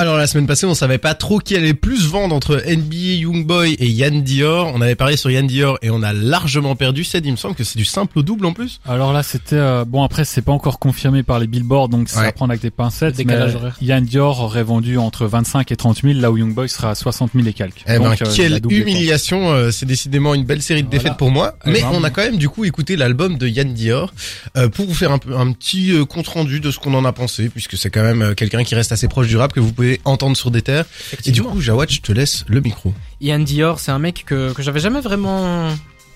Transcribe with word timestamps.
Alors 0.00 0.16
la 0.16 0.26
semaine 0.26 0.46
passée, 0.46 0.64
on 0.64 0.72
savait 0.74 0.96
pas 0.96 1.12
trop 1.12 1.40
qui 1.40 1.54
allait 1.54 1.74
plus 1.74 2.06
vendre 2.06 2.34
entre 2.34 2.62
NBA 2.66 3.18
Youngboy 3.20 3.74
et 3.78 3.86
Yann 3.86 4.22
Dior. 4.22 4.72
On 4.74 4.80
avait 4.80 4.94
parlé 4.94 5.18
sur 5.18 5.30
Yann 5.30 5.46
Dior 5.46 5.76
et 5.82 5.90
on 5.90 6.02
a 6.02 6.14
largement 6.14 6.74
perdu. 6.74 7.04
C'est, 7.04 7.18
il 7.18 7.30
me 7.32 7.36
semble 7.36 7.54
que 7.54 7.64
c'est 7.64 7.76
du 7.76 7.84
simple 7.84 8.18
au 8.18 8.22
double 8.22 8.46
en 8.46 8.54
plus. 8.54 8.80
Alors 8.88 9.12
là, 9.12 9.22
c'était 9.22 9.56
euh, 9.56 9.84
bon. 9.86 10.02
Après, 10.02 10.24
c'est 10.24 10.40
pas 10.40 10.52
encore 10.52 10.78
confirmé 10.78 11.22
par 11.22 11.38
les 11.38 11.46
billboards, 11.46 11.90
donc 11.90 12.08
ça 12.08 12.20
Ouais. 12.20 12.24
va 12.24 12.32
prendre 12.32 12.50
avec 12.50 12.62
des 12.62 12.70
pincettes. 12.70 13.18
Le 13.18 13.24
Mais 13.24 13.32
décalage 13.34 13.54
horaire. 13.56 13.76
Yann 13.82 14.02
Dior 14.02 14.40
aurait 14.40 14.62
vendu 14.62 14.96
entre 14.96 15.26
25 15.26 15.70
et 15.70 15.76
30 15.76 16.00
000, 16.00 16.14
là 16.18 16.30
où 16.30 16.38
Youngboy 16.38 16.70
sera 16.70 16.92
à 16.92 16.94
60 16.94 17.32
000 17.34 17.46
et 17.46 17.52
quelques. 17.52 17.82
Eh 17.86 17.98
ben, 17.98 18.04
Donc, 18.08 18.22
euh, 18.22 18.32
quelle 18.34 18.58
humiliation 18.70 19.50
euh, 19.52 19.70
C'est 19.70 19.84
décidément 19.84 20.32
une 20.32 20.44
belle 20.44 20.62
série 20.62 20.82
de 20.82 20.88
Voilà. 20.88 21.02
défaites 21.02 21.18
pour 21.18 21.30
moi. 21.30 21.56
Eh 21.66 21.72
Mais 21.72 21.80
ben, 21.82 21.88
on 21.92 22.04
a 22.04 22.08
quand 22.10 22.22
même 22.22 22.38
du 22.38 22.48
coup 22.48 22.64
écouté 22.64 22.96
l'album 22.96 23.36
de 23.36 23.46
Yann 23.46 23.74
Dior 23.74 24.14
euh, 24.56 24.70
pour 24.70 24.86
vous 24.86 24.94
faire 24.94 25.12
un, 25.12 25.18
peu, 25.18 25.36
un 25.36 25.52
petit 25.52 25.92
euh, 25.92 26.06
compte 26.06 26.28
rendu 26.28 26.60
de 26.60 26.70
ce 26.70 26.78
qu'on 26.78 26.94
en 26.94 27.04
a 27.04 27.12
pensé, 27.12 27.50
puisque 27.50 27.76
c'est 27.76 27.90
quand 27.90 28.02
même 28.02 28.22
euh, 28.22 28.34
quelqu'un 28.34 28.64
qui 28.64 28.74
reste 28.74 28.92
assez 28.92 29.06
proche 29.06 29.26
du 29.28 29.36
rap 29.36 29.52
que 29.52 29.60
vous 29.60 29.74
pouvez 29.74 29.89
entendre 30.04 30.36
sur 30.36 30.50
des 30.50 30.62
terres. 30.62 30.84
Et 31.26 31.30
du 31.32 31.42
coup, 31.42 31.60
Jawad, 31.60 31.90
je 31.90 32.00
te 32.00 32.12
laisse 32.12 32.44
le 32.48 32.60
micro. 32.60 32.92
Ian 33.20 33.40
Dior, 33.40 33.80
c'est 33.80 33.90
un 33.90 33.98
mec 33.98 34.24
que, 34.26 34.52
que 34.52 34.62
j'avais 34.62 34.80
jamais 34.80 35.00
vraiment. 35.00 35.68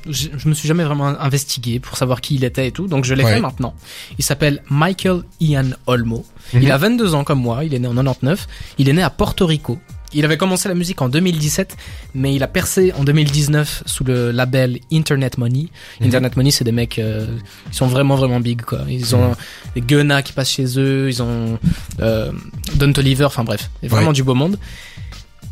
Je, 0.07 0.29
je 0.37 0.49
me 0.49 0.55
suis 0.55 0.69
jamais 0.69 0.85
vraiment 0.85 1.07
investigué 1.07 1.81
pour 1.81 1.97
savoir 1.97 2.21
qui 2.21 2.35
il 2.35 2.45
était 2.45 2.69
et 2.69 2.73
tout, 2.73 2.89
donc 2.89 3.07
je 3.07 3.15
l'ai 3.15 3.25
Ouais. 3.25 3.35
fait 3.37 3.41
maintenant. 3.41 3.75
Il 4.19 4.25
s'appelle 4.25 4.63
Michael 4.69 5.23
Ian 5.41 5.71
Olmo. 5.87 6.27
Mhm. 6.53 6.63
Il 6.63 6.71
a 6.73 6.77
22 6.77 7.15
ans 7.15 7.25
comme 7.25 7.41
moi, 7.41 7.65
il 7.65 7.73
est 7.73 7.79
né 7.79 7.89
en 7.89 7.95
99. 7.95 8.47
Il 8.77 8.91
est 8.91 8.93
né 8.93 9.03
à 9.03 9.09
Porto 9.09 9.47
Rico. 9.47 9.79
Il 10.15 10.25
avait 10.25 10.37
commencé 10.37 10.69
la 10.69 10.75
musique 10.75 11.03
en 11.03 11.09
2017, 11.09 11.77
mais 12.15 12.35
il 12.35 12.43
a 12.43 12.49
percé 12.49 12.93
en 12.97 13.05
2019 13.05 13.83
sous 13.87 14.05
le 14.05 14.31
label 14.31 14.79
Internet 14.93 15.39
Money. 15.39 15.69
Mhm. 16.01 16.07
Internet 16.07 16.37
Money, 16.37 16.51
c'est 16.51 16.65
des 16.65 16.73
mecs, 16.73 16.99
euh, 16.99 17.27
ils 17.71 17.75
sont 17.75 17.87
vraiment 17.87 18.15
vraiment 18.17 18.41
big 18.41 18.63
quoi. 18.63 18.81
Ils 18.89 19.15
ont 19.17 19.31
Mhm. 19.31 19.35
des 19.75 19.81
Gunna 19.81 20.23
qui 20.23 20.33
passent 20.33 20.51
chez 20.53 20.79
eux, 20.79 21.09
ils 21.09 21.23
ont 21.23 21.59
euh, 22.01 22.31
Don 22.77 22.93
Toliver, 22.93 23.25
enfin 23.25 23.45
bref, 23.45 23.71
c'est 23.81 23.89
vraiment 23.89 24.09
Ouais. 24.09 24.13
du 24.15 24.23
beau 24.23 24.35
monde. 24.35 24.59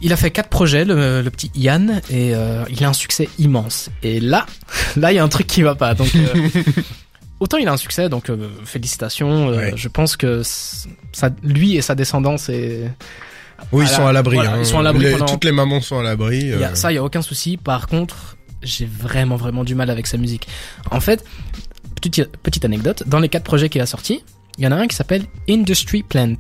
Il 0.05 0.13
a 0.13 0.17
fait 0.17 0.31
quatre 0.33 0.49
projets, 0.49 0.85
le, 0.85 1.23
le 1.23 1.31
petit 1.31 1.51
Ian, 1.55 1.87
et 2.11 2.35
euh, 2.35 2.65
il 2.71 2.83
a 2.85 2.89
un 2.89 2.93
succès 2.93 3.29
immense. 3.39 3.89
Et 4.03 4.19
là, 4.19 4.47
là, 4.97 5.13
il 5.13 5.17
y 5.17 5.19
a 5.19 5.25
un 5.25 5.29
truc 5.29 5.47
qui 5.47 5.63
va 5.63 5.77
pas. 5.77 5.95
Donc, 5.95 6.13
euh, 6.17 6.49
autant 7.41 7.57
il 7.57 7.69
a 7.69 7.73
un 7.73 7.77
succès, 7.77 8.09
donc 8.09 8.29
euh, 8.29 8.49
félicitations. 8.65 9.51
euh, 9.51 9.57
Ouais. 9.57 9.73
Je 9.77 9.87
pense 9.89 10.17
que 10.17 10.43
ça, 10.45 11.31
lui 11.45 11.77
et 11.77 11.83
sa 11.83 11.95
descendance, 11.95 12.49
et 12.49 12.89
Oui, 13.71 13.85
ils 13.85 13.89
sont 13.89 14.07
à 14.07 14.13
l'abri. 14.13 14.37
Voilà, 14.37 14.55
hein. 14.55 14.59
ils 14.61 14.67
sont 14.67 14.79
à 14.79 14.83
l'abri 14.83 15.05
Les- 15.05 15.13
pendant- 15.13 15.27
Toutes 15.27 15.45
les 15.45 15.53
mamans 15.53 15.81
sont 15.81 15.99
à 15.99 16.03
l'abri. 16.03 16.39
il 16.41 16.49
y 16.49 16.65
a- 16.65 16.71
euh. 16.71 16.75
ça, 16.75 16.91
il 16.93 16.97
y 16.97 16.99
a 16.99 17.05
aucun 17.05 17.23
souci. 17.23 17.57
Par 17.57 17.87
contre, 17.87 18.37
j'ai 18.63 18.87
vraiment, 18.87 19.37
vraiment 19.37 19.65
du 19.65 19.75
mal 19.75 19.91
avec 19.91 20.07
sa 20.07 20.17
musique. 20.19 20.47
En 20.91 21.01
fait, 21.01 21.25
petite, 22.01 22.37
petite 22.43 22.65
anecdote, 22.65 23.05
dans 23.07 23.19
les 23.21 23.29
quatre 23.29 23.45
projets 23.45 23.69
qu'il 23.69 23.81
a 23.81 23.87
sortis, 23.87 24.23
il 24.59 24.65
y 24.65 24.67
en 24.67 24.73
a 24.73 24.77
un 24.77 24.87
qui 24.87 24.95
s'appelle 24.95 25.25
Industry 25.49 26.03
Plant. 26.03 26.35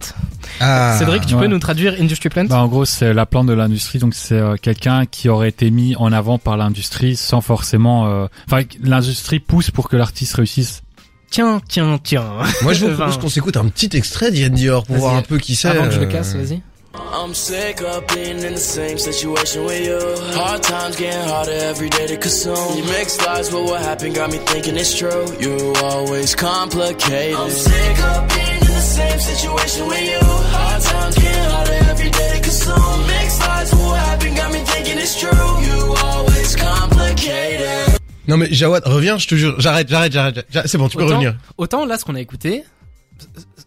Ah. 0.61 0.97
Cédric, 0.99 1.27
tu 1.27 1.35
ouais. 1.35 1.41
peux 1.41 1.47
nous 1.47 1.59
traduire 1.59 1.95
Industry 1.99 2.29
Plant? 2.29 2.45
Bah, 2.45 2.61
en 2.61 2.69
gros, 2.69 2.85
c'est 2.85 3.15
la 3.15 3.25
plante 3.25 3.47
de 3.47 3.55
l'industrie, 3.55 3.99
donc 3.99 4.13
c'est 4.15 4.35
euh, 4.35 4.57
quelqu'un 4.61 5.07
qui 5.07 5.29
aurait 5.31 5.49
été 5.49 5.71
mis 5.71 5.97
en 5.97 6.13
avant 6.13 6.39
par 6.39 6.57
l'industrie 6.59 7.17
sans 7.17 7.41
forcément. 7.41 8.07
euh, 8.09 8.27
Enfin, 8.47 8.65
l'industrie 8.83 9.41
pousse 9.41 9.71
pour 9.71 9.89
que 9.89 9.97
l'artiste 9.97 10.35
réussisse. 10.35 10.83
Tiens, 11.31 11.63
tiens, 11.67 11.99
tiens. 12.03 12.27
Moi, 12.63 12.75
je 12.75 12.85
vous 12.85 12.95
propose 12.97 13.17
qu'on 13.19 13.31
s'écoute 13.31 13.57
un 13.57 13.67
petit 13.69 13.97
extrait 13.97 14.31
d'Yann 14.31 14.53
Dior 14.53 14.85
pour 14.85 14.97
voir 14.97 15.15
un 15.17 15.23
peu 15.23 15.39
qui 15.39 15.57
c'est. 15.57 15.69
Avant 15.69 15.85
que 15.85 15.91
je 15.95 16.01
le 16.01 16.07
casse, 16.07 16.35
vas-y. 16.37 16.61
I'm 16.95 17.35
sick 17.35 17.81
of 17.83 18.07
being 18.09 18.43
in 18.43 18.53
the 18.55 18.59
same 18.61 18.99
situation 18.99 19.65
with 19.65 19.85
you. 19.87 19.99
Hard 20.37 20.63
times 20.63 20.97
getting 20.97 21.29
harder 21.29 21.53
every 21.53 21.89
day 21.89 22.07
to 22.09 22.17
consume. 22.17 22.77
You 22.77 22.85
mix 22.85 23.19
lies 23.25 23.53
with 23.53 23.65
what 23.65 23.81
happened, 23.81 24.15
got 24.15 24.31
me 24.31 24.39
thinking 24.39 24.77
it's 24.77 24.97
true. 24.99 25.25
You 25.41 25.73
always 25.83 26.35
complicated. 26.35 27.37
I'm 27.37 27.51
sick 27.51 27.99
of 27.99 28.29
being 28.35 28.61
in 28.61 28.67
the 28.67 28.81
same 28.99 29.21
situation 29.21 29.87
with 29.87 30.05
you. 30.11 30.21
Hard 30.23 30.83
times 30.83 31.15
getting 31.17 31.51
harder 31.55 31.79
every 31.91 32.11
day 32.11 32.31
to 32.37 32.41
consume. 32.43 33.07
Mix 33.07 33.41
lies 33.41 33.71
with 33.73 33.83
what 33.87 33.99
happened, 33.99 34.37
got 34.37 34.53
me 34.53 34.59
thinking 34.59 34.99
it's 34.99 35.19
true. 35.19 35.49
You 35.67 35.95
always 36.05 36.57
complicated. 36.57 37.99
Non 38.29 38.37
mais 38.37 38.53
Jawad, 38.53 38.83
reviens, 38.87 39.19
je 39.19 39.27
te 39.29 39.35
jure. 39.35 39.55
J'arrête, 39.61 39.89
j'arrête, 39.89 40.13
j'arrête. 40.13 40.47
C'est 40.67 40.79
bon, 40.79 40.89
tu 40.89 40.97
peux 40.97 41.05
Autant- 41.05 41.15
revenir. 41.15 41.37
Autant 41.59 41.87
là, 41.87 41.97
ce 41.99 42.05
qu'on 42.05 42.15
a 42.15 42.21
écouté, 42.21 42.65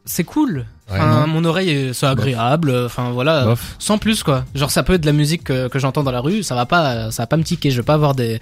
c'est 0.05 0.23
cool. 0.23 0.65
Ouais, 0.91 0.97
Enfin, 0.99 1.25
mon 1.27 1.43
oreille, 1.45 1.69
est- 1.71 1.93
c'est 1.93 2.05
agréable. 2.05 2.71
Enfin 2.85 3.09
voilà, 3.11 3.45
Bof. 3.45 3.75
sans 3.79 3.97
plus 3.97 4.21
quoi. 4.23 4.45
Genre 4.53 4.69
ça 4.69 4.83
peut 4.83 4.93
être 4.93 5.01
de 5.01 5.07
la 5.07 5.13
musique 5.13 5.43
que, 5.45 5.67
que 5.67 5.79
j'entends 5.79 6.03
dans 6.03 6.11
la 6.11 6.19
rue, 6.21 6.43
ça 6.43 6.53
va 6.55 6.65
pas, 6.67 7.09
ça 7.11 7.23
va 7.23 7.27
pas 7.27 7.37
me 7.37 7.43
tiquer. 7.43 7.71
Je 7.71 7.77
vais 7.77 7.83
pas 7.85 7.95
avoir 7.95 8.13
des, 8.13 8.39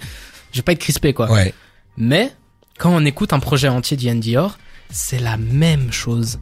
je 0.52 0.58
vais 0.58 0.62
pas 0.62 0.72
être 0.72 0.78
crispé 0.78 1.14
quoi. 1.14 1.30
Ouais. 1.30 1.54
Mais 1.96 2.32
quand 2.78 2.90
on 2.94 3.04
écoute 3.06 3.32
un 3.32 3.38
projet 3.38 3.68
entier 3.68 3.96
d'Ian 3.96 4.16
Dior, 4.16 4.58
c'est 4.90 5.20
la 5.20 5.36
même 5.38 5.90
chose 5.90 6.38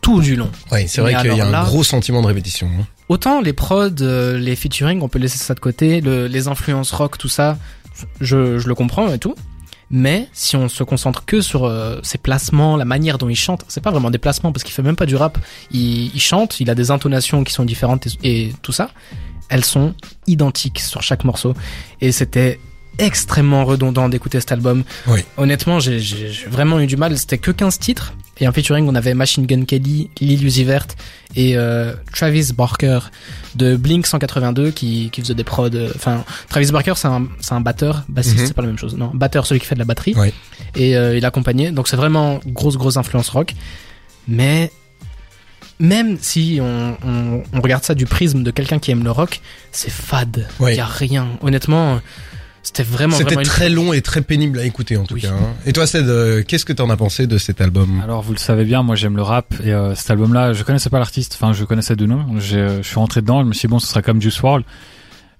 tout 0.00 0.20
du 0.20 0.36
long. 0.36 0.50
Ouais, 0.70 0.86
c'est 0.86 1.00
vrai 1.00 1.14
qu'il 1.16 1.34
y 1.34 1.40
a 1.40 1.46
un 1.46 1.50
là- 1.50 1.64
gros 1.64 1.82
sentiment 1.82 2.20
de 2.22 2.26
répétition. 2.28 2.68
hein. 2.78 2.84
Autant 3.08 3.40
les 3.40 3.52
prods, 3.52 3.88
euh, 4.02 4.38
les 4.38 4.54
featuring, 4.54 5.00
on 5.02 5.08
peut 5.08 5.18
laisser 5.18 5.38
ça 5.38 5.54
de 5.54 5.60
côté, 5.60 6.00
le- 6.00 6.26
les 6.28 6.46
influences 6.48 6.92
rock, 6.92 7.18
tout 7.18 7.28
ça, 7.28 7.58
je, 8.20 8.58
je 8.58 8.68
le 8.68 8.74
comprends 8.74 9.12
et 9.12 9.18
tout. 9.18 9.34
Mais 9.90 10.28
si 10.32 10.56
on 10.56 10.68
se 10.68 10.82
concentre 10.82 11.24
que 11.24 11.40
sur 11.40 11.64
euh, 11.64 11.98
ses 12.02 12.18
placements, 12.18 12.76
la 12.76 12.84
manière 12.84 13.18
dont 13.18 13.28
il 13.28 13.36
chante, 13.36 13.64
c'est 13.68 13.82
pas 13.82 13.90
vraiment 13.90 14.10
des 14.10 14.18
placements 14.18 14.52
parce 14.52 14.64
qu'il 14.64 14.74
fait 14.74 14.82
même 14.82 14.96
pas 14.96 15.06
du 15.06 15.16
rap. 15.16 15.38
Il, 15.70 16.14
il 16.14 16.20
chante, 16.20 16.60
il 16.60 16.70
a 16.70 16.74
des 16.74 16.90
intonations 16.90 17.44
qui 17.44 17.52
sont 17.52 17.64
différentes 17.64 18.06
et, 18.06 18.46
et 18.48 18.54
tout 18.62 18.72
ça. 18.72 18.90
Elles 19.48 19.64
sont 19.64 19.94
identiques 20.26 20.80
sur 20.80 21.02
chaque 21.02 21.24
morceau 21.24 21.54
et 22.00 22.12
c'était 22.12 22.58
extrêmement 22.98 23.64
redondant 23.64 24.08
d'écouter 24.08 24.40
cet 24.40 24.52
album. 24.52 24.84
Oui. 25.06 25.20
Honnêtement, 25.36 25.80
j'ai 25.80 25.98
vraiment 26.48 26.80
eu 26.80 26.86
du 26.86 26.96
mal. 26.96 27.16
C'était 27.18 27.38
que 27.38 27.50
15 27.50 27.78
titres 27.78 28.14
et 28.40 28.46
un 28.46 28.52
featuring. 28.52 28.86
On 28.88 28.94
avait 28.94 29.14
Machine 29.14 29.46
Gun 29.46 29.64
Kelly, 29.64 30.10
Lil 30.20 30.44
Uzi 30.44 30.64
Vert 30.64 30.86
et 31.36 31.56
euh, 31.56 31.94
Travis 32.12 32.52
Barker 32.56 32.98
de 33.54 33.76
Blink 33.76 34.06
182 34.06 34.70
qui, 34.70 35.10
qui 35.10 35.20
faisait 35.20 35.34
des 35.34 35.44
prods. 35.44 35.68
euh, 35.74 35.92
Enfin, 35.94 36.24
Travis 36.48 36.70
Barker 36.72 36.94
c'est 36.96 37.08
un 37.08 37.26
c'est 37.40 37.52
un 37.54 37.60
batteur, 37.60 38.04
bassiste, 38.08 38.40
Mhm. 38.40 38.46
c'est 38.46 38.54
pas 38.54 38.62
la 38.62 38.68
même 38.68 38.78
chose. 38.78 38.96
Non, 38.96 39.10
batteur 39.14 39.46
celui 39.46 39.60
qui 39.60 39.66
fait 39.66 39.74
de 39.76 39.80
la 39.80 39.84
batterie. 39.84 40.14
Ouais. 40.14 40.32
Et 40.74 40.96
euh, 40.96 41.16
il 41.16 41.24
accompagnait. 41.24 41.70
Donc 41.72 41.88
c'est 41.88 41.96
vraiment 41.96 42.40
grosse 42.46 42.76
grosse 42.76 42.96
influence 42.96 43.28
rock. 43.28 43.54
Mais 44.26 44.70
même 45.80 46.18
si 46.20 46.58
on, 46.62 46.96
on, 47.04 47.42
on 47.52 47.60
regarde 47.60 47.82
ça 47.84 47.94
du 47.94 48.06
prisme 48.06 48.42
de 48.42 48.50
quelqu'un 48.50 48.78
qui 48.78 48.90
aime 48.92 49.02
le 49.04 49.10
rock, 49.10 49.40
c'est 49.72 49.90
fade. 49.90 50.46
Il 50.60 50.62
Ouais. 50.64 50.76
y 50.76 50.80
a 50.80 50.86
rien. 50.86 51.26
Honnêtement, 51.42 52.00
c'était 52.64 52.82
vraiment 52.82 53.14
C'était 53.14 53.24
vraiment 53.34 53.40
une- 53.42 53.46
très 53.46 53.68
long 53.70 53.92
et 53.92 54.00
très 54.02 54.20
pénible 54.22 54.58
à 54.58 54.64
écouter 54.64 54.96
en 54.96 55.04
tout 55.04 55.14
Oui. 55.14 55.20
cas. 55.22 55.28
hein. 55.30 55.54
Et 55.66 55.72
toi, 55.72 55.86
Ced, 55.86 56.08
euh, 56.08 56.42
qu'est-ce 56.42 56.64
que 56.64 56.72
t'en 56.72 56.90
as 56.90 56.96
pensé 56.96 57.26
de 57.26 57.38
cet 57.38 57.60
album? 57.60 58.00
Alors, 58.02 58.22
vous 58.22 58.32
le 58.32 58.38
savez 58.38 58.64
bien, 58.64 58.82
moi 58.82 58.96
j'aime 58.96 59.16
le 59.16 59.22
rap 59.22 59.54
et 59.64 59.72
euh, 59.72 59.94
cet 59.94 60.10
album-là, 60.10 60.52
je 60.54 60.62
connaissais 60.64 60.90
pas 60.90 60.98
l'artiste. 60.98 61.34
Enfin, 61.40 61.52
je 61.52 61.64
connaissais 61.64 61.94
de 61.96 62.06
nom. 62.06 62.24
Euh, 62.34 62.40
Je 62.40 62.82
suis 62.82 62.96
rentré 62.96 63.20
dedans, 63.20 63.42
je 63.42 63.46
me 63.48 63.52
suis 63.52 63.68
dit 63.68 63.70
bon, 63.70 63.78
ce 63.78 63.86
sera 63.86 64.02
comme 64.02 64.20
Juice 64.20 64.40
WRLD. 64.42 64.64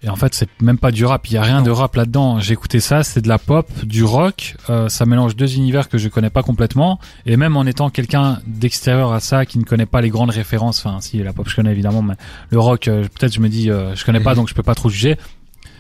Et 0.02 0.10
en 0.10 0.16
fait, 0.16 0.34
c'est 0.34 0.48
même 0.60 0.76
pas 0.76 0.90
du 0.90 1.06
rap. 1.06 1.26
Il 1.30 1.32
y 1.32 1.38
a 1.38 1.42
rien 1.42 1.62
de 1.62 1.70
rap 1.70 1.96
là-dedans. 1.96 2.38
J'ai 2.38 2.52
écouté 2.52 2.78
ça, 2.78 3.02
c'est 3.02 3.22
de 3.22 3.28
la 3.28 3.38
pop, 3.38 3.66
du 3.84 4.04
rock. 4.04 4.54
Euh, 4.68 4.90
ça 4.90 5.06
mélange 5.06 5.34
deux 5.34 5.54
univers 5.56 5.88
que 5.88 5.96
je 5.96 6.10
connais 6.10 6.28
pas 6.28 6.42
complètement. 6.42 7.00
Et 7.24 7.38
même 7.38 7.56
en 7.56 7.64
étant 7.64 7.88
quelqu'un 7.88 8.38
d'extérieur 8.46 9.14
à 9.14 9.20
ça, 9.20 9.46
qui 9.46 9.58
ne 9.58 9.64
connaît 9.64 9.86
pas 9.86 10.02
les 10.02 10.10
grandes 10.10 10.28
références. 10.28 10.84
Enfin, 10.84 10.98
si 11.00 11.22
la 11.22 11.32
pop 11.32 11.48
je 11.48 11.56
connais 11.56 11.72
évidemment, 11.72 12.02
mais 12.02 12.14
le 12.50 12.60
rock, 12.60 12.88
euh, 12.88 13.04
peut-être 13.18 13.32
je 13.32 13.40
me 13.40 13.48
dis, 13.48 13.70
euh, 13.70 13.94
je 13.94 14.04
connais 14.04 14.20
pas, 14.20 14.32
Mhm. 14.32 14.36
donc 14.36 14.48
je 14.50 14.54
peux 14.54 14.62
pas 14.62 14.74
trop 14.74 14.90
juger. 14.90 15.16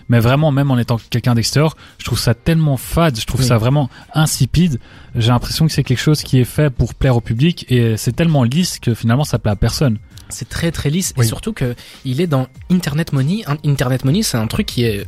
Mais 0.08 0.20
vraiment, 0.20 0.52
même 0.52 0.70
en 0.70 0.78
étant 0.78 0.98
quelqu'un 1.10 1.34
d'extérieur, 1.34 1.76
je 1.98 2.04
trouve 2.04 2.18
ça 2.18 2.34
tellement 2.34 2.76
fade, 2.76 3.18
je 3.18 3.24
trouve 3.26 3.40
Oui. 3.40 3.46
ça 3.46 3.56
vraiment 3.58 3.88
insipide. 4.14 4.78
J'ai 5.14 5.30
l'impression 5.30 5.66
que 5.66 5.72
c'est 5.72 5.82
quelque 5.84 6.00
chose 6.00 6.22
qui 6.22 6.38
est 6.40 6.44
fait 6.44 6.70
pour 6.70 6.94
plaire 6.94 7.16
au 7.16 7.20
public 7.20 7.64
et 7.70 7.96
c'est 7.96 8.12
tellement 8.12 8.42
lisse 8.44 8.78
que 8.78 8.94
finalement 8.94 9.24
ça 9.24 9.38
plaît 9.38 9.52
à 9.52 9.56
personne. 9.56 9.98
C'est 10.28 10.48
très 10.48 10.70
très 10.72 10.90
lisse 10.90 11.12
Oui. 11.16 11.24
et 11.24 11.28
surtout 11.28 11.52
que 11.52 11.74
il 12.04 12.20
est 12.20 12.26
dans 12.26 12.48
Internet 12.70 13.12
Money. 13.12 13.44
Internet 13.64 14.04
Money, 14.04 14.22
c'est 14.22 14.36
un 14.38 14.46
truc 14.46 14.66
qui 14.66 14.84
est 14.84 15.06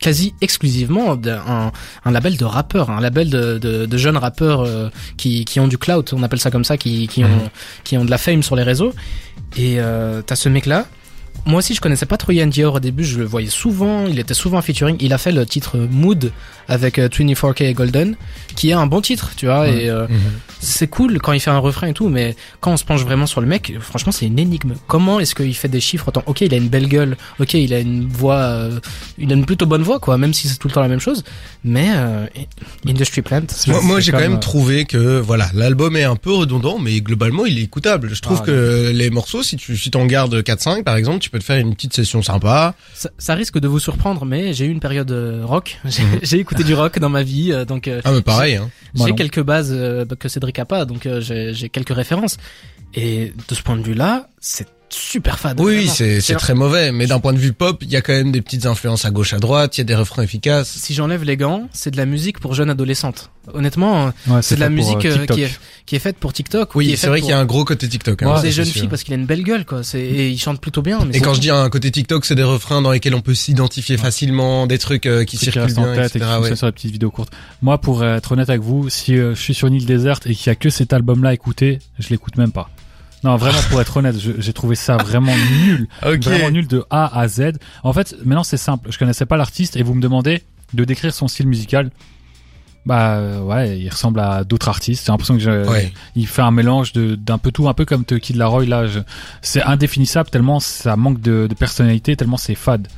quasi 0.00 0.34
exclusivement 0.40 1.12
un, 1.12 1.70
un 2.04 2.10
label 2.10 2.36
de 2.36 2.44
rappeurs, 2.44 2.90
un 2.90 3.00
label 3.00 3.30
de, 3.30 3.58
de, 3.58 3.86
de 3.86 3.96
jeunes 3.96 4.16
rappeurs 4.16 4.62
euh, 4.62 4.88
qui, 5.16 5.44
qui 5.44 5.60
ont 5.60 5.68
du 5.68 5.78
clout, 5.78 6.12
on 6.12 6.22
appelle 6.24 6.40
ça 6.40 6.50
comme 6.50 6.64
ça, 6.64 6.76
qui, 6.76 7.06
qui, 7.06 7.24
ont, 7.24 7.28
Mhm. 7.28 7.48
qui 7.84 7.96
ont 7.98 8.04
de 8.04 8.10
la 8.10 8.18
fame 8.18 8.42
sur 8.42 8.56
les 8.56 8.64
réseaux. 8.64 8.92
Et 9.56 9.76
euh, 9.78 10.20
t'as 10.22 10.34
ce 10.36 10.48
mec-là. 10.48 10.86
Moi 11.44 11.58
aussi, 11.58 11.74
je 11.74 11.80
connaissais 11.80 12.06
pas 12.06 12.16
trop 12.16 12.32
Ian 12.32 12.46
Dior 12.46 12.74
au 12.74 12.80
début. 12.80 13.04
Je 13.04 13.18
le 13.18 13.24
voyais 13.24 13.50
souvent. 13.50 14.06
Il 14.06 14.18
était 14.18 14.34
souvent 14.34 14.58
en 14.58 14.62
featuring. 14.62 14.96
Il 15.00 15.12
a 15.12 15.18
fait 15.18 15.32
le 15.32 15.44
titre 15.44 15.76
Mood 15.78 16.30
avec 16.68 16.98
euh, 16.98 17.08
24K 17.08 17.64
et 17.64 17.74
Golden, 17.74 18.14
qui 18.54 18.70
est 18.70 18.74
un 18.74 18.86
bon 18.86 19.00
titre, 19.00 19.32
tu 19.36 19.46
vois. 19.46 19.66
Et 19.68 19.90
euh, 19.90 20.06
Mhm. 20.08 20.16
c'est 20.60 20.86
cool 20.86 21.18
quand 21.18 21.32
il 21.32 21.40
fait 21.40 21.50
un 21.50 21.58
refrain 21.58 21.88
et 21.88 21.92
tout, 21.92 22.08
mais 22.08 22.36
quand 22.60 22.72
on 22.72 22.76
se 22.76 22.84
penche 22.84 23.02
vraiment 23.02 23.26
sur 23.26 23.40
le 23.40 23.48
mec, 23.48 23.72
franchement, 23.80 24.12
c'est 24.12 24.26
une 24.26 24.38
énigme. 24.38 24.74
Comment 24.86 25.18
est-ce 25.18 25.34
qu'il 25.34 25.54
fait 25.56 25.68
des 25.68 25.80
chiffres 25.80 26.08
autant 26.08 26.22
Ok, 26.26 26.42
il 26.42 26.54
a 26.54 26.56
une 26.56 26.68
belle 26.68 26.86
gueule. 26.88 27.16
Ok, 27.40 27.54
il 27.54 27.74
a 27.74 27.80
une 27.80 28.06
voix, 28.06 28.36
euh, 28.36 28.78
il 29.18 29.30
a 29.32 29.34
une 29.34 29.44
plutôt 29.44 29.66
bonne 29.66 29.82
voix, 29.82 29.98
quoi, 29.98 30.16
même 30.18 30.32
si 30.32 30.46
c'est 30.46 30.58
tout 30.58 30.68
le 30.68 30.72
temps 30.74 30.80
la 30.82 30.88
même 30.88 31.00
chose. 31.00 31.24
Mais 31.64 31.88
euh, 31.94 32.26
Industry 32.86 33.22
Plant, 33.22 33.42
Moi, 33.82 33.98
j'ai 34.00 34.12
quand 34.12 34.18
même 34.20 34.34
euh, 34.34 34.38
trouvé 34.38 34.84
que 34.84 35.18
voilà, 35.18 35.50
l'album 35.54 35.96
est 35.96 36.04
un 36.04 36.16
peu 36.16 36.32
redondant, 36.32 36.78
mais 36.78 37.00
globalement, 37.00 37.44
il 37.46 37.58
est 37.58 37.62
écoutable. 37.62 38.10
Je 38.14 38.22
trouve 38.22 38.38
Ah, 38.42 38.46
que 38.46 38.90
les 38.94 39.10
morceaux, 39.10 39.42
si 39.42 39.56
tu 39.56 39.76
si 39.76 39.90
t'en 39.90 40.06
gardes 40.06 40.40
4-5 40.42 40.84
par 40.84 40.94
exemple, 40.96 41.18
tu 41.18 41.30
peux 41.32 41.38
te 41.40 41.44
faire 41.44 41.58
une 41.58 41.74
petite 41.74 41.92
session 41.94 42.22
sympa. 42.22 42.74
Ça, 42.94 43.10
ça 43.18 43.34
risque 43.34 43.58
de 43.58 43.66
vous 43.66 43.80
surprendre, 43.80 44.24
mais 44.24 44.52
j'ai 44.52 44.66
eu 44.66 44.70
une 44.70 44.80
période 44.80 45.10
euh, 45.10 45.44
rock. 45.44 45.80
J'ai 45.84 46.02
Mhm. 46.04 46.18
j'ai 46.22 46.38
écouté 46.38 46.62
du 46.64 46.74
rock 46.74 46.98
dans 46.98 47.08
ma 47.08 47.22
vie, 47.22 47.50
euh, 47.52 47.64
donc 47.64 47.88
euh, 47.88 48.00
Ah 48.04 48.12
mais 48.12 48.22
pareil. 48.22 48.56
Hein. 48.56 48.70
J'ai 48.94 49.06
non. 49.10 49.14
quelques 49.14 49.42
bases 49.42 49.74
que 50.18 50.28
Cédric 50.28 50.58
a 50.58 50.64
pas, 50.64 50.84
donc 50.84 51.08
j'ai 51.20 51.68
quelques 51.70 51.94
références. 51.94 52.36
Et 52.94 53.32
de 53.48 53.54
ce 53.54 53.62
point 53.62 53.76
de 53.76 53.82
vue-là, 53.82 54.28
c'est 54.38 54.68
super 54.94 55.38
fade. 55.38 55.60
Oui, 55.60 55.88
c'est 55.88 56.20
c'est 56.20 56.34
très 56.34 56.54
mauvais. 56.54 56.92
Mais 56.92 57.06
d'un 57.06 57.20
point 57.20 57.32
de 57.32 57.38
vue 57.38 57.52
pop, 57.52 57.78
il 57.82 57.90
y 57.90 57.96
a 57.96 58.02
quand 58.02 58.12
même 58.12 58.32
des 58.32 58.42
petites 58.42 58.66
influences 58.66 59.04
à 59.04 59.10
gauche, 59.10 59.32
à 59.34 59.38
droite. 59.38 59.76
Il 59.76 59.80
y 59.80 59.82
a 59.82 59.84
des 59.84 59.94
refrains 59.94 60.22
efficaces. 60.22 60.68
Si 60.68 60.94
j'enlève 60.94 61.24
les 61.24 61.36
gants, 61.36 61.68
c'est 61.72 61.90
de 61.90 61.96
la 61.96 62.06
musique 62.06 62.38
pour 62.40 62.54
jeunes 62.54 62.70
adolescentes. 62.70 63.30
Honnêtement, 63.54 64.06
euh, 64.06 64.10
Ouais, 64.34 64.42
c'est 64.42 64.54
de 64.54 64.60
la 64.60 64.68
musique 64.68 65.04
euh, 65.04 65.10
euh, 65.16 65.18
TikTok. 65.18 65.36
qui 65.36 65.42
est 65.42 65.58
qui 65.84 65.96
est 65.96 65.98
faite 65.98 66.16
pour 66.16 66.32
TikTok. 66.32 66.70
qui 66.70 66.78
Oui, 66.78 66.92
est 66.92 66.96
c'est 66.96 67.08
vrai 67.08 67.18
pour- 67.18 67.26
qu'il 67.26 67.34
y 67.34 67.36
a 67.36 67.40
un 67.40 67.44
gros 67.44 67.64
côté 67.64 67.88
TikTok. 67.88 68.22
hein, 68.22 68.32
pour 68.32 68.40
des 68.40 68.52
jeunes 68.52 68.64
sûr. 68.66 68.74
filles 68.74 68.88
parce 68.88 69.02
qu'il 69.02 69.14
a 69.14 69.16
une 69.16 69.26
belle 69.26 69.42
gueule, 69.42 69.64
quoi. 69.64 69.82
C'est 69.82 70.00
et 70.00 70.28
il 70.30 70.38
chante 70.38 70.60
plutôt 70.60 70.82
bien. 70.82 71.00
Mais 71.04 71.16
Et 71.16 71.20
quand 71.20 71.34
je 71.34 71.40
dis 71.40 71.50
un 71.50 71.68
côté 71.68 71.90
TikTok, 71.90 72.24
c'est 72.24 72.36
des 72.36 72.42
refrains 72.44 72.82
dans 72.82 72.92
lesquels 72.92 73.14
on 73.16 73.20
peut 73.20 73.34
s'identifier 73.34 73.96
facilement, 73.96 74.66
des 74.68 74.78
trucs 74.78 75.06
euh, 75.06 75.24
qui 75.24 75.36
qui 75.36 75.44
circulent 75.46 75.62
reste 75.62 75.76
bien, 75.76 75.90
en 75.90 75.94
tête 75.96 76.14
et 76.14 76.18
etc. 76.18 76.30
qui 76.50 76.56
sur 76.56 76.66
les 76.66 76.72
petites 76.72 76.92
vidéos 76.92 77.10
courtes. 77.10 77.32
Moi, 77.62 77.78
pour 77.78 78.04
être 78.04 78.30
honnête 78.32 78.48
avec 78.48 78.62
vous, 78.62 78.88
si 78.90 79.16
euh, 79.16 79.34
je 79.34 79.40
suis 79.40 79.54
sur 79.54 79.66
une 79.68 79.74
île 79.74 79.86
déserte 79.86 80.26
et 80.28 80.34
qu'il 80.36 80.46
y 80.46 80.50
a 80.50 80.54
que 80.54 80.70
cet 80.70 80.92
album-là 80.92 81.30
à 81.30 81.34
écouter, 81.34 81.80
je 81.98 82.08
l'écoute 82.10 82.36
même 82.36 82.52
pas. 82.52 82.70
Non, 83.24 83.36
vraiment, 83.36 83.58
pour 83.70 83.80
être 83.80 83.96
honnête, 83.96 84.16
j'ai 84.18 84.52
trouvé 84.52 84.74
ça 84.74 84.96
vraiment 84.96 85.34
nul. 85.64 85.86
Vraiment 86.02 86.50
nul 86.50 86.66
de 86.66 86.84
A 86.90 87.18
à 87.20 87.28
Z. 87.28 87.52
En 87.84 87.92
fait, 87.92 88.16
maintenant, 88.24 88.42
c'est 88.44 88.56
simple. 88.56 88.90
Je 88.90 88.98
connaissais 88.98 89.26
pas 89.26 89.36
l'artiste 89.36 89.76
et 89.76 89.82
vous 89.82 89.94
me 89.94 90.00
demandez 90.02 90.42
de 90.74 90.84
décrire 90.84 91.14
son 91.14 91.28
style 91.28 91.46
musical. 91.46 91.90
Bah, 92.84 93.18
euh, 93.18 93.40
ouais, 93.42 93.78
il 93.78 93.88
ressemble 93.90 94.18
à 94.18 94.42
d'autres 94.42 94.68
artistes. 94.68 95.06
J'ai 95.06 95.12
l'impression 95.12 95.34
que 95.34 95.40
je, 95.40 95.68
Ouais. 95.68 95.92
il 96.16 96.26
fait 96.26 96.42
un 96.42 96.50
mélange 96.50 96.92
de 96.92 97.14
d'un 97.14 97.38
peu 97.38 97.52
tout, 97.52 97.68
un 97.68 97.74
peu 97.74 97.84
comme 97.84 98.04
Kid 98.04 98.34
Laroi. 98.34 98.64
Là, 98.66 98.86
c'est 99.40 99.62
indéfinissable 99.62 100.30
tellement 100.30 100.58
ça 100.58 100.96
manque 100.96 101.20
de, 101.20 101.46
de 101.48 101.54
personnalité, 101.54 102.16
tellement 102.16 102.36
c'est 102.38 102.56
fade. 102.56 102.88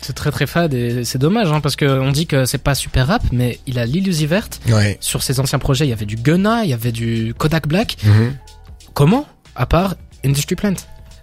c'est 0.00 0.12
très 0.12 0.30
très 0.30 0.46
fade 0.46 0.72
et 0.72 1.02
c'est 1.04 1.18
dommage 1.18 1.50
hein, 1.50 1.60
parce 1.60 1.74
que 1.74 1.84
on 1.84 2.12
dit 2.12 2.28
que 2.28 2.44
c'est 2.44 2.58
pas 2.62 2.76
super 2.76 3.08
rap, 3.08 3.22
mais 3.32 3.58
il 3.66 3.80
a 3.80 3.86
l'illusie 3.86 4.26
verte. 4.26 4.60
Ouais. 4.68 4.96
Sur 5.00 5.24
ses 5.24 5.40
anciens 5.40 5.58
projets, 5.58 5.84
il 5.84 5.90
y 5.90 5.92
avait 5.92 6.06
du 6.06 6.14
Gunna, 6.14 6.62
il 6.62 6.70
y 6.70 6.74
avait 6.74 6.92
du 6.92 7.34
Kodak 7.36 7.66
Black. 7.66 7.96
Mhm. 8.04 8.34
Comment 8.94 9.26
À 9.58 9.66
part 9.66 9.96
Industry 10.24 10.54
Plant. 10.54 10.74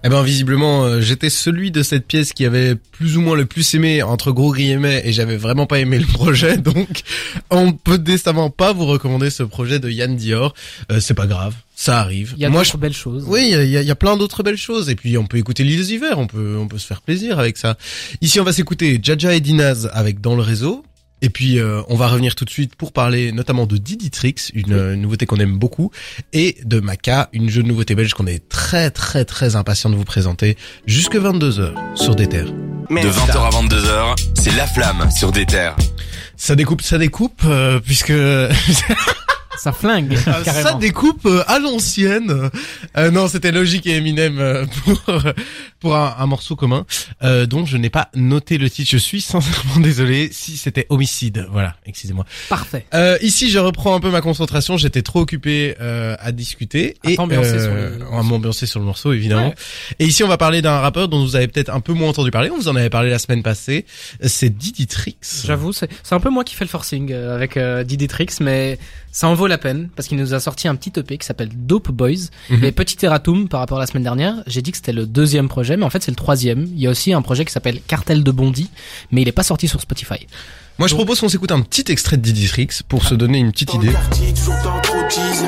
Eh 0.04 0.10
ben 0.10 0.22
visiblement 0.22 0.84
euh, 0.84 1.02
j'étais 1.02 1.32
celui 1.32 1.72
de 1.72 1.82
cette 1.82 2.06
pièce 2.06 2.32
qui 2.32 2.46
avait 2.46 2.76
plus 2.76 3.18
ou 3.18 3.22
moins 3.22 3.36
le 3.36 3.48
plus 3.48 3.74
aimé 3.74 4.04
entre 4.04 4.32
gros 4.32 4.54
guillemets 4.54 5.02
et 5.04 5.12
j'avais 5.12 5.38
vraiment 5.38 5.66
pas 5.66 5.80
aimé 5.80 5.98
le 5.98 6.06
projet 6.06 6.58
donc 6.60 7.02
on 7.50 7.72
peut 7.72 7.98
décemment 7.98 8.52
pas 8.52 8.72
vous 8.72 8.86
recommander 8.86 9.32
ce 9.32 9.42
projet 9.42 9.80
de 9.80 9.90
Yann 9.90 10.16
Dior. 10.16 10.54
Euh, 10.92 11.00
c'est 11.00 11.16
pas 11.16 11.26
grave, 11.26 11.56
ça 11.76 12.00
arrive. 12.02 12.34
Il 12.36 12.42
y 12.42 12.46
a 12.46 12.50
Moi 12.50 12.64
d'autres 12.64 12.78
belles 12.78 12.94
choses. 12.94 13.26
Oui, 13.28 13.48
il 13.52 13.70
y 13.70 13.78
a, 13.78 13.82
y 13.82 13.96
plein 13.96 14.18
d'autres 14.18 14.44
belles 14.44 14.58
choses. 14.58 14.90
Et 14.90 14.96
puis, 14.96 15.18
on 15.18 15.26
peut 15.26 15.38
écouter 15.38 15.64
l'île 15.64 15.78
des 15.78 15.94
hivers. 15.94 16.20
On 16.20 16.28
peut, 16.28 16.58
on 16.58 16.68
peut 16.68 16.78
se 16.78 16.88
faire 16.88 17.02
plaisir 17.02 17.40
avec 17.40 17.58
ça. 17.58 17.78
Ici, 18.22 18.40
on 18.40 18.44
va 18.44 18.54
s'écouter 18.54 19.00
Jaja 19.02 19.34
et 19.34 19.40
Dinaz 19.40 19.90
avec 19.94 20.22
Dans 20.22 20.36
le 20.36 20.42
réseau. 20.42 20.84
Et 21.22 21.30
puis, 21.30 21.60
euh, 21.60 21.82
on 21.88 21.96
va 21.96 22.08
revenir 22.08 22.36
tout 22.36 22.46
de 22.46 22.50
suite 22.50 22.76
pour 22.76 22.92
parler 22.92 23.32
notamment 23.32 23.66
de 23.66 23.78
Didi 23.78 24.12
Tricks, 24.12 24.52
une, 24.54 24.74
euh, 24.74 24.96
nouveauté 24.96 25.26
qu'on 25.26 25.38
aime 25.38 25.58
beaucoup, 25.58 25.92
et 26.34 26.58
de 26.64 26.80
Maca, 26.80 27.30
une 27.34 27.50
jeune 27.50 27.68
nouveauté 27.68 27.96
belge 27.96 28.14
qu'on 28.14 28.28
est 28.28 28.48
très, 28.50 28.92
très, 28.92 29.26
très 29.26 29.56
impatient 29.56 29.90
de 29.90 29.96
vous 29.96 30.04
présenter 30.06 30.58
jusque 30.86 31.16
22h 31.16 31.74
sur 31.96 32.16
des 32.16 32.28
terres. 32.28 32.52
De 32.90 33.10
20h 33.10 33.38
à 33.38 33.50
22h, 33.50 34.16
c'est 34.36 34.56
La 34.56 34.68
Flamme 34.68 35.10
sur 35.10 35.32
des 35.32 35.46
terres. 35.46 35.76
Ça 36.38 36.56
découpe, 36.56 36.82
ça 36.82 36.98
découpe, 36.98 37.42
euh, 37.46 37.80
puisque 37.80 38.14
Ça 39.58 39.72
flingue 39.72 40.16
ça 40.18 40.42
carrément. 40.44 40.78
découpe 40.78 41.26
euh, 41.26 41.44
à 41.48 41.60
l'ancienne. 41.60 42.50
Euh, 42.98 43.10
non, 43.10 43.28
c'était 43.28 43.52
Logique 43.52 43.88
et 43.88 43.96
Eminem 43.96 44.38
euh, 44.38 44.66
pour 44.84 45.02
pour 45.86 45.96
un, 45.96 46.16
un 46.18 46.26
morceau 46.26 46.56
commun 46.56 46.84
euh, 47.22 47.46
dont 47.46 47.64
je 47.64 47.78
n'ai 47.78 47.92
pas 47.92 48.10
noté 48.16 48.58
le 48.58 48.72
titre. 48.72 48.90
Je 48.90 48.98
suis 48.98 49.22
sincèrement 49.22 49.80
désolé 49.84 50.30
si 50.32 50.58
c'était 50.58 50.88
Homicide. 50.90 51.46
Voilà, 51.52 51.76
excusez-moi. 51.86 52.26
Parfait. 52.50 52.88
Euh, 52.96 53.20
ici, 53.22 53.52
je 53.52 53.60
reprends 53.60 53.94
un 53.94 54.00
peu 54.00 54.10
ma 54.10 54.22
concentration. 54.22 54.78
J'étais 54.78 55.04
trop 55.04 55.20
occupé 55.20 55.76
euh, 55.80 56.16
à 56.20 56.32
discuter 56.32 56.96
À 57.06 57.12
et 57.12 57.14
sur 57.14 57.28
le 57.28 58.00
à 58.12 58.24
m'ambiancer 58.24 58.66
sur 58.66 58.80
le 58.80 58.86
morceau 58.88 59.14
évidemment. 59.14 59.50
Ouais. 59.50 59.56
Et 60.00 60.06
ici, 60.08 60.24
on 60.24 60.28
va 60.28 60.38
parler 60.38 60.64
d'un 60.64 60.80
rappeur 60.80 61.08
dont 61.08 61.24
vous 61.24 61.36
avez 61.36 61.48
peut-être 61.48 61.70
un 61.70 61.82
peu 61.82 61.94
moins 61.94 62.10
entendu 62.10 62.32
parler. 62.32 62.50
On 62.50 62.58
vous 62.58 62.68
en 62.68 62.76
avait 62.76 62.90
parlé 62.90 63.12
la 63.12 63.20
semaine 63.20 63.44
passée. 63.44 63.86
C'est 64.24 64.50
Didi 64.50 64.88
Tricks. 64.88 65.44
J'avoue, 65.46 65.72
c'est 65.72 65.88
un 66.10 66.20
peu 66.20 66.32
moi 66.32 66.44
qui 66.44 66.56
fais 66.56 66.66
le 66.66 66.70
forcing 66.70 67.12
euh, 67.12 67.36
avec 67.36 67.58
euh, 67.58 67.84
Didi 67.84 68.08
Tricks, 68.08 68.40
mais 68.40 68.80
ça 69.12 69.28
en 69.30 69.34
vaut 69.34 69.48
la 69.48 69.58
peine 69.58 69.90
parce 69.96 70.08
qu'il 70.08 70.18
nous 70.18 70.34
a 70.34 70.40
sorti 70.40 70.68
un 70.68 70.76
petit 70.76 70.92
EP 71.00 71.18
qui 71.18 71.26
s'appelle 71.26 71.50
Dope 71.54 71.92
Boys. 71.92 72.32
Mhm. 72.50 72.64
Et 72.64 72.72
petit 72.72 73.06
erratum 73.06 73.48
par 73.48 73.60
rapport 73.62 73.78
à 73.78 73.82
la 73.82 73.88
semaine 73.88 74.04
dernière, 74.04 74.44
j'ai 74.48 74.62
dit 74.62 74.72
que 74.72 74.78
c'était 74.78 74.94
le 74.94 75.06
deuxième 75.06 75.48
projet, 75.48 75.75
mais 75.78 75.86
en 75.86 75.90
fait 75.90 76.04
c'est 76.04 76.12
le 76.12 76.16
troisième. 76.16 76.68
Il 76.76 76.82
y 76.82 76.88
a 76.88 76.90
aussi 76.90 77.14
un 77.14 77.22
projet 77.22 77.46
qui 77.46 77.52
s'appelle 77.52 77.82
Cartel 77.88 78.24
de 78.24 78.32
Bondy, 78.32 78.70
mais 79.12 79.22
il 79.22 79.28
est 79.28 79.34
pas 79.34 79.44
sorti 79.44 79.68
sur 79.68 79.82
Spotify. 79.82 80.28
Moi, 80.78 80.90
je 80.90 80.96
propose 80.96 81.22
qu'on 81.22 81.30
s'écoute 81.30 81.54
un 81.54 81.62
petit 81.62 81.90
extrait 81.90 82.18
de 82.18 82.22
Didi 82.22 82.50
Tricks 82.50 82.84
pour 82.90 83.06
se 83.06 83.16
donner 83.16 83.38
une 83.38 83.54
petite 83.54 83.74
idée. 83.76 83.92
quartier, 83.92 84.34
toujours 84.34 84.56
dans 84.62 84.82
trop 84.82 85.02
de 85.02 85.10
cheese. 85.10 85.46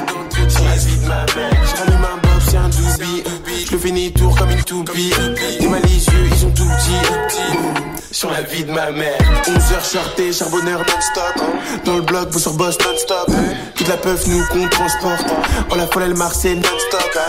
Sur 0.47 0.63
la 0.63 0.75
vie 0.77 0.95
de 0.95 1.05
ma 1.05 1.25
mère. 1.25 1.65
Je 1.65 1.75
rallume 1.75 2.05
un 2.05 2.17
bob, 2.23 2.41
c'est 2.47 2.55
un 2.55 2.69
doobie. 2.69 3.23
Je 3.65 3.71
le 3.73 3.77
fais 3.77 3.91
ni 3.91 4.13
tour 4.13 4.33
comme 4.37 4.51
une 4.51 4.63
toupie. 4.63 5.11
Des 5.59 5.67
malicieux, 5.67 6.29
ils 6.31 6.45
ont 6.45 6.51
tout 6.51 6.63
dit. 6.63 7.87
Sur 8.11 8.31
la 8.31 8.41
vie 8.43 8.63
de 8.63 8.71
ma 8.71 8.91
mère. 8.91 9.17
11 9.49 9.55
heures 9.73 9.83
charté, 9.83 10.31
charbonneur 10.31 10.79
non-stop. 10.79 11.83
Dans 11.83 11.97
le 11.97 12.03
bloc, 12.03 12.29
vous 12.31 12.39
sur 12.39 12.53
boss 12.53 12.77
non-stop. 12.79 13.29
Toute 13.75 13.87
la 13.89 13.97
peuf 13.97 14.25
nous 14.27 14.45
qu'on 14.45 14.69
transporte. 14.69 15.27
Oh 15.69 15.75
la 15.75 15.87
folle, 15.87 16.03
elle 16.03 16.15
Marseille 16.15 16.55
non-stop. 16.55 17.19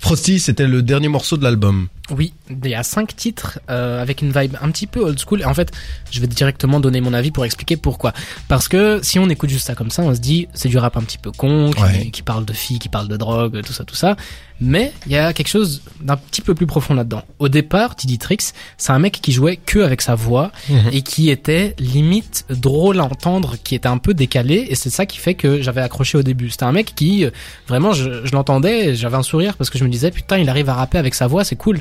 Frosty, 0.00 0.40
c'était 0.40 0.66
le 0.66 0.82
dernier 0.82 1.08
morceau 1.08 1.36
de 1.36 1.44
l'album. 1.44 1.86
Oui, 2.10 2.34
il 2.50 2.68
y 2.68 2.74
a 2.74 2.82
cinq 2.82 3.16
titres 3.16 3.60
euh, 3.70 4.02
avec 4.02 4.20
une 4.20 4.30
vibe 4.30 4.56
un 4.60 4.70
petit 4.70 4.86
peu 4.86 5.00
old 5.00 5.18
school. 5.18 5.40
Et 5.40 5.46
en 5.46 5.54
fait, 5.54 5.72
je 6.10 6.20
vais 6.20 6.26
directement 6.26 6.78
donner 6.78 7.00
mon 7.00 7.14
avis 7.14 7.30
pour 7.30 7.46
expliquer 7.46 7.78
pourquoi. 7.78 8.12
Parce 8.46 8.68
que 8.68 9.00
si 9.02 9.18
on 9.18 9.28
écoute 9.30 9.48
juste 9.48 9.66
ça 9.66 9.74
comme 9.74 9.90
ça, 9.90 10.02
on 10.02 10.14
se 10.14 10.20
dit 10.20 10.46
c'est 10.52 10.68
du 10.68 10.76
rap 10.76 10.98
un 10.98 11.00
petit 11.00 11.16
peu 11.16 11.30
con, 11.32 11.70
qui, 11.74 11.82
Ouais. 11.82 12.10
qui 12.10 12.20
parle 12.22 12.44
de 12.44 12.52
filles, 12.52 12.78
qui 12.78 12.90
parle 12.90 13.08
de 13.08 13.16
drogue, 13.16 13.62
tout 13.64 13.72
ça, 13.72 13.84
tout 13.84 13.94
ça. 13.94 14.16
Mais 14.60 14.92
il 15.06 15.12
y 15.12 15.16
a 15.16 15.32
quelque 15.32 15.48
chose 15.48 15.82
d'un 16.00 16.16
petit 16.16 16.40
peu 16.42 16.54
plus 16.54 16.66
profond 16.66 16.92
là-dedans. 16.94 17.22
Au 17.38 17.48
départ, 17.48 17.94
Didi 17.96 18.18
Trix, 18.18 18.52
c'est 18.76 18.92
un 18.92 18.98
mec 18.98 19.20
qui 19.22 19.32
jouait 19.32 19.56
que 19.56 19.78
avec 19.80 20.00
sa 20.02 20.14
voix 20.14 20.52
et 20.92 21.00
qui 21.02 21.30
était 21.30 21.74
limite 21.78 22.44
drôle 22.50 23.00
à 23.00 23.04
entendre, 23.04 23.56
qui 23.64 23.74
était 23.74 23.88
un 23.88 23.98
peu 23.98 24.12
décalé. 24.14 24.66
Et 24.68 24.74
c'est 24.74 24.90
ça 24.90 25.06
qui 25.06 25.16
fait 25.18 25.34
que 25.34 25.60
j'avais 25.62 25.80
accroché 25.80 26.18
au 26.18 26.22
début. 26.22 26.50
C'était 26.50 26.64
un 26.64 26.72
mec 26.72 26.94
qui, 26.94 27.24
euh, 27.24 27.30
vraiment, 27.66 27.92
je, 27.94 28.24
je 28.24 28.32
l'entendais, 28.32 28.94
j'avais 28.94 29.16
un 29.16 29.22
sourire 29.22 29.56
parce 29.56 29.70
que 29.70 29.78
je 29.78 29.84
me 29.84 29.88
disais 29.88 30.10
putain, 30.10 30.36
il 30.38 30.48
arrive 30.48 30.68
à 30.68 30.74
rapper 30.74 30.98
avec 30.98 31.14
sa 31.14 31.26
voix, 31.26 31.42
c'est 31.44 31.56
cool 31.56 31.80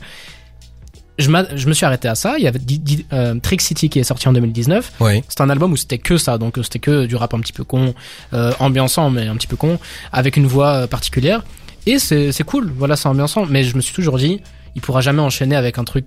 je, 1.19 1.29
je 1.55 1.67
me 1.67 1.73
suis 1.73 1.85
arrêté 1.85 2.07
à 2.07 2.15
ça. 2.15 2.35
Il 2.37 2.43
y 2.43 2.47
avait 2.47 2.59
euh, 3.13 3.35
Trick 3.39 3.61
City 3.61 3.89
qui 3.89 3.99
est 3.99 4.03
sorti 4.03 4.27
en 4.27 4.33
2019. 4.33 4.93
Ouais. 4.99 5.23
C'était 5.27 5.41
un 5.41 5.49
album 5.49 5.71
où 5.71 5.77
c'était 5.77 5.97
que 5.97 6.17
ça, 6.17 6.37
donc 6.37 6.57
euh, 6.57 6.63
c'était 6.63 6.79
que 6.79 7.05
du 7.05 7.15
rap 7.15 7.33
un 7.33 7.39
petit 7.39 7.53
peu 7.53 7.63
con, 7.63 7.93
euh, 8.33 8.51
ambiançant 8.59 9.09
mais 9.09 9.27
un 9.27 9.35
petit 9.35 9.47
peu 9.47 9.55
con, 9.55 9.79
avec 10.11 10.37
une 10.37 10.47
voix 10.47 10.73
euh, 10.73 10.87
particulière. 10.87 11.43
Et 11.85 11.99
c'est 11.99 12.31
c'est 12.31 12.43
cool, 12.43 12.71
voilà, 12.75 12.95
c'est 12.95 13.07
ambiançant. 13.07 13.45
Mais 13.45 13.63
je 13.63 13.75
me 13.75 13.81
suis 13.81 13.93
toujours 13.93 14.17
dit, 14.17 14.41
il 14.75 14.81
pourra 14.81 15.01
jamais 15.01 15.21
enchaîner 15.21 15.55
avec 15.55 15.77
un 15.77 15.83
truc 15.83 16.05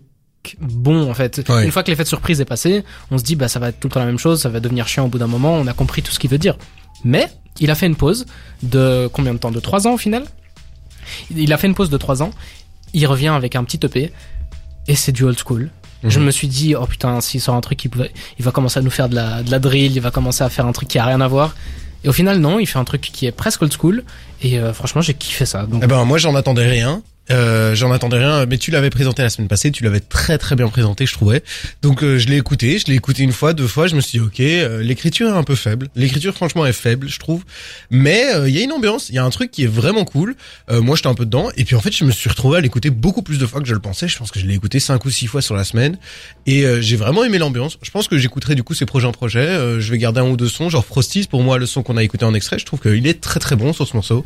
bon 0.60 1.10
en 1.10 1.14
fait. 1.14 1.42
Ouais. 1.48 1.64
Une 1.64 1.70
fois 1.70 1.82
que 1.82 1.90
l'effet 1.90 2.04
de 2.04 2.08
surprise 2.08 2.40
est 2.40 2.44
passé, 2.46 2.84
on 3.10 3.18
se 3.18 3.24
dit 3.24 3.36
bah 3.36 3.48
ça 3.48 3.58
va 3.58 3.68
être 3.68 3.78
tout 3.78 3.88
le 3.88 3.92
temps 3.92 4.00
la 4.00 4.06
même 4.06 4.18
chose, 4.18 4.40
ça 4.40 4.48
va 4.48 4.60
devenir 4.60 4.88
chiant 4.88 5.04
au 5.04 5.08
bout 5.08 5.18
d'un 5.18 5.26
moment. 5.26 5.54
On 5.54 5.66
a 5.66 5.72
compris 5.72 6.02
tout 6.02 6.12
ce 6.12 6.18
qu'il 6.18 6.30
veut 6.30 6.38
dire. 6.38 6.56
Mais 7.04 7.28
il 7.60 7.70
a 7.70 7.74
fait 7.74 7.86
une 7.86 7.96
pause 7.96 8.26
de 8.62 9.08
combien 9.12 9.34
de 9.34 9.38
temps? 9.38 9.50
De 9.50 9.60
trois 9.60 9.86
ans 9.86 9.94
au 9.94 9.98
final? 9.98 10.24
Il 11.30 11.52
a 11.52 11.56
fait 11.56 11.66
une 11.66 11.74
pause 11.74 11.90
de 11.90 11.96
trois 11.96 12.22
ans. 12.22 12.30
Il 12.92 13.06
revient 13.06 13.28
avec 13.28 13.54
un 13.56 13.64
petit 13.64 13.78
EP 13.84 14.12
et 14.88 14.94
c'est 14.94 15.12
du 15.12 15.24
old 15.24 15.38
school. 15.38 15.70
Mhm. 16.02 16.10
Je 16.10 16.20
me 16.20 16.30
suis 16.30 16.48
dit, 16.48 16.74
oh 16.74 16.86
putain, 16.86 17.20
s'il 17.20 17.40
sort 17.40 17.54
un 17.54 17.60
truc, 17.60 17.84
il, 17.84 17.88
peut- 17.88 18.08
il 18.38 18.44
va 18.44 18.50
commencer 18.50 18.78
à 18.78 18.82
nous 18.82 18.90
faire 18.90 19.08
de 19.08 19.14
la, 19.14 19.42
de 19.42 19.50
la 19.50 19.58
drill, 19.58 19.92
il 19.96 20.00
va 20.00 20.10
commencer 20.10 20.44
à 20.44 20.48
faire 20.50 20.66
un 20.66 20.72
truc 20.72 20.88
qui 20.88 20.98
a 20.98 21.04
rien 21.04 21.20
à 21.20 21.28
voir. 21.28 21.54
Et 22.04 22.08
au 22.08 22.12
final, 22.12 22.38
non, 22.38 22.58
il 22.60 22.66
fait 22.66 22.78
un 22.78 22.84
truc 22.84 23.00
qui 23.00 23.26
est 23.26 23.32
presque 23.32 23.62
old 23.62 23.72
school. 23.72 24.04
Et 24.42 24.58
euh, 24.58 24.72
franchement, 24.72 25.00
j'ai 25.00 25.14
kiffé 25.14 25.46
ça. 25.46 25.64
Donc, 25.66 25.80
Eh 25.82 25.86
ben 25.86 26.04
moi 26.04 26.18
j'en 26.18 26.34
attendais 26.34 26.68
rien. 26.68 27.02
Euh, 27.30 27.74
j'en 27.74 27.90
attendais 27.90 28.18
rien, 28.18 28.46
mais 28.46 28.58
tu 28.58 28.70
l'avais 28.70 28.90
présenté 28.90 29.22
la 29.22 29.30
semaine 29.30 29.48
passée, 29.48 29.70
tu 29.72 29.82
l'avais 29.82 30.00
très 30.00 30.38
très 30.38 30.54
bien 30.54 30.68
présenté, 30.68 31.06
je 31.06 31.12
trouvais. 31.12 31.42
Donc 31.82 32.02
euh, 32.02 32.18
je 32.18 32.28
l'ai 32.28 32.36
écouté, 32.36 32.78
je 32.78 32.86
l'ai 32.86 32.94
écouté 32.94 33.22
une 33.22 33.32
fois, 33.32 33.52
deux 33.52 33.66
fois, 33.66 33.86
je 33.86 33.96
me 33.96 34.00
suis 34.00 34.18
dit 34.18 34.24
ok, 34.24 34.40
euh, 34.40 34.82
l'écriture 34.82 35.28
est 35.28 35.36
un 35.36 35.42
peu 35.42 35.54
faible. 35.56 35.88
L'écriture 35.96 36.34
franchement 36.34 36.66
est 36.66 36.72
faible, 36.72 37.08
je 37.08 37.18
trouve. 37.18 37.44
Mais 37.90 38.34
euh, 38.34 38.48
il 38.48 38.54
y 38.54 38.60
a 38.60 38.62
une 38.62 38.72
ambiance, 38.72 39.08
il 39.08 39.16
y 39.16 39.18
a 39.18 39.24
un 39.24 39.30
truc 39.30 39.50
qui 39.50 39.64
est 39.64 39.68
vraiment 39.68 40.04
cool. 40.04 40.36
Euh, 40.70 40.80
moi 40.80 40.96
j'étais 40.96 41.08
un 41.08 41.14
peu 41.14 41.24
dedans, 41.24 41.50
et 41.56 41.64
puis 41.64 41.74
en 41.74 41.80
fait 41.80 41.94
je 41.94 42.04
me 42.04 42.12
suis 42.12 42.28
retrouvé 42.28 42.58
à 42.58 42.60
l'écouter 42.60 42.90
beaucoup 42.90 43.22
plus 43.22 43.38
de 43.38 43.46
fois 43.46 43.60
que 43.60 43.66
je 43.66 43.74
le 43.74 43.80
pensais. 43.80 44.08
Je 44.08 44.16
pense 44.18 44.30
que 44.30 44.38
je 44.38 44.46
l'ai 44.46 44.54
écouté 44.54 44.78
cinq 44.78 45.04
ou 45.04 45.10
six 45.10 45.26
fois 45.26 45.42
sur 45.42 45.56
la 45.56 45.64
semaine, 45.64 45.98
et 46.46 46.64
j'ai 46.80 46.96
vraiment 46.96 47.24
aimé 47.24 47.38
l'ambiance. 47.38 47.78
Je 47.82 47.90
pense 47.90 48.08
que 48.08 48.18
j'écouterai 48.18 48.54
du 48.54 48.62
coup 48.62 48.74
ces 48.74 48.86
projets 48.86 49.06
en 49.06 49.12
projet. 49.12 49.80
Je 49.80 49.90
vais 49.90 49.98
garder 49.98 50.20
un 50.20 50.28
ou 50.28 50.36
deux 50.36 50.48
sons, 50.48 50.70
genre 50.70 50.84
Frosties 50.84 51.26
pour 51.26 51.42
moi 51.42 51.58
le 51.58 51.66
son 51.66 51.82
qu'on 51.82 51.96
a 51.96 52.02
écouté 52.02 52.24
en 52.24 52.34
extrait. 52.34 52.58
Je 52.58 52.64
trouve 52.64 52.80
qu'il 52.80 53.06
est 53.06 53.20
très 53.20 53.40
très 53.40 53.56
bon 53.56 53.72
sur 53.72 53.86
ce 53.86 53.94
morceau. 53.94 54.24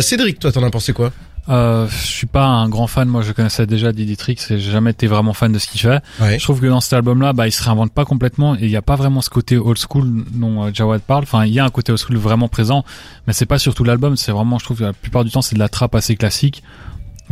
Cédric, 0.00 0.38
toi 0.38 0.50
t'en 0.52 0.62
as 0.62 0.70
pensé 0.70 0.92
quoi? 0.92 1.12
Euh, 1.48 1.88
je 1.88 1.96
suis 1.96 2.26
pas 2.26 2.44
un 2.44 2.68
grand 2.68 2.86
fan. 2.86 3.08
Moi, 3.08 3.22
je 3.22 3.32
connaissais 3.32 3.66
déjà 3.66 3.92
Didi 3.92 4.16
Tricks 4.16 4.50
et 4.50 4.58
j'ai 4.58 4.70
jamais 4.70 4.90
été 4.90 5.06
vraiment 5.06 5.32
fan 5.32 5.52
de 5.52 5.58
ce 5.58 5.66
qu'il 5.66 5.80
fait. 5.80 6.00
Ouais. 6.20 6.38
Je 6.38 6.44
trouve 6.44 6.60
que 6.60 6.66
dans 6.66 6.80
cet 6.80 6.92
album-là, 6.92 7.32
bah, 7.32 7.48
il 7.48 7.52
se 7.52 7.62
réinvente 7.62 7.92
pas 7.92 8.04
complètement 8.04 8.54
et 8.54 8.62
il 8.62 8.70
y 8.70 8.76
a 8.76 8.82
pas 8.82 8.96
vraiment 8.96 9.20
ce 9.20 9.30
côté 9.30 9.58
old 9.58 9.78
school 9.78 10.24
dont 10.30 10.64
euh, 10.64 10.70
Jawad 10.72 11.02
parle. 11.02 11.24
Enfin, 11.24 11.44
il 11.44 11.52
y 11.52 11.58
a 11.58 11.64
un 11.64 11.70
côté 11.70 11.92
old 11.92 12.00
school 12.00 12.16
vraiment 12.16 12.48
présent, 12.48 12.84
mais 13.26 13.32
c'est 13.32 13.46
pas 13.46 13.58
surtout 13.58 13.84
l'album. 13.84 14.16
C'est 14.16 14.32
vraiment, 14.32 14.58
je 14.58 14.64
trouve 14.64 14.78
que 14.78 14.84
la 14.84 14.92
plupart 14.92 15.24
du 15.24 15.30
temps, 15.30 15.42
c'est 15.42 15.54
de 15.54 15.60
la 15.60 15.68
trappe 15.68 15.94
assez 15.94 16.16
classique. 16.16 16.62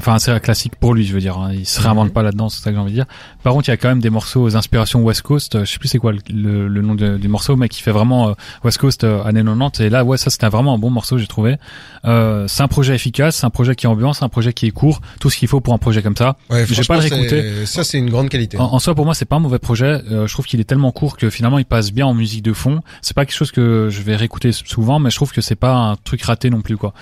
Enfin, 0.01 0.19
c'est 0.19 0.31
un 0.31 0.41
classique 0.41 0.77
pour 0.77 0.95
lui, 0.95 1.05
je 1.05 1.13
veux 1.13 1.21
dire. 1.21 1.39
hein. 1.39 1.51
Il 1.53 1.67
se 1.67 1.81
réinvente 1.81 2.07
Mhm. 2.09 2.13
pas 2.13 2.23
là-dedans, 2.23 2.49
c'est 2.49 2.63
ça 2.63 2.71
que 2.71 2.77
j'ai 2.77 2.81
envie 2.81 2.91
de 2.93 2.97
dire. 2.97 3.07
Par 3.43 3.53
contre, 3.53 3.69
il 3.69 3.71
y 3.71 3.75
a 3.75 3.77
quand 3.77 3.89
même 3.89 4.01
des 4.01 4.11
morceaux 4.11 4.43
aux 4.43 4.57
inspirations 4.57 5.03
West 5.03 5.23
Coast. 5.23 5.55
euh, 5.55 5.65
Je 5.65 5.73
sais 5.73 5.79
plus 5.79 5.89
c'est 5.89 5.99
quoi 5.99 6.13
le, 6.13 6.19
le- 6.33 6.69
le 6.69 6.83
nom 6.83 6.95
de- 6.95 7.17
du 7.19 7.29
morceau, 7.29 7.57
mais 7.57 7.69
qui 7.69 7.83
fait 7.83 7.91
vraiment 7.93 8.31
euh, 8.31 8.33
West 8.65 8.79
Coast 8.79 9.05
euh, 9.05 9.23
années 9.25 9.43
90. 9.45 9.81
Et 9.85 9.91
là, 9.91 10.05
ouais, 10.05 10.17
ça 10.17 10.31
c'était 10.31 10.49
vraiment 10.49 10.75
un 10.75 10.79
bon 10.79 10.91
morceau, 10.91 11.19
j'ai 11.19 11.27
trouvé. 11.27 11.57
Euh, 12.05 12.47
c'est 12.49 12.63
un 12.63 12.69
projet 12.69 12.95
efficace, 12.95 13.37
c'est 13.37 13.47
un 13.47 13.51
projet 13.51 13.75
qui 13.75 13.87
est 13.87 13.89
ambiance, 13.89 14.19
c'est 14.19 14.25
un 14.25 14.29
projet 14.31 14.53
qui 14.53 14.67
est 14.67 14.71
court, 14.71 15.01
tout 15.21 15.29
ce 15.31 15.37
qu'il 15.37 15.49
faut 15.49 15.61
pour 15.61 15.75
un 15.75 15.79
projet 15.79 16.03
comme 16.03 16.17
ça. 16.17 16.37
Ouais, 16.49 16.65
Je 16.67 16.75
vais 16.75 16.83
pas 16.85 16.95
le 16.97 17.01
réécouter. 17.03 17.67
Ça, 17.67 17.85
c'est 17.85 17.99
une 17.99 18.11
grande 18.11 18.29
qualité. 18.31 18.59
En, 18.59 18.65
en 18.73 18.79
soi, 18.79 18.95
pour 18.95 19.05
moi, 19.05 19.15
c'est 19.15 19.25
pas 19.27 19.37
un 19.37 19.41
mauvais 19.41 19.59
projet. 19.59 20.01
Euh, 20.11 20.27
je 20.27 20.33
trouve 20.33 20.47
qu'il 20.47 20.61
est 20.61 20.65
tellement 20.65 20.93
court 20.93 21.17
que 21.17 21.29
finalement, 21.31 21.59
il 21.59 21.65
passe 21.67 21.93
bien 21.93 22.07
en 22.07 22.15
musique 22.15 22.43
de 22.43 22.53
fond. 22.53 22.81
C'est 23.03 23.15
pas 23.15 23.27
quelque 23.27 23.37
chose 23.37 23.53
que 23.53 23.89
je 23.91 24.03
vais 24.03 24.17
réécouter 24.17 24.53
souvent, 24.53 24.99
mais 24.99 25.11
je 25.11 25.17
trouve 25.17 25.33
que 25.33 25.41
c'est 25.41 25.55
pas 25.57 25.75
un 25.75 25.97
truc 25.97 26.23
raté 26.23 26.49
non 26.51 26.61
plus, 26.63 26.77
quoi. 26.77 26.95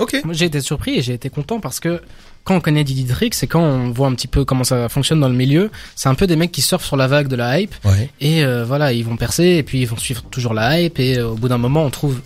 Ok. 0.00 0.20
Moi, 0.24 0.34
j'ai 0.34 0.46
été 0.46 0.60
surpris 0.60 0.96
et 0.96 1.02
j'ai 1.02 1.12
été 1.14 1.30
content 1.30 1.60
parce 1.60 1.78
que 1.78 2.00
quand 2.42 2.56
on 2.56 2.60
connaît 2.60 2.84
Didi 2.84 3.04
Tricks 3.04 3.42
et 3.42 3.46
quand 3.46 3.60
on 3.60 3.90
voit 3.90 4.08
un 4.08 4.14
petit 4.14 4.26
peu 4.28 4.44
comment 4.46 4.64
ça 4.64 4.88
fonctionne 4.88 5.20
dans 5.20 5.28
le 5.28 5.34
milieu, 5.34 5.70
c'est 5.94 6.08
un 6.08 6.14
peu 6.14 6.26
des 6.26 6.36
mecs 6.36 6.50
qui 6.52 6.62
surfent 6.62 6.86
sur 6.86 6.96
la 6.96 7.06
vague 7.06 7.28
de 7.28 7.36
la 7.36 7.60
hype 7.60 7.74
Ouais. 7.84 8.10
et 8.20 8.42
euh, 8.44 8.64
voilà, 8.64 8.92
ils 8.94 9.04
vont 9.04 9.16
percer 9.16 9.44
et 9.44 9.62
puis 9.62 9.82
ils 9.82 9.86
vont 9.86 9.98
suivre 9.98 10.22
toujours 10.30 10.54
la 10.54 10.80
hype 10.80 10.98
et 10.98 11.18
euh, 11.18 11.28
au 11.28 11.34
bout 11.34 11.48
d'un 11.48 11.58
moment, 11.58 11.84
on 11.84 11.90
trouve 11.90 12.18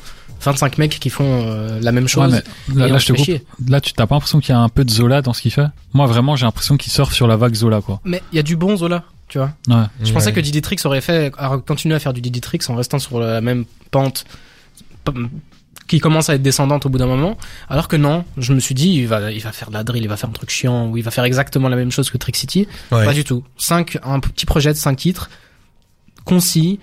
25 0.42 0.78
mecs 0.78 1.00
qui 1.00 1.10
font 1.10 1.24
euh, 1.46 1.80
la 1.80 1.90
même 1.90 2.06
chose. 2.06 2.42
Ouais, 2.74 2.88
là, 2.88 2.98
je 2.98 3.06
te 3.06 3.12
coupe. 3.12 3.82
tu 3.82 3.92
t'as 3.94 4.06
pas 4.06 4.14
l'impression 4.14 4.38
qu'il 4.40 4.50
y 4.54 4.56
a 4.56 4.60
un 4.60 4.68
peu 4.68 4.84
de 4.84 4.90
Zola 4.90 5.20
dans 5.20 5.32
ce 5.32 5.42
qu'il 5.42 5.50
fait? 5.50 5.66
Moi, 5.94 6.06
vraiment, 6.06 6.36
j'ai 6.36 6.44
l'impression 6.46 6.76
qu'il 6.76 6.92
surfe 6.92 7.12
sur 7.12 7.26
la 7.26 7.36
vague 7.36 7.54
Zola, 7.54 7.80
quoi. 7.80 8.00
Mais 8.04 8.22
il 8.32 8.36
y 8.36 8.38
a 8.38 8.42
du 8.42 8.54
bon 8.54 8.76
Zola, 8.76 9.04
tu 9.26 9.38
vois. 9.38 9.50
Ouais. 9.68 9.84
Je 10.02 10.12
pensais 10.12 10.32
que 10.32 10.40
Didi 10.40 10.60
Tricks 10.62 10.84
aurait 10.84 11.00
fait 11.00 11.32
à 11.38 11.56
continuer 11.66 11.94
à 11.96 11.98
faire 11.98 12.12
du 12.12 12.20
Didi 12.20 12.40
Tricks 12.40 12.68
en 12.70 12.76
restant 12.76 12.98
sur 13.00 13.18
la 13.20 13.40
même 13.40 13.64
pente 13.90 14.26
qui 15.86 16.00
commence 16.00 16.30
à 16.30 16.34
être 16.34 16.42
descendante 16.42 16.86
au 16.86 16.88
bout 16.88 16.98
d'un 16.98 17.06
moment, 17.06 17.36
alors 17.68 17.88
que 17.88 17.96
non, 17.96 18.24
je 18.38 18.52
me 18.54 18.60
suis 18.60 18.74
dit 18.74 18.90
il 18.94 19.06
va 19.06 19.30
il 19.30 19.40
va 19.42 19.52
faire 19.52 19.68
de 19.68 19.74
la 19.74 19.84
drill, 19.84 20.02
il 20.02 20.08
va 20.08 20.16
faire 20.16 20.30
un 20.30 20.32
truc 20.32 20.50
chiant 20.50 20.88
ou 20.88 20.96
il 20.96 21.02
va 21.04 21.10
faire 21.10 21.24
exactement 21.24 21.68
la 21.68 21.76
même 21.76 21.92
chose 21.92 22.10
que 22.10 22.16
Trick 22.18 22.36
City. 22.36 22.66
Ouais. 22.90 23.04
Pas 23.04 23.12
du 23.12 23.24
tout. 23.24 23.44
Cinq 23.58 23.98
un 24.02 24.20
petit 24.20 24.46
projet 24.46 24.72
de 24.72 24.78
cinq 24.78 24.96
titres 24.96 25.28
concis, 26.24 26.80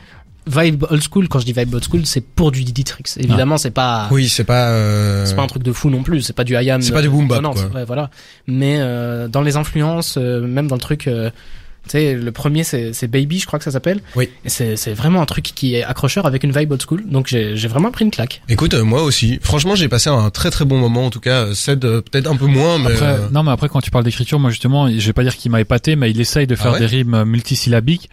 vibe 0.47 0.85
old 0.89 1.01
school. 1.01 1.27
Quand 1.27 1.39
je 1.39 1.45
dis 1.45 1.53
vibe 1.53 1.73
old 1.73 1.83
school, 1.83 2.05
c'est 2.05 2.21
pour 2.21 2.51
du 2.51 2.63
Didi 2.63 2.83
Tricks. 2.83 3.09
Évidemment, 3.17 3.57
c'est 3.57 3.71
pas 3.71 4.07
Oui, 4.11 4.29
c'est 4.29 4.43
pas. 4.43 4.69
euh, 4.69 5.25
c'est 5.25 5.35
pas 5.35 5.41
un 5.41 5.47
truc 5.47 5.63
de 5.63 5.71
fou 5.71 5.89
non 5.89 6.03
plus, 6.03 6.21
c'est 6.21 6.33
pas 6.33 6.43
du 6.43 6.53
IAM. 6.53 6.81
C'est 6.81 6.91
pas 6.93 7.01
du 7.01 7.09
boom 7.09 7.27
bap, 7.27 7.43
ouais, 7.73 7.85
voilà. 7.85 8.09
Mais 8.47 8.77
euh, 8.79 9.27
dans 9.27 9.41
les 9.41 9.55
influences, 9.57 10.17
euh, 10.17 10.41
même 10.41 10.67
dans 10.67 10.75
le 10.75 10.81
truc, 10.81 11.07
euh, 11.07 11.31
tu 11.85 11.91
sais, 11.91 12.13
le 12.13 12.31
premier 12.31 12.63
c'est 12.63 12.93
c'est 12.93 13.07
Baby, 13.07 13.39
je 13.39 13.45
crois 13.47 13.59
que 13.59 13.65
ça 13.65 13.71
s'appelle. 13.71 14.01
Oui. 14.15 14.29
Et 14.45 14.49
c'est 14.49 14.75
c'est 14.75 14.93
vraiment 14.93 15.21
un 15.21 15.25
truc 15.25 15.43
qui 15.43 15.75
est 15.75 15.83
accrocheur 15.83 16.25
avec 16.25 16.43
une 16.43 16.51
vibe 16.51 16.71
old 16.71 16.81
school. 16.81 17.03
Donc 17.07 17.27
j'ai 17.27 17.55
j'ai 17.55 17.67
vraiment 17.67 17.91
pris 17.91 18.05
une 18.05 18.11
claque. 18.11 18.41
Écoute, 18.49 18.73
euh, 18.73 18.83
moi 18.83 19.03
aussi. 19.03 19.39
Franchement, 19.41 19.75
j'ai 19.75 19.89
passé 19.89 20.09
un 20.09 20.29
très 20.29 20.51
très 20.51 20.65
bon 20.65 20.77
moment. 20.77 21.05
En 21.05 21.09
tout 21.09 21.19
cas, 21.19 21.45
euh, 21.47 21.53
Ced 21.53 21.83
euh, 21.83 22.01
peut-être 22.01 22.27
un 22.27 22.35
peu 22.35 22.45
moins, 22.45 22.77
mais. 22.79 22.91
Après, 22.93 23.05
euh, 23.05 23.29
non, 23.31 23.43
mais 23.43 23.51
après, 23.51 23.67
quand 23.69 23.81
tu 23.81 23.91
parles 23.91 24.03
d'écriture, 24.03 24.39
moi, 24.39 24.49
justement, 24.51 24.89
je 24.89 25.05
vais 25.05 25.13
pas 25.13 25.23
dire 25.23 25.35
qu'il 25.35 25.51
m'a 25.51 25.61
épaté, 25.61 25.95
mais 25.95 26.11
il 26.11 26.21
essaye 26.21 26.47
de 26.47 26.55
faire 26.55 26.67
Ah 26.67 26.73
ouais 26.73 26.79
des 26.79 26.85
rimes 26.85 27.13
euh, 27.13 27.25
multisyllabiques. 27.25 28.09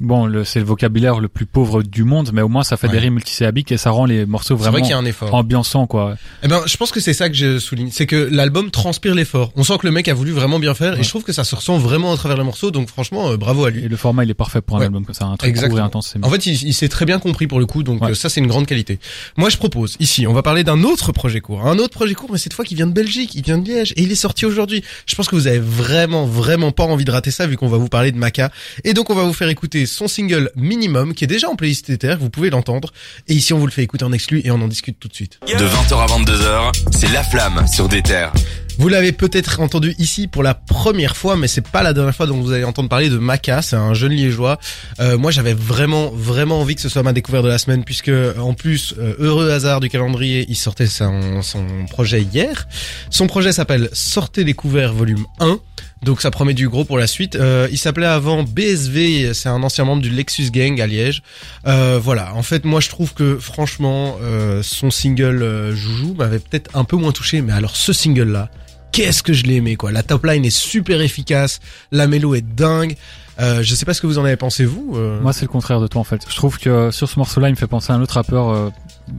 Bon, 0.00 0.28
c'est 0.44 0.58
le 0.58 0.64
vocabulaire 0.64 1.20
le 1.20 1.28
plus 1.28 1.46
pauvre 1.46 1.82
du 1.82 2.02
monde, 2.02 2.30
mais 2.32 2.42
au 2.42 2.48
moins, 2.48 2.64
ça 2.64 2.76
fait 2.76 2.88
Ouais. 2.88 2.94
des 2.94 2.98
rimes 2.98 3.14
multisyllabiques 3.14 3.70
et 3.70 3.76
ça 3.76 3.90
rend 3.90 4.04
les 4.04 4.26
morceaux 4.26 4.56
vraiment 4.56 4.78
vrai 4.78 4.88
y 4.88 4.92
a 4.92 4.98
un 4.98 5.04
effort. 5.04 5.32
ambiançants, 5.32 5.86
quoi. 5.86 6.16
Eh 6.42 6.48
ben, 6.48 6.62
je 6.66 6.76
pense 6.76 6.90
que 6.90 6.98
c'est 6.98 7.12
ça 7.12 7.28
que 7.28 7.36
je 7.36 7.58
souligne, 7.60 7.90
c'est 7.92 8.06
que 8.06 8.28
l'album 8.32 8.70
transpire 8.72 9.14
l'effort. 9.14 9.52
On 9.54 9.62
sent 9.62 9.78
que 9.78 9.86
le 9.86 9.92
mec 9.92 10.08
a 10.08 10.14
voulu 10.14 10.32
vraiment 10.32 10.58
bien 10.58 10.74
faire, 10.74 10.98
et 10.98 11.02
je 11.04 11.08
trouve 11.08 11.22
que 11.22 11.32
ça 11.32 11.44
se 11.44 11.54
ressent 11.54 11.78
vraiment 11.78 12.12
à 12.12 12.16
travers 12.16 12.36
les 12.36 12.42
morceaux. 12.42 12.72
Donc 12.72 12.88
franchement, 12.88 13.30
euh, 13.30 13.36
bravo 13.36 13.64
à 13.64 13.70
lui. 13.70 13.84
Et 13.84 13.88
le 13.88 13.96
format, 13.96 14.24
il 14.24 14.30
est 14.30 14.34
parfait 14.34 14.60
pour 14.60 14.76
un 14.76 14.80
Ouais. 14.80 14.86
album 14.86 15.04
comme 15.04 15.14
ça, 15.14 15.26
un 15.26 15.36
truc 15.36 15.40
court 15.40 15.48
Exactement. 15.50 15.78
et 15.78 15.82
intense. 15.84 16.14
En 16.22 16.30
fait, 16.30 16.46
il, 16.46 16.60
il 16.64 16.74
s'est 16.74 16.88
très 16.88 17.04
bien 17.04 17.20
compris 17.20 17.46
pour 17.46 17.60
le 17.60 17.66
coup, 17.66 17.84
donc 17.84 18.02
euh, 18.02 18.14
ça 18.14 18.28
c'est 18.28 18.40
une 18.40 18.48
grande 18.48 18.66
qualité. 18.66 18.98
Moi, 19.36 19.50
je 19.50 19.56
propose 19.56 19.96
ici, 20.00 20.26
on 20.26 20.32
va 20.32 20.42
parler 20.42 20.64
d'un 20.64 20.82
autre 20.82 21.12
projet 21.12 21.40
court, 21.40 21.64
un 21.66 21.78
autre 21.78 21.90
projet 21.94 22.14
court, 22.14 22.30
mais 22.32 22.38
cette 22.38 22.54
fois 22.54 22.64
qui 22.64 22.74
vient 22.74 22.86
de 22.88 22.92
Belgique, 22.92 23.36
il 23.36 23.42
vient 23.44 23.58
de 23.58 23.68
Liège 23.68 23.92
et 23.96 24.02
il 24.02 24.10
est 24.10 24.16
sorti 24.16 24.46
aujourd'hui. 24.46 24.82
Je 25.06 25.14
pense 25.14 25.28
que 25.28 25.36
vous 25.36 25.46
avez 25.46 25.60
vraiment, 25.60 26.26
vraiment 26.26 26.72
pas 26.72 26.84
envie 26.84 27.04
de 27.04 27.10
rater 27.12 27.30
ça 27.30 27.46
vu 27.46 27.56
qu'on 27.56 27.68
va 27.68 27.76
vous 27.76 27.88
parler 27.88 28.10
de 28.10 28.18
Maca. 28.18 28.50
Et 28.82 28.94
donc 28.94 29.10
on 29.10 29.14
va 29.14 29.22
vous 29.22 29.32
faire 29.32 29.48
écouter 29.48 29.86
son 29.92 30.08
single 30.08 30.50
Minimum, 30.56 31.14
qui 31.14 31.24
est 31.24 31.28
déjà 31.28 31.48
en 31.48 31.56
playlist 31.56 31.92
vous 32.18 32.30
pouvez 32.30 32.50
l'entendre. 32.50 32.92
Et 33.28 33.34
ici, 33.34 33.52
on 33.52 33.58
vous 33.58 33.66
le 33.66 33.72
fait 33.72 33.82
écouter 33.82 34.04
en 34.04 34.12
exclu 34.12 34.40
et 34.44 34.50
on 34.50 34.60
en 34.60 34.68
discute 34.68 34.98
tout 34.98 35.08
de 35.08 35.14
suite. 35.14 35.38
De 35.46 35.64
20h 35.64 35.94
à 35.94 36.06
22h, 36.06 36.72
c'est 36.92 37.10
La 37.12 37.22
Flamme 37.22 37.66
sur 37.66 37.88
des 37.88 38.02
terres. 38.02 38.32
Vous 38.78 38.88
l'avez 38.88 39.12
peut-être 39.12 39.60
entendu 39.60 39.94
ici 39.98 40.26
pour 40.26 40.42
la 40.42 40.54
première 40.54 41.16
fois, 41.16 41.36
mais 41.36 41.46
c'est 41.46 41.66
pas 41.66 41.82
la 41.82 41.92
dernière 41.92 42.14
fois 42.14 42.26
dont 42.26 42.40
vous 42.40 42.52
allez 42.52 42.64
entendre 42.64 42.88
parler 42.88 43.10
de 43.10 43.18
Maca. 43.18 43.60
C'est 43.60 43.76
un 43.76 43.92
jeune 43.92 44.12
liégeois. 44.12 44.58
Euh, 44.98 45.18
moi, 45.18 45.30
j'avais 45.30 45.52
vraiment, 45.52 46.10
vraiment 46.10 46.60
envie 46.60 46.74
que 46.74 46.80
ce 46.80 46.88
soit 46.88 47.02
ma 47.02 47.12
découverte 47.12 47.44
de 47.44 47.50
la 47.50 47.58
semaine, 47.58 47.84
puisque 47.84 48.10
en 48.38 48.54
plus, 48.54 48.94
euh, 48.98 49.14
heureux 49.18 49.50
hasard 49.50 49.80
du 49.80 49.90
calendrier, 49.90 50.46
il 50.48 50.56
sortait 50.56 50.86
son, 50.86 51.42
son 51.42 51.64
projet 51.90 52.22
hier. 52.22 52.66
Son 53.10 53.26
projet 53.26 53.52
s'appelle 53.52 53.90
Sortez 53.92 54.42
les 54.42 54.54
couverts 54.54 54.94
volume 54.94 55.26
1. 55.38 55.58
Donc 56.02 56.20
ça 56.20 56.30
promet 56.30 56.54
du 56.54 56.68
gros 56.68 56.84
pour 56.84 56.98
la 56.98 57.06
suite. 57.06 57.36
Euh, 57.36 57.68
il 57.70 57.78
s'appelait 57.78 58.06
avant 58.06 58.42
BSV, 58.42 59.34
c'est 59.34 59.48
un 59.48 59.62
ancien 59.62 59.84
membre 59.84 60.02
du 60.02 60.10
Lexus 60.10 60.50
Gang 60.50 60.80
à 60.80 60.86
Liège. 60.86 61.22
Euh, 61.66 62.00
voilà, 62.02 62.34
en 62.34 62.42
fait 62.42 62.64
moi 62.64 62.80
je 62.80 62.88
trouve 62.88 63.14
que 63.14 63.38
franchement 63.38 64.16
euh, 64.20 64.62
son 64.62 64.90
single 64.90 65.72
Joujou 65.74 66.14
m'avait 66.14 66.40
peut-être 66.40 66.70
un 66.76 66.84
peu 66.84 66.96
moins 66.96 67.12
touché, 67.12 67.40
mais 67.40 67.52
alors 67.52 67.76
ce 67.76 67.92
single 67.92 68.32
là, 68.32 68.48
qu'est-ce 68.92 69.22
que 69.22 69.32
je 69.32 69.44
l'ai 69.44 69.56
aimé 69.56 69.76
quoi. 69.76 69.90
La 69.92 70.02
top 70.02 70.24
line 70.26 70.44
est 70.44 70.50
super 70.56 71.00
efficace, 71.00 71.60
la 71.90 72.06
mélo 72.06 72.34
est 72.34 72.42
dingue. 72.42 72.96
Euh, 73.40 73.62
je 73.62 73.74
sais 73.74 73.86
pas 73.86 73.94
ce 73.94 74.02
que 74.02 74.06
vous 74.06 74.18
en 74.18 74.24
avez 74.26 74.36
pensé 74.36 74.66
vous. 74.66 74.92
euh. 74.94 75.18
Moi, 75.22 75.32
c'est 75.32 75.46
le 75.46 75.48
contraire 75.50 75.80
de 75.80 75.86
toi, 75.86 76.02
en 76.02 76.04
fait. 76.04 76.20
Je 76.28 76.36
trouve 76.36 76.58
que 76.58 76.90
sur 76.90 77.08
ce 77.08 77.18
morceau-là, 77.18 77.48
il 77.48 77.52
me 77.52 77.56
fait 77.56 77.66
penser 77.66 77.90
à 77.90 77.96
un 77.96 78.02
autre 78.02 78.14
rappeur 78.14 78.50
euh, 78.50 78.68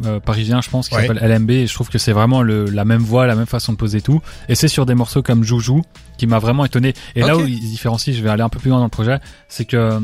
euh, 0.05 0.19
parisien, 0.19 0.61
je 0.61 0.69
pense, 0.69 0.87
qui 0.87 0.95
Ouais. 0.95 1.07
s'appelle 1.07 1.27
LMB. 1.27 1.49
Et 1.49 1.67
je 1.67 1.73
trouve 1.73 1.89
que 1.89 1.97
c'est 1.97 2.11
vraiment 2.11 2.43
le, 2.43 2.65
la 2.65 2.85
même 2.85 3.01
voix, 3.01 3.25
la 3.25 3.35
même 3.35 3.47
façon 3.47 3.71
de 3.73 3.77
poser 3.77 4.01
tout. 4.01 4.21
Et 4.49 4.55
c'est 4.55 4.67
sur 4.67 4.85
des 4.85 4.93
morceaux 4.93 5.23
comme 5.23 5.43
Joujou 5.43 5.81
qui 6.19 6.27
m'a 6.27 6.37
vraiment 6.37 6.63
étonné. 6.63 6.93
Et 7.15 7.21
là 7.21 7.35
où 7.35 7.41
ils 7.47 7.57
se 7.57 7.65
différencient, 7.67 8.13
je 8.13 8.21
vais 8.21 8.29
aller 8.29 8.43
un 8.43 8.49
peu 8.49 8.59
plus 8.59 8.69
loin 8.69 8.77
dans 8.77 8.83
le 8.85 8.89
projet, 8.91 9.17
c'est 9.49 9.65
que 9.65 9.99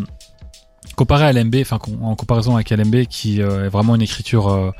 comparé 0.95 1.25
à 1.25 1.31
LMB, 1.31 1.55
enfin 1.61 1.77
en 2.01 2.15
comparaison 2.15 2.55
avec 2.55 2.71
LMB, 2.71 3.05
qui 3.05 3.41
est 3.41 3.69
vraiment 3.69 3.93
une 3.95 4.01
écriture 4.01 4.49
euh, 4.49 4.71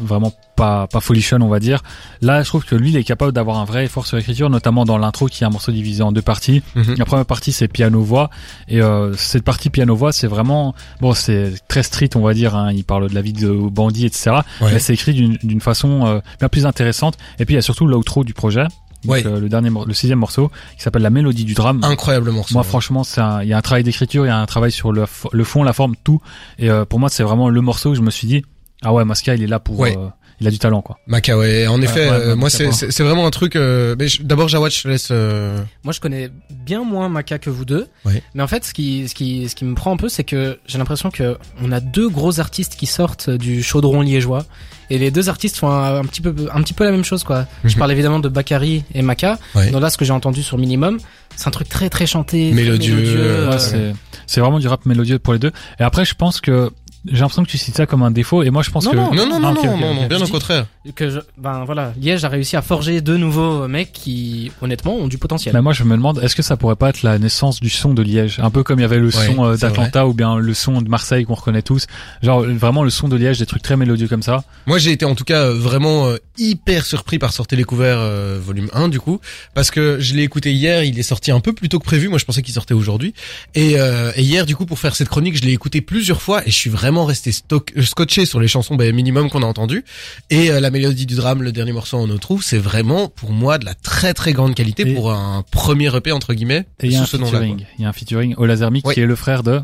vraiment 0.00 0.32
pas 0.56 0.86
pas 0.86 1.00
folichonne, 1.00 1.42
on 1.42 1.48
va 1.48 1.60
dire. 1.60 1.82
Là, 2.22 2.42
je 2.42 2.48
trouve 2.48 2.64
que 2.64 2.74
lui, 2.74 2.90
il 2.90 2.96
est 2.96 3.04
capable 3.04 3.32
d'avoir 3.32 3.58
un 3.58 3.64
vrai 3.64 3.84
effort 3.84 4.06
sur 4.06 4.16
l'écriture, 4.16 4.48
notamment 4.50 4.84
dans 4.84 4.98
l'intro, 4.98 5.26
qui 5.26 5.44
est 5.44 5.46
un 5.46 5.50
morceau 5.50 5.72
divisé 5.72 6.02
en 6.02 6.12
deux 6.12 6.22
parties. 6.22 6.62
Mhm. 6.74 6.94
La 6.98 7.04
première 7.04 7.26
partie 7.26 7.52
c'est 7.52 7.68
piano 7.68 8.00
voix 8.02 8.30
et 8.68 8.80
euh, 8.80 9.14
cette 9.16 9.44
partie 9.44 9.70
piano 9.70 9.94
voix 9.96 10.12
c'est 10.12 10.26
vraiment 10.26 10.74
bon 11.00 11.12
c'est 11.14 11.52
très 11.68 11.82
street 11.82 12.10
on 12.14 12.20
va 12.20 12.34
dire 12.34 12.54
hein, 12.56 12.72
il 12.72 12.84
parle 12.84 13.08
de 13.08 13.14
la 13.14 13.22
vie 13.22 13.32
de 13.32 13.48
bandit 13.50 14.06
etc 14.06 14.36
Ouais. 14.60 14.72
mais 14.72 14.78
c'est 14.78 14.94
écrit 14.94 15.12
d'une 15.14 15.36
d'une 15.42 15.60
façon 15.60 16.06
euh, 16.06 16.20
bien 16.38 16.48
plus 16.48 16.66
intéressante 16.66 17.16
et 17.38 17.44
puis 17.44 17.54
il 17.54 17.56
y 17.56 17.58
a 17.58 17.62
surtout 17.62 17.86
l'outro 17.86 18.24
du 18.24 18.34
projet 18.34 18.62
donc, 19.04 19.12
Ouais. 19.12 19.26
euh, 19.26 19.38
le 19.40 19.48
dernier 19.48 19.70
le 19.86 19.94
sixième 19.94 20.18
morceau 20.18 20.50
qui 20.76 20.82
s'appelle 20.82 21.02
la 21.02 21.10
mélodie 21.10 21.44
du 21.44 21.54
drame 21.54 21.80
Incroyable 21.84 22.30
morceau. 22.30 22.54
moi 22.54 22.62
franchement 22.64 23.04
c'est 23.04 23.20
un- 23.20 23.42
il 23.42 23.48
y 23.48 23.52
a 23.52 23.58
un 23.58 23.62
travail 23.62 23.84
d'écriture 23.84 24.24
il 24.24 24.28
y 24.28 24.32
a 24.32 24.38
un 24.38 24.46
travail 24.46 24.72
sur 24.72 24.92
le, 24.92 25.04
le 25.32 25.44
fond 25.44 25.62
la 25.62 25.72
forme 25.72 25.94
tout 26.02 26.20
et 26.58 26.70
euh, 26.70 26.84
pour 26.84 26.98
moi 26.98 27.08
c'est 27.08 27.22
vraiment 27.22 27.48
le 27.48 27.60
morceau 27.60 27.90
où 27.90 27.94
je 27.94 28.00
me 28.02 28.10
suis 28.10 28.26
dit 28.26 28.44
ah 28.82 28.92
ouais 28.92 29.04
Masca 29.04 29.34
il 29.34 29.42
est 29.42 29.46
là 29.46 29.58
pour 29.60 29.78
Ouais. 29.80 29.96
euh, 29.96 30.08
il 30.40 30.46
a 30.46 30.50
du 30.50 30.58
talent 30.58 30.82
quoi 30.82 30.98
Maca, 31.06 31.38
ouais. 31.38 31.66
En 31.66 31.80
effet, 31.80 32.10
ouais, 32.10 32.14
euh, 32.14 32.36
moi 32.36 32.50
c'est 32.50 32.70
c'est 32.70 32.90
c'est 32.92 33.02
vraiment 33.02 33.26
un 33.26 33.30
truc. 33.30 33.56
euh, 33.56 33.96
mais 33.98 34.06
je- 34.06 34.22
d'abord, 34.22 34.48
Jawad, 34.48 34.70
je 34.70 34.82
te 34.82 34.88
laisse. 34.88 35.08
euh, 35.10 35.58
Moi, 35.82 35.94
je 35.94 36.00
connais 36.00 36.28
bien 36.50 36.84
moins 36.84 37.08
Maca 37.08 37.38
que 37.38 37.48
vous 37.48 37.64
deux. 37.64 37.86
Ouais. 38.04 38.22
Mais 38.34 38.42
en 38.42 38.46
fait, 38.46 38.62
ce 38.66 38.74
qui, 38.74 39.08
ce 39.08 39.14
qui, 39.14 39.48
ce 39.48 39.54
qui 39.54 39.64
me 39.64 39.74
prend 39.74 39.94
un 39.94 39.96
peu, 39.96 40.10
c'est 40.10 40.24
que 40.24 40.58
j'ai 40.66 40.76
l'impression 40.76 41.10
que 41.10 41.38
on 41.62 41.72
a 41.72 41.80
deux 41.80 42.10
gros 42.10 42.38
artistes 42.38 42.76
qui 42.76 42.84
sortent 42.84 43.30
du 43.30 43.62
chaudron 43.62 44.02
liégeois. 44.02 44.44
Et 44.90 44.98
les 44.98 45.10
deux 45.10 45.30
artistes 45.30 45.56
font 45.56 45.70
un, 45.70 46.00
un 46.00 46.04
petit 46.04 46.20
peu, 46.20 46.34
un 46.52 46.60
petit 46.62 46.74
peu 46.74 46.84
la 46.84 46.90
même 46.92 47.02
chose, 47.04 47.24
quoi. 47.24 47.46
Je 47.64 47.72
Mhm. 47.72 47.78
parle 47.78 47.92
évidemment 47.92 48.20
de 48.20 48.28
Bakary 48.28 48.84
et 48.94 49.00
Maca. 49.00 49.38
Ouais. 49.54 49.70
Donc 49.70 49.80
là, 49.80 49.88
ce 49.88 49.96
que 49.96 50.04
j'ai 50.04 50.12
entendu 50.12 50.42
sur 50.42 50.58
Minimum, 50.58 50.98
c'est 51.34 51.48
un 51.48 51.50
truc 51.50 51.68
très, 51.70 51.88
très 51.88 52.06
chanté. 52.06 52.52
Mélodieux, 52.52 52.94
euh, 53.16 53.50
Ouais, 53.52 53.58
c'est 53.58 53.94
c'est 54.26 54.40
vraiment 54.42 54.58
du 54.58 54.68
rap 54.68 54.84
mélodieux 54.84 55.18
pour 55.18 55.32
les 55.32 55.38
deux 55.38 55.52
et 55.80 55.82
après 55.84 56.04
je 56.04 56.14
pense 56.14 56.40
que 56.40 56.70
j'ai 57.10 57.20
l'impression 57.20 57.44
que 57.44 57.48
tu 57.50 57.58
cites 57.58 57.76
ça 57.76 57.86
comme 57.86 58.02
un 58.02 58.10
défaut 58.10 58.42
et 58.42 58.50
moi 58.50 58.62
je 58.62 58.70
pense 58.70 58.84
Non, 58.84 58.90
que 58.90 58.96
non, 58.96 59.14
Non, 59.14 59.26
non, 59.26 59.40
non, 59.40 59.54
Ah, 59.62 59.66
non, 59.66 59.94
non, 59.94 60.06
bien 60.06 60.18
Je 60.18 60.24
au 60.24 60.28
contraire. 60.28 60.66
que 60.94 61.10
je, 61.10 61.18
ben 61.38 61.64
voilà, 61.64 61.92
Liège 62.00 62.24
a 62.24 62.28
réussi 62.28 62.56
à 62.56 62.62
forger 62.62 63.00
deux 63.00 63.16
nouveaux 63.16 63.66
mecs 63.68 63.92
qui, 63.92 64.50
honnêtement, 64.62 64.94
ont 64.96 65.08
du 65.08 65.18
potentiel. 65.18 65.54
Mais 65.54 65.62
moi, 65.62 65.72
je 65.72 65.84
me 65.84 65.96
demande, 65.96 66.20
est-ce 66.22 66.36
que 66.36 66.42
ça 66.42 66.56
pourrait 66.56 66.76
pas 66.76 66.90
être 66.90 67.02
la 67.02 67.18
naissance 67.18 67.60
du 67.60 67.70
son 67.70 67.94
de 67.94 68.02
Liège? 68.02 68.38
Un 68.40 68.50
peu 68.50 68.62
comme 68.62 68.78
il 68.78 68.82
y 68.82 68.84
avait 68.84 68.98
le 68.98 69.06
Ouais, 69.06 69.26
son 69.26 69.44
euh, 69.44 69.56
d'Atlanta 69.56 70.06
ou 70.06 70.14
bien 70.14 70.36
le 70.38 70.54
son 70.54 70.80
de 70.82 70.88
Marseille 70.88 71.24
qu'on 71.24 71.34
reconnaît 71.34 71.62
tous. 71.62 71.86
Genre, 72.22 72.42
vraiment 72.42 72.82
le 72.82 72.90
son 72.90 73.08
de 73.08 73.16
Liège, 73.16 73.38
des 73.38 73.46
trucs 73.46 73.62
très 73.62 73.76
mélodieux 73.76 74.08
comme 74.08 74.22
ça. 74.22 74.44
Moi, 74.66 74.78
j'ai 74.78 74.92
été 74.92 75.04
en 75.04 75.14
tout 75.14 75.24
cas 75.24 75.42
euh, 75.44 75.54
vraiment 75.54 76.06
euh, 76.08 76.16
hyper 76.38 76.84
surpris 76.86 77.18
par 77.18 77.32
Sortez 77.32 77.56
les 77.56 77.64
couverts 77.64 77.98
euh, 77.98 78.38
volume 78.42 78.68
1 78.72 78.88
du 78.88 79.00
coup, 79.00 79.20
parce 79.54 79.70
que 79.70 79.98
je 80.00 80.14
l'ai 80.14 80.22
écouté 80.22 80.52
hier, 80.52 80.82
il 80.84 80.98
est 80.98 81.02
sorti 81.02 81.30
un 81.30 81.40
peu 81.40 81.52
plus 81.52 81.68
tôt 81.68 81.78
que 81.78 81.84
prévu. 81.84 82.08
Moi, 82.08 82.18
je 82.18 82.24
pensais 82.24 82.42
qu'il 82.42 82.54
sortait 82.54 82.74
aujourd'hui. 82.74 83.14
Et, 83.54 83.74
euh, 83.78 84.12
et 84.16 84.22
hier, 84.22 84.46
du 84.46 84.56
coup, 84.56 84.66
pour 84.66 84.78
faire 84.78 84.94
cette 84.96 85.08
chronique, 85.08 85.36
je 85.36 85.42
l'ai 85.42 85.52
écouté 85.52 85.80
plusieurs 85.80 86.20
fois 86.22 86.42
et 86.46 86.50
je 86.50 86.56
suis 86.56 86.70
vraiment 86.70 86.95
resté 87.04 87.32
stock, 87.32 87.72
euh, 87.76 87.82
scotché 87.82 88.24
sur 88.26 88.40
les 88.40 88.48
chansons 88.48 88.74
bah, 88.76 88.90
minimum 88.92 89.28
qu'on 89.30 89.42
a 89.42 89.46
entendues. 89.46 89.84
Et 90.30 90.50
euh, 90.50 90.60
la 90.60 90.70
mélodie 90.70 91.06
du 91.06 91.14
drame, 91.16 91.42
le 91.42 91.52
dernier 91.52 91.72
morceau 91.72 91.98
en 91.98 92.18
trouve, 92.18 92.42
c'est 92.42 92.58
vraiment 92.58 93.08
pour 93.08 93.30
moi 93.32 93.58
de 93.58 93.64
la 93.64 93.74
très 93.74 94.14
très 94.14 94.32
grande 94.32 94.54
qualité 94.54 94.88
Et- 94.88 94.94
pour 94.94 95.12
un 95.12 95.44
premier 95.50 95.94
EP 95.94 96.12
entre 96.12 96.34
guillemets 96.34 96.66
Et 96.80 96.86
il 96.86 96.92
y 96.92 96.96
a 96.96 96.98
sous 96.98 97.02
un 97.04 97.06
ce 97.06 97.16
nom-là. 97.18 97.30
featuring. 97.40 97.66
Il 97.78 97.82
y 97.82 97.84
a 97.84 97.88
un 97.88 97.92
featuring 97.92 98.34
au 98.36 98.46
Lasermic 98.46 98.86
Oui. 98.86 98.94
qui 98.94 99.00
est 99.00 99.06
le 99.06 99.16
frère 99.16 99.42
de. 99.42 99.60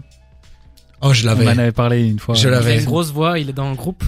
Oh, 1.00 1.12
je 1.12 1.24
On 1.24 1.26
l'avais. 1.26 1.46
en 1.48 1.58
avait 1.58 1.72
parlé 1.72 2.04
une 2.06 2.18
fois. 2.18 2.34
Je 2.34 2.46
Il 2.48 2.50
l'avais. 2.52 2.72
a 2.72 2.76
une 2.78 2.84
grosse 2.84 3.10
voix, 3.10 3.38
il 3.38 3.48
est 3.48 3.52
dans 3.54 3.70
le 3.70 3.76
groupe. 3.76 4.04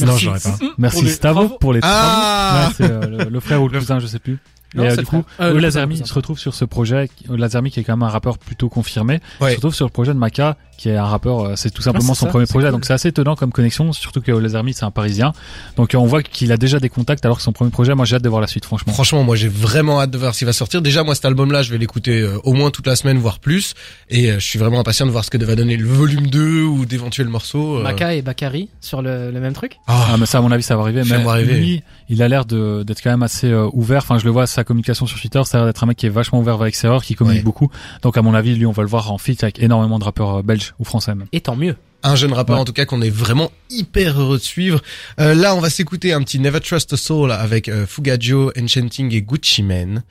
Non, 0.00 0.16
j'aurais 0.16 0.40
pas. 0.40 0.56
Merci 0.78 0.96
Pour 0.98 1.04
les- 1.04 1.10
Stavo 1.12 1.48
pour 1.60 1.72
les 1.72 1.80
Ah 1.82 2.68
Ouais, 2.68 2.74
c'est 2.76 2.90
euh, 2.90 3.24
le, 3.24 3.30
le 3.30 3.40
frère 3.40 3.62
ou 3.62 3.68
le 3.68 3.78
cousin, 3.78 3.98
je 3.98 4.06
sais 4.06 4.18
plus. 4.18 4.38
Non, 4.74 4.84
et 4.84 4.88
euh, 4.92 4.96
du 4.96 5.04
coup. 5.04 5.22
Euh, 5.38 5.52
Olazermi 5.54 5.98
le 5.98 6.06
se 6.06 6.14
retrouve 6.14 6.38
sur 6.38 6.54
ce 6.54 6.64
projet. 6.64 7.10
Olazermi 7.28 7.70
qui 7.70 7.80
est 7.80 7.84
quand 7.84 7.92
même 7.94 8.02
un 8.04 8.08
rappeur 8.08 8.38
plutôt 8.38 8.70
confirmé, 8.70 9.20
Ouais. 9.40 9.50
se 9.50 9.56
retrouve 9.56 9.74
sur 9.74 9.84
le 9.84 9.90
projet 9.90 10.14
de 10.14 10.18
Maka, 10.18 10.56
qui 10.82 10.88
est 10.88 10.96
un 10.96 11.04
rappeur. 11.04 11.40
euh, 11.40 11.52
C'est 11.56 11.70
tout 11.70 11.82
simplement 11.82 12.12
Ah, 12.12 12.14
son 12.14 12.26
ça, 12.26 12.30
premier 12.30 12.46
projet, 12.46 12.66
cool. 12.66 12.72
donc 12.72 12.84
c'est 12.84 12.92
assez 12.92 13.08
étonnant 13.08 13.36
comme 13.36 13.52
connexion. 13.52 13.92
Surtout 13.92 14.20
que 14.20 14.32
Olazermi 14.32 14.74
c'est 14.74 14.84
un 14.84 14.90
Parisien, 14.90 15.32
donc 15.76 15.92
on 15.96 16.06
voit 16.06 16.22
qu'il 16.22 16.50
a 16.52 16.56
déjà 16.56 16.80
des 16.80 16.88
contacts 16.88 17.24
alors 17.24 17.36
que 17.36 17.42
son 17.42 17.52
premier 17.52 17.70
projet. 17.70 17.94
Moi, 17.94 18.04
j'ai 18.04 18.16
hâte 18.16 18.22
de 18.22 18.28
voir 18.28 18.40
la 18.40 18.46
suite, 18.46 18.64
franchement. 18.64 18.92
Franchement, 18.92 19.22
moi 19.22 19.36
j'ai 19.36 19.48
vraiment 19.48 20.00
hâte 20.00 20.10
de 20.10 20.18
voir 20.18 20.34
ce 20.34 20.40
qui 20.40 20.44
va 20.44 20.52
sortir. 20.52 20.82
Déjà, 20.82 21.04
moi 21.04 21.14
cet 21.14 21.24
album-là, 21.26 21.62
je 21.62 21.70
vais 21.70 21.78
l'écouter 21.78 22.20
euh, 22.20 22.38
au 22.44 22.52
moins 22.52 22.70
toute 22.70 22.86
la 22.86 22.96
semaine, 22.96 23.18
voire 23.18 23.38
plus. 23.38 23.74
Et 24.10 24.30
euh, 24.30 24.34
je 24.40 24.46
suis 24.46 24.58
vraiment 24.58 24.80
impatient 24.80 25.06
de 25.06 25.10
voir 25.10 25.24
ce 25.24 25.30
que 25.30 25.38
va 25.42 25.54
donner 25.56 25.76
le 25.76 25.86
volume 25.86 26.26
2 26.28 26.62
ou 26.62 26.84
d'éventuels 26.86 27.28
morceaux. 27.28 27.78
euh. 27.78 27.82
Maka 27.82 28.14
et 28.14 28.22
Bakari 28.22 28.68
sur 28.80 29.02
le, 29.02 29.30
le 29.30 29.40
même 29.40 29.52
truc. 29.54 29.78
Ah, 29.86 30.08
Ah 30.12 30.16
mais 30.16 30.26
ça 30.26 30.38
à 30.38 30.40
mon 30.40 30.50
avis 30.52 30.62
ça 30.62 30.76
va 30.76 30.82
arriver 30.82 31.02
Ça 31.04 31.18
mais 31.18 31.24
va 31.24 31.32
arriver. 31.32 31.54
lui 31.58 31.82
il 32.08 32.22
a 32.22 32.28
l'air 32.28 32.44
de 32.44 32.82
d'être 32.82 33.02
quand 33.02 33.10
même 33.10 33.22
assez 33.22 33.48
euh, 33.50 33.68
ouvert 33.72 34.02
enfin 34.02 34.18
je 34.18 34.24
le 34.24 34.30
vois 34.30 34.46
sa 34.46 34.64
communication 34.64 35.06
sur 35.06 35.18
Twitter 35.20 35.40
ça 35.44 35.56
a 35.56 35.60
l'air 35.60 35.66
d'être 35.66 35.82
un 35.82 35.86
mec 35.86 35.96
qui 35.96 36.06
est 36.06 36.10
vachement 36.10 36.40
ouvert 36.40 36.60
avec 36.60 36.74
ses 36.74 36.86
erreurs 36.86 37.02
qui 37.04 37.14
communique 37.14 37.40
Ouais. 37.40 37.44
beaucoup 37.44 37.70
donc 38.02 38.16
à 38.16 38.22
mon 38.22 38.34
avis 38.34 38.54
lui 38.54 38.66
on 38.66 38.72
va 38.72 38.82
le 38.82 38.88
voir 38.88 39.10
en 39.12 39.18
feat 39.18 39.42
avec 39.42 39.60
énormément 39.60 39.98
de 39.98 40.04
rappeurs 40.04 40.38
euh, 40.38 40.42
belges 40.72 40.80
ou 40.80 40.84
français 40.84 41.14
même 41.14 41.26
Et 41.32 41.40
tant 41.40 41.56
mieux. 41.56 41.76
un 42.04 42.16
jeune 42.16 42.32
rappeur 42.32 42.56
Ouais. 42.56 42.62
en 42.62 42.64
tout 42.64 42.72
cas 42.72 42.84
qu'on 42.84 43.00
est 43.02 43.10
vraiment 43.10 43.52
hyper 43.70 44.20
heureux 44.20 44.38
de 44.38 44.42
suivre. 44.42 44.80
Euh, 45.20 45.34
là, 45.34 45.54
on 45.54 45.60
va 45.60 45.70
s'écouter 45.70 46.12
un 46.12 46.20
petit 46.22 46.38
Never 46.40 46.58
Trust 46.60 46.92
a 46.92 46.96
Soul 46.96 47.30
avec 47.30 47.68
euh, 47.68 47.86
Fugajo, 47.86 48.50
Enchanting 48.60 49.14
et 49.14 49.22
Gucci 49.22 49.62
Mane. 49.62 50.02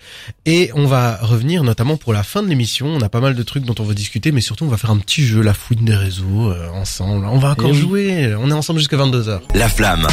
Et 0.45 0.71
on 0.73 0.85
va 0.87 1.17
revenir 1.21 1.63
notamment 1.63 1.97
pour 1.97 2.13
la 2.13 2.23
fin 2.23 2.41
de 2.43 2.47
l'émission. 2.47 2.87
On 2.87 3.01
a 3.01 3.09
pas 3.09 3.19
mal 3.19 3.35
de 3.35 3.43
trucs 3.43 3.65
dont 3.65 3.75
on 3.79 3.83
va 3.83 3.93
discuter, 3.93 4.31
mais 4.31 4.39
surtout 4.41 4.63
on 4.65 4.69
va 4.69 4.77
faire 4.77 4.91
un 4.91 4.97
petit 4.99 5.25
jeu, 5.25 5.41
la 5.41 5.53
fouine 5.53 5.83
des 5.83 5.95
réseaux, 5.95 6.51
euh, 6.51 6.69
ensemble. 6.69 7.25
On 7.25 7.39
va 7.39 7.51
encore 7.51 7.67
Eh 7.69 7.73
oui. 7.73 7.77
jouer. 7.79 8.35
On 8.39 8.49
est 8.49 8.53
ensemble 8.53 8.79
jusqu'à 8.79 8.97
22h. 8.97 9.41
La 9.53 9.67
flamme. 9.67 10.07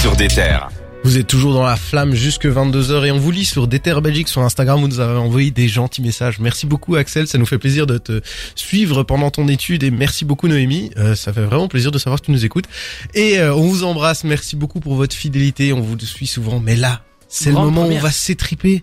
Sur 0.00 0.16
des 0.16 0.28
terres. 0.28 0.68
Vous 1.04 1.18
êtes 1.18 1.26
toujours 1.26 1.52
dans 1.52 1.62
la 1.62 1.76
flamme 1.76 2.14
jusque 2.14 2.46
22h 2.46 3.04
et 3.04 3.10
on 3.10 3.18
vous 3.18 3.30
lit 3.30 3.44
sur 3.44 3.68
Déter 3.68 4.00
Belgique 4.00 4.26
sur 4.26 4.40
Instagram. 4.40 4.80
Vous 4.80 4.88
nous 4.88 5.00
avez 5.00 5.18
envoyé 5.18 5.50
des 5.50 5.68
gentils 5.68 6.00
messages. 6.00 6.38
Merci 6.38 6.64
beaucoup 6.64 6.96
Axel, 6.96 7.28
ça 7.28 7.36
nous 7.36 7.44
fait 7.44 7.58
plaisir 7.58 7.86
de 7.86 7.98
te 7.98 8.22
suivre 8.54 9.02
pendant 9.02 9.30
ton 9.30 9.46
étude 9.46 9.82
et 9.82 9.90
merci 9.90 10.24
beaucoup 10.24 10.48
Noémie. 10.48 10.92
Euh, 10.96 11.14
ça 11.14 11.34
fait 11.34 11.42
vraiment 11.42 11.68
plaisir 11.68 11.90
de 11.90 11.98
savoir 11.98 12.22
que 12.22 12.26
tu 12.26 12.32
nous 12.32 12.46
écoutes. 12.46 12.64
Et 13.12 13.38
euh, 13.38 13.54
on 13.54 13.68
vous 13.68 13.84
embrasse. 13.84 14.24
Merci 14.24 14.56
beaucoup 14.56 14.80
pour 14.80 14.94
votre 14.94 15.14
fidélité. 15.14 15.74
On 15.74 15.82
vous 15.82 15.98
suit 16.00 16.26
souvent. 16.26 16.58
Mais 16.58 16.74
là, 16.74 17.02
c'est 17.28 17.50
le 17.50 17.56
moment 17.56 17.86
où 17.86 17.92
on 17.92 17.98
va 17.98 18.10
s'étriper. 18.10 18.82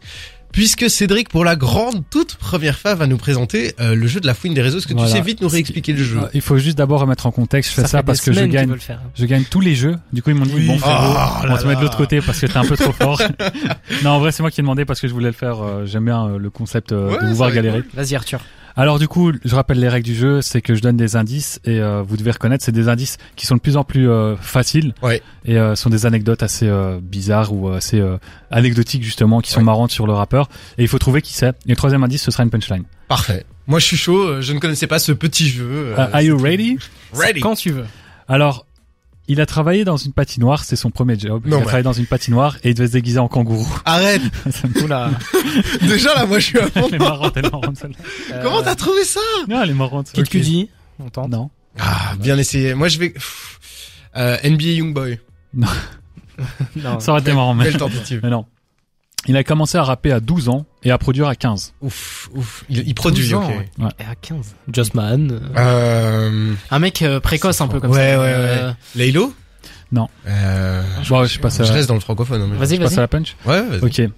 Puisque 0.51 0.89
Cédric, 0.89 1.29
pour 1.29 1.45
la 1.45 1.55
grande 1.55 2.03
toute 2.09 2.35
première 2.35 2.77
fois, 2.77 2.93
va 2.95 3.07
nous 3.07 3.17
présenter 3.17 3.73
euh, 3.79 3.95
le 3.95 4.07
jeu 4.07 4.19
de 4.19 4.27
la 4.27 4.33
fouine 4.33 4.53
des 4.53 4.61
réseaux. 4.61 4.79
Est-ce 4.79 4.87
que 4.87 4.93
Voilà. 4.93 5.09
tu 5.09 5.15
sais 5.17 5.21
vite 5.23 5.41
nous 5.41 5.47
réexpliquer 5.47 5.93
le 5.93 6.03
jeu? 6.03 6.17
Euh, 6.19 6.27
il 6.33 6.41
faut 6.41 6.57
juste 6.57 6.77
d'abord 6.77 6.99
remettre 7.01 7.25
en 7.25 7.31
contexte 7.31 7.71
je 7.71 7.81
fais 7.81 7.87
ça, 7.87 8.03
parce 8.03 8.21
que 8.21 8.31
je 8.33 8.43
gagne 8.45 8.75
faire. 8.77 8.99
je 9.15 9.25
gagne 9.25 9.43
tous 9.49 9.61
les 9.61 9.75
jeux 9.75 9.95
du 10.13 10.21
coup 10.21 10.29
ils 10.31 10.35
m'ont 10.35 10.45
dit 10.45 10.53
Oui. 10.55 10.67
bon 10.67 10.77
frérot 10.77 11.13
Oh 11.15 11.45
on 11.49 11.57
te 11.57 11.65
mettre 11.67 11.79
de 11.79 11.85
l'autre 11.85 11.97
côté 11.97 12.21
parce 12.21 12.39
que 12.39 12.45
t'es 12.47 12.57
un 12.57 12.65
peu 12.65 12.75
trop 12.77 12.91
fort 12.91 13.21
non 14.03 14.11
en 14.11 14.19
vrai 14.19 14.31
c'est 14.31 14.43
moi 14.43 14.51
qui 14.51 14.59
ai 14.59 14.63
demandé 14.63 14.85
parce 14.85 14.99
que 14.99 15.07
je 15.07 15.13
voulais 15.13 15.27
le 15.27 15.31
faire 15.33 15.61
euh, 15.61 15.85
j'aime 15.85 16.05
bien 16.05 16.25
euh, 16.27 16.37
le 16.37 16.49
concept 16.49 16.91
Ouais, 16.91 16.97
de 17.21 17.27
vous 17.27 17.35
voir 17.35 17.51
galérer 17.51 17.83
Vas-y 17.93 18.15
Arthur. 18.15 18.39
Alors 18.75 18.99
du 18.99 19.07
coup, 19.07 19.31
je 19.43 19.55
rappelle 19.55 19.79
les 19.79 19.89
règles 19.89 20.05
du 20.05 20.15
jeu, 20.15 20.41
c'est 20.41 20.61
que 20.61 20.75
je 20.75 20.81
donne 20.81 20.97
des 20.97 21.15
indices 21.15 21.59
et 21.65 21.79
euh, 21.79 22.01
vous 22.01 22.15
devez 22.17 22.31
reconnaître, 22.31 22.63
c'est 22.63 22.71
des 22.71 22.87
indices 22.89 23.17
qui 23.35 23.45
sont 23.45 23.55
de 23.55 23.61
plus 23.61 23.75
en 23.77 23.83
plus 23.83 24.09
euh, 24.09 24.35
faciles 24.37 24.93
Ouais. 25.01 25.21
et 25.45 25.57
euh, 25.57 25.75
sont 25.75 25.89
des 25.89 26.05
anecdotes 26.05 26.41
assez 26.43 26.67
euh, 26.67 26.99
bizarres 27.01 27.51
ou 27.53 27.69
assez 27.69 27.99
euh, 27.99 28.17
anecdotiques 28.49 29.03
justement, 29.03 29.41
qui 29.41 29.51
sont 29.51 29.59
Ouais. 29.59 29.65
marrantes 29.65 29.91
sur 29.91 30.07
le 30.07 30.13
rappeur. 30.13 30.47
Et 30.77 30.83
il 30.83 30.87
faut 30.87 30.99
trouver 30.99 31.21
qui 31.21 31.33
c'est. 31.33 31.49
Et 31.65 31.69
le 31.69 31.75
troisième 31.75 32.03
indice, 32.03 32.23
ce 32.23 32.31
sera 32.31 32.43
une 32.43 32.49
punchline. 32.49 32.83
Parfait. 33.07 33.45
Moi, 33.67 33.79
je 33.79 33.85
suis 33.85 33.97
chaud. 33.97 34.17
euh, 34.27 34.41
Je 34.41 34.53
ne 34.53 34.59
connaissais 34.59 34.87
pas 34.87 34.99
ce 34.99 35.11
petit 35.11 35.47
jeu. 35.49 35.67
euh, 35.69 35.95
Euh, 35.97 36.07
are 36.13 36.21
you 36.21 36.37
ready? 36.37 36.77
Ready? 37.13 37.41
Quand 37.41 37.55
tu 37.55 37.71
veux. 37.71 37.85
Alors, 38.27 38.65
il 39.31 39.39
a 39.39 39.45
travaillé 39.45 39.85
dans 39.85 39.95
une 39.95 40.11
patinoire, 40.11 40.65
c'est 40.65 40.75
son 40.75 40.91
premier 40.91 41.17
job. 41.17 41.43
Non, 41.45 41.57
il 41.57 41.61
a 41.61 41.63
travaillé 41.63 41.83
dans 41.83 41.93
une 41.93 42.05
patinoire 42.05 42.57
et 42.63 42.71
il 42.71 42.75
devait 42.75 42.87
se 42.87 42.91
déguiser 42.91 43.19
en 43.19 43.29
kangourou. 43.29 43.65
Arrête. 43.85 44.21
Ça 44.51 44.67
me 44.67 44.73
fout 44.73 44.89
la... 44.89 45.09
Déjà 45.81 46.13
là, 46.15 46.25
moi, 46.25 46.39
je 46.39 46.47
suis 46.47 46.59
à 46.59 46.67
fond. 46.67 46.85
Elle 46.89 46.95
est 46.95 46.99
marrante, 46.99 47.33
elle 47.37 47.45
est 47.45 47.51
marrante 47.51 47.77
celle-là. 47.77 48.39
Comment 48.43 48.61
t'as 48.61 48.75
trouvé 48.75 49.05
ça? 49.05 49.21
Non, 49.47 49.61
elle 49.63 49.69
est 49.69 49.73
marrante. 49.73 50.11
Kid. 50.11 50.27
Cudi. 50.27 50.69
On 50.99 51.09
tente. 51.09 51.29
Non. 51.29 51.49
Ah, 51.79 52.13
bien 52.19 52.37
essayé. 52.37 52.73
Moi, 52.73 52.89
je 52.89 52.99
vais. 52.99 53.13
Euh, 54.17 54.37
NBA 54.43 54.63
Youngboy. 54.63 55.19
Non. 55.53 56.99
Ça 56.99 57.11
aurait 57.11 57.21
été 57.21 57.33
marrant, 57.33 57.53
mais... 57.53 57.65
Belle 57.65 57.77
tentative. 57.77 58.19
mais 58.23 58.29
non. 58.29 58.45
Il 59.27 59.37
a 59.37 59.43
commencé 59.43 59.77
à 59.77 59.83
rapper 59.83 60.11
à 60.11 60.19
12 60.19 60.49
ans 60.49 60.65
et 60.83 60.89
à 60.91 60.97
produire 60.97 61.27
à 61.27 61.35
15. 61.35 61.73
Ouf, 61.81 62.29
ouf. 62.33 62.63
Il, 62.69 62.87
il 62.87 62.95
produit, 62.95 63.23
12 63.29 63.33
ans, 63.35 63.43
ok. 63.43 63.55
ouais. 63.79 63.89
Et 63.99 64.03
à 64.03 64.15
15. 64.15 64.55
Just 64.73 64.95
Man. 64.95 65.31
euh, 65.31 65.49
Euh, 65.57 66.53
Un 66.71 66.79
mec 66.79 67.01
euh, 67.03 67.19
précoce 67.19 67.61
un 67.61 67.67
peu 67.67 67.79
comme 67.79 67.91
Ouais, 67.91 68.13
ça. 68.13 68.19
ouais, 68.19 68.33
Euh, 68.35 68.71
Laylo? 68.95 69.33
Non. 69.91 70.09
Euh, 70.25 70.81
Bon, 71.09 71.25
je 71.25 71.39
passe 71.39 71.59
à, 71.59 71.65
je 71.65 71.71
reste 71.73 71.87
dans 71.87 71.93
le 71.93 71.99
francophone. 71.99 72.41
hein, 72.41 72.47
mais- 72.49 72.57
Vas-y, 72.57 72.77
je 72.77 72.81
passe 72.81 72.93
à 72.93 72.95
vas-y. 72.95 73.03
la 73.03 73.07
punch. 73.09 73.35
Ouais, 73.45 73.61
vas-y. 73.61 74.05
Ok. 74.07 74.11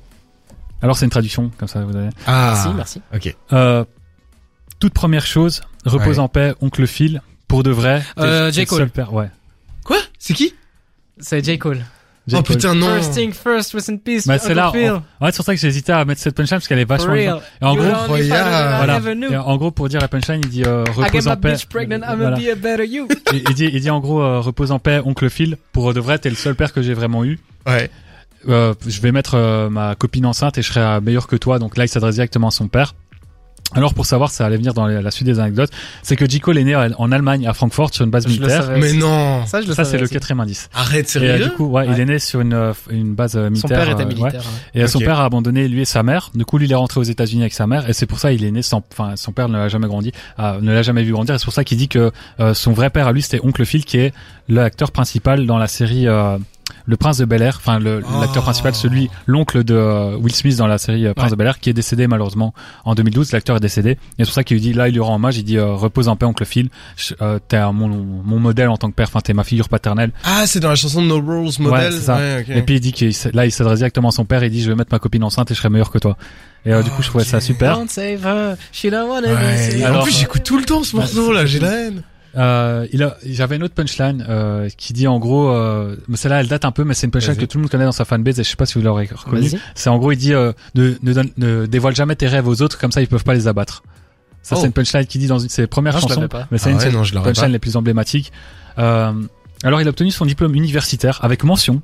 Alors 0.81 0.97
c'est 0.97 1.05
une 1.05 1.11
traduction, 1.11 1.51
comme 1.57 1.67
ça 1.67 1.81
vous 1.83 1.95
avez. 1.95 2.09
Ah. 2.27 2.53
Merci, 2.53 2.69
merci. 2.75 3.01
Ok. 3.13 3.35
Euh, 3.53 3.83
toute 4.79 4.93
première 4.93 5.25
chose, 5.25 5.61
repose 5.85 6.17
Ouais. 6.17 6.23
en 6.23 6.27
paix, 6.29 6.53
oncle 6.61 6.85
Phil. 6.87 7.21
Pour 7.49 7.63
de 7.63 7.71
vrai. 7.71 8.03
Euh, 8.19 8.51
J. 8.51 8.61
le 8.61 8.65
Cole. 8.65 8.79
seul 8.79 8.89
père, 8.89 9.13
ouais. 9.13 9.29
Quoi? 9.83 9.97
C'est 10.17 10.33
qui? 10.33 10.53
C'est 11.19 11.43
J. 11.43 11.57
Cole. 11.59 11.83
J. 12.25 12.37
Oh 12.39 12.41
putain, 12.41 12.73
non. 12.73 12.87
First 12.87 13.13
thing 13.13 13.33
first, 13.33 13.73
rest 13.73 13.89
in 13.89 13.97
peace. 13.97 14.25
Bah, 14.25 14.37
c'est 14.37 14.53
là. 14.53 14.67
En, 14.67 14.69
en 14.69 14.71
fait, 14.71 15.31
c'est 15.31 15.35
pour 15.35 15.45
ça 15.45 15.53
que 15.55 15.59
j'ai 15.59 15.67
hésité 15.67 15.91
à 15.91 16.05
mettre 16.05 16.21
cette 16.21 16.35
punchline 16.35 16.57
parce 16.59 16.67
qu'elle 16.69 16.79
est 16.79 16.85
vachement. 16.85 17.15
Et 17.15 17.29
en 17.29 17.75
gros, 17.75 17.83
voilà. 18.07 19.01
Et 19.29 19.35
en 19.37 19.57
gros, 19.57 19.71
pour 19.71 19.89
dire 19.89 19.99
la 19.99 20.07
punchline, 20.07 20.39
il 20.43 20.49
dit 20.49 20.63
euh, 20.65 20.85
repose 20.95 21.25
my 21.25 21.31
en 21.33 21.37
paix. 21.37 21.51
bitch 21.53 21.65
pregnant, 21.65 21.97
I'm 21.97 22.17
Voilà. 22.17 22.37
gonna 22.37 22.37
be 22.37 22.49
a 22.49 22.55
better 22.55 22.85
you. 22.87 23.07
il, 23.33 23.43
il 23.49 23.53
dit, 23.55 23.69
il 23.73 23.81
dit 23.81 23.89
en 23.89 23.99
gros 23.99 24.21
euh, 24.21 24.39
repose 24.39 24.71
en 24.71 24.79
paix, 24.79 25.01
oncle 25.03 25.29
Phil. 25.29 25.57
Pour 25.73 25.93
de 25.93 25.99
vrai, 25.99 26.17
t'es 26.17 26.29
le 26.29 26.35
seul 26.37 26.55
père 26.55 26.71
que 26.71 26.81
j'ai 26.81 26.93
vraiment 26.93 27.25
eu. 27.25 27.39
Ouais. 27.67 27.89
Euh, 28.49 28.73
je 28.85 28.99
vais 29.01 29.11
mettre 29.13 29.35
euh, 29.35 29.69
ma 29.69 29.95
copine 29.95 30.25
enceinte 30.25 30.57
et 30.57 30.61
je 30.61 30.67
serai 30.71 30.99
meilleur 31.01 31.27
que 31.27 31.35
toi. 31.37 31.59
Donc 31.59 31.77
là, 31.77 31.85
il 31.85 31.87
s'adresse 31.87 32.15
directement 32.15 32.49
à 32.49 32.51
son 32.51 32.67
père. 32.67 32.93
Alors 33.75 33.93
pour 33.93 34.05
savoir, 34.05 34.29
ça 34.31 34.45
allait 34.45 34.57
venir 34.57 34.73
dans 34.73 34.85
la 34.87 35.11
suite 35.11 35.25
des 35.25 35.39
anecdotes, 35.39 35.71
c'est 36.03 36.15
que 36.15 36.29
J. 36.29 36.39
Cole 36.39 36.57
est 36.57 36.63
né 36.63 36.75
en 36.75 37.11
Allemagne, 37.11 37.47
à 37.47 37.53
Francfort, 37.53 37.93
sur 37.93 38.05
une 38.05 38.11
base 38.11 38.23
Je 38.27 38.29
le 38.29 38.35
militaire. 38.39 38.69
Mais 38.77 38.93
non. 38.93 39.45
Ça, 39.45 39.61
je 39.61 39.67
le 39.67 39.73
Ça, 39.73 39.83
c'est 39.85 39.97
le 39.97 40.07
quatrième 40.07 40.39
indice. 40.39 40.69
Arrête, 40.73 41.05
Et 41.15 41.17
euh, 41.19 41.21
sérieux 41.21 41.43
du 41.45 41.51
coup, 41.51 41.65
ouais, 41.65 41.87
il 41.91 41.99
est 41.99 42.05
né 42.05 42.19
sur 42.19 42.41
une, 42.41 42.53
euh, 42.53 42.73
une 42.89 43.13
base 43.15 43.35
euh, 43.35 43.45
Son 43.47 43.51
militaire. 43.51 43.77
père 43.79 43.89
était 43.89 44.03
euh, 44.03 44.05
ouais. 44.05 44.13
militaire. 44.13 44.41
hein. 44.45 44.69
Et 44.75 44.87
son 44.87 44.99
père 44.99 45.19
a 45.19 45.25
abandonné 45.25 45.67
lui 45.67 45.81
et 45.81 45.85
sa 45.85 46.03
mère. 46.03 46.29
Du 46.35 46.45
coup, 46.45 46.57
lui, 46.57 46.67
il 46.67 46.71
est 46.71 46.75
rentré 46.75 46.99
aux 46.99 47.03
États-Unis 47.03 47.41
avec 47.41 47.53
sa 47.53 47.67
mère, 47.67 47.89
et 47.89 47.93
c'est 47.93 48.05
pour 48.05 48.19
ça 48.19 48.31
il 48.31 48.43
est 48.45 48.51
né 48.51 48.61
sans. 48.61 48.83
Enfin, 48.91 49.15
son 49.15 49.31
père 49.31 49.49
ne 49.49 49.57
l'a 49.57 49.69
jamais 49.69 49.87
grandi, 49.87 50.11
euh, 50.39 50.59
ne 50.61 50.71
l'a 50.73 50.83
jamais 50.83 51.03
vu 51.03 51.11
grandir. 51.11 51.35
Et 51.35 51.37
c'est 51.39 51.45
pour 51.45 51.53
ça 51.53 51.63
qu'il 51.63 51.77
dit 51.77 51.87
que 51.87 52.11
euh, 52.39 52.53
son 52.53 52.73
vrai 52.73 52.89
père 52.89 53.07
à 53.07 53.11
lui, 53.11 53.21
c'était 53.21 53.39
Oncle 53.43 53.65
Phil, 53.65 53.85
qui 53.85 53.97
est 53.97 54.13
l'acteur 54.49 54.91
principal 54.91 55.45
dans 55.45 55.57
la 55.57 55.67
série. 55.67 56.07
Le 56.85 56.97
Prince 56.97 57.17
de 57.17 57.25
Bel 57.25 57.41
Air, 57.41 57.55
enfin 57.57 57.79
le- 57.79 58.01
Oh. 58.03 58.21
l'acteur 58.21 58.43
principal, 58.43 58.75
celui 58.75 59.09
l'oncle 59.25 59.63
de 59.63 59.73
euh, 59.75 60.15
Will 60.17 60.33
Smith 60.35 60.57
dans 60.57 60.67
la 60.67 60.77
série 60.77 61.05
euh, 61.07 61.13
Prince 61.13 61.27
Ouais. 61.27 61.31
de 61.31 61.35
Bel 61.37 61.47
Air, 61.47 61.59
qui 61.59 61.69
est 61.69 61.73
décédé 61.73 62.07
malheureusement 62.07 62.53
en 62.85 62.95
2012. 62.95 63.31
L'acteur 63.31 63.57
est 63.57 63.61
décédé, 63.61 63.91
et 63.91 63.97
c'est 64.19 64.23
pour 64.25 64.33
ça 64.33 64.43
qu'il 64.43 64.55
lui 64.57 64.61
dit 64.61 64.73
là, 64.73 64.87
il 64.89 64.93
lui 64.93 64.99
rend 65.01 65.15
hommage. 65.15 65.37
Il 65.37 65.43
dit 65.43 65.57
euh, 65.57 65.73
repose 65.73 66.07
en 66.07 66.15
paix, 66.15 66.25
oncle 66.25 66.45
Phil. 66.45 66.69
Je- 66.97 67.13
euh, 67.21 67.39
t'es 67.47 67.57
un- 67.57 67.71
mon, 67.71 67.87
mon 67.89 68.39
modèle 68.39 68.69
en 68.69 68.77
tant 68.77 68.89
que 68.89 68.95
père, 68.95 69.07
enfin 69.07 69.21
t'es 69.21 69.33
ma 69.33 69.43
figure 69.43 69.69
paternelle. 69.69 70.11
Ah, 70.23 70.43
c'est 70.45 70.59
dans 70.59 70.69
la 70.69 70.75
chanson 70.75 71.01
de 71.01 71.07
No 71.07 71.19
Rules 71.21 71.51
Model. 71.59 71.93
c'est 71.93 71.99
ça. 72.01 72.15
Ouais, 72.17 72.45
ok. 72.47 72.55
Et 72.55 72.61
puis 72.61 72.75
il 72.75 72.79
dit 72.81 72.91
qu'il 72.91 73.07
s- 73.09 73.27
là, 73.33 73.45
il 73.45 73.51
s'adresse 73.51 73.79
directement 73.79 74.09
à 74.09 74.11
son 74.11 74.25
père 74.25 74.43
et 74.43 74.47
il 74.47 74.51
dit 74.51 74.61
je 74.61 74.69
vais 74.69 74.75
mettre 74.75 74.91
ma 74.91 74.99
copine 74.99 75.23
enceinte 75.23 75.51
et 75.51 75.53
je 75.53 75.59
serai 75.59 75.69
meilleur 75.69 75.91
que 75.91 75.97
toi. 75.99 76.17
Et 76.65 76.71
euh, 76.73 76.81
du 76.81 76.89
coup, 76.91 77.01
je 77.01 77.09
trouvais 77.09 77.25
ça 77.25 77.41
super. 77.41 77.75
Don't 77.77 77.89
save 77.89 78.25
her, 78.25 78.55
she 78.71 78.85
don't 78.87 79.09
Ouais. 79.21 79.57
saved. 79.57 79.83
en 79.83 79.85
Alors- 79.85 80.03
plus, 80.03 80.17
j'écoute 80.17 80.43
tout 80.43 80.57
le 80.57 80.63
temps 80.63 80.83
ce 80.83 80.95
morceau 80.95 81.33
là, 81.33 81.45
j'ai 81.45 81.59
la 81.59 81.71
haine. 81.87 82.03
Euh, 82.35 82.87
il 82.91 83.03
a, 83.03 83.15
j'avais 83.25 83.57
une 83.57 83.63
autre 83.63 83.75
punchline 83.75 84.25
euh, 84.27 84.67
qui 84.75 84.93
dit 84.93 85.07
en 85.07 85.19
gros, 85.19 85.49
euh, 85.51 85.95
mais 86.07 86.17
celle-là 86.17 86.39
elle 86.41 86.47
date 86.47 86.65
un 86.65 86.71
peu, 86.71 86.83
mais 86.83 86.93
c'est 86.95 87.05
une 87.05 87.11
punchline 87.11 87.35
Vas-y. 87.35 87.45
que 87.45 87.51
tout 87.51 87.57
le 87.59 87.63
monde 87.63 87.69
connaît 87.71 87.85
dans 87.85 87.91
sa 87.91 88.05
fanbase 88.05 88.39
et 88.39 88.43
je 88.43 88.49
sais 88.49 88.55
pas 88.55 88.65
si 88.65 88.73
vous 88.79 88.83
l'aurez 88.83 89.07
reconnu. 89.13 89.47
Vas-y. 89.47 89.59
C'est 89.75 89.89
en 89.89 89.97
gros, 89.99 90.11
il 90.11 90.17
dit 90.17 90.33
euh, 90.33 90.51
ne, 90.73 90.93
ne, 91.03 91.13
donne- 91.13 91.29
ne 91.37 91.65
dévoile 91.67 91.95
jamais 91.95 92.15
tes 92.15 92.27
rêves 92.27 92.47
aux 92.47 92.61
autres, 92.63 92.79
comme 92.79 92.91
ça 92.91 93.01
ils 93.01 93.07
peuvent 93.07 93.23
pas 93.23 93.35
les 93.35 93.47
abattre. 93.47 93.83
Ça 94.41 94.55
Oh. 94.55 94.59
c'est 94.59 94.67
une 94.67 94.73
punchline 94.73 95.05
qu'il 95.05 95.21
dit 95.21 95.27
dans 95.27 95.39
une 95.39 95.45
de 95.47 95.51
ses 95.51 95.67
premières 95.67 95.95
Ah, 95.95 95.99
je 95.99 96.07
chansons, 96.07 96.21
mais 96.51 96.57
c'est 96.57 96.69
Ah 96.69 96.71
une 96.71 96.77
ouais, 96.79 96.91
non, 96.91 97.21
pas. 97.33 97.47
les 97.47 97.59
plus 97.59 97.75
emblématiques. 97.77 98.31
Euh, 98.79 99.13
alors 99.63 99.79
il 99.79 99.87
a 99.87 99.89
obtenu 99.91 100.09
son 100.11 100.25
diplôme 100.25 100.55
universitaire 100.55 101.19
avec 101.23 101.43
mention. 101.43 101.81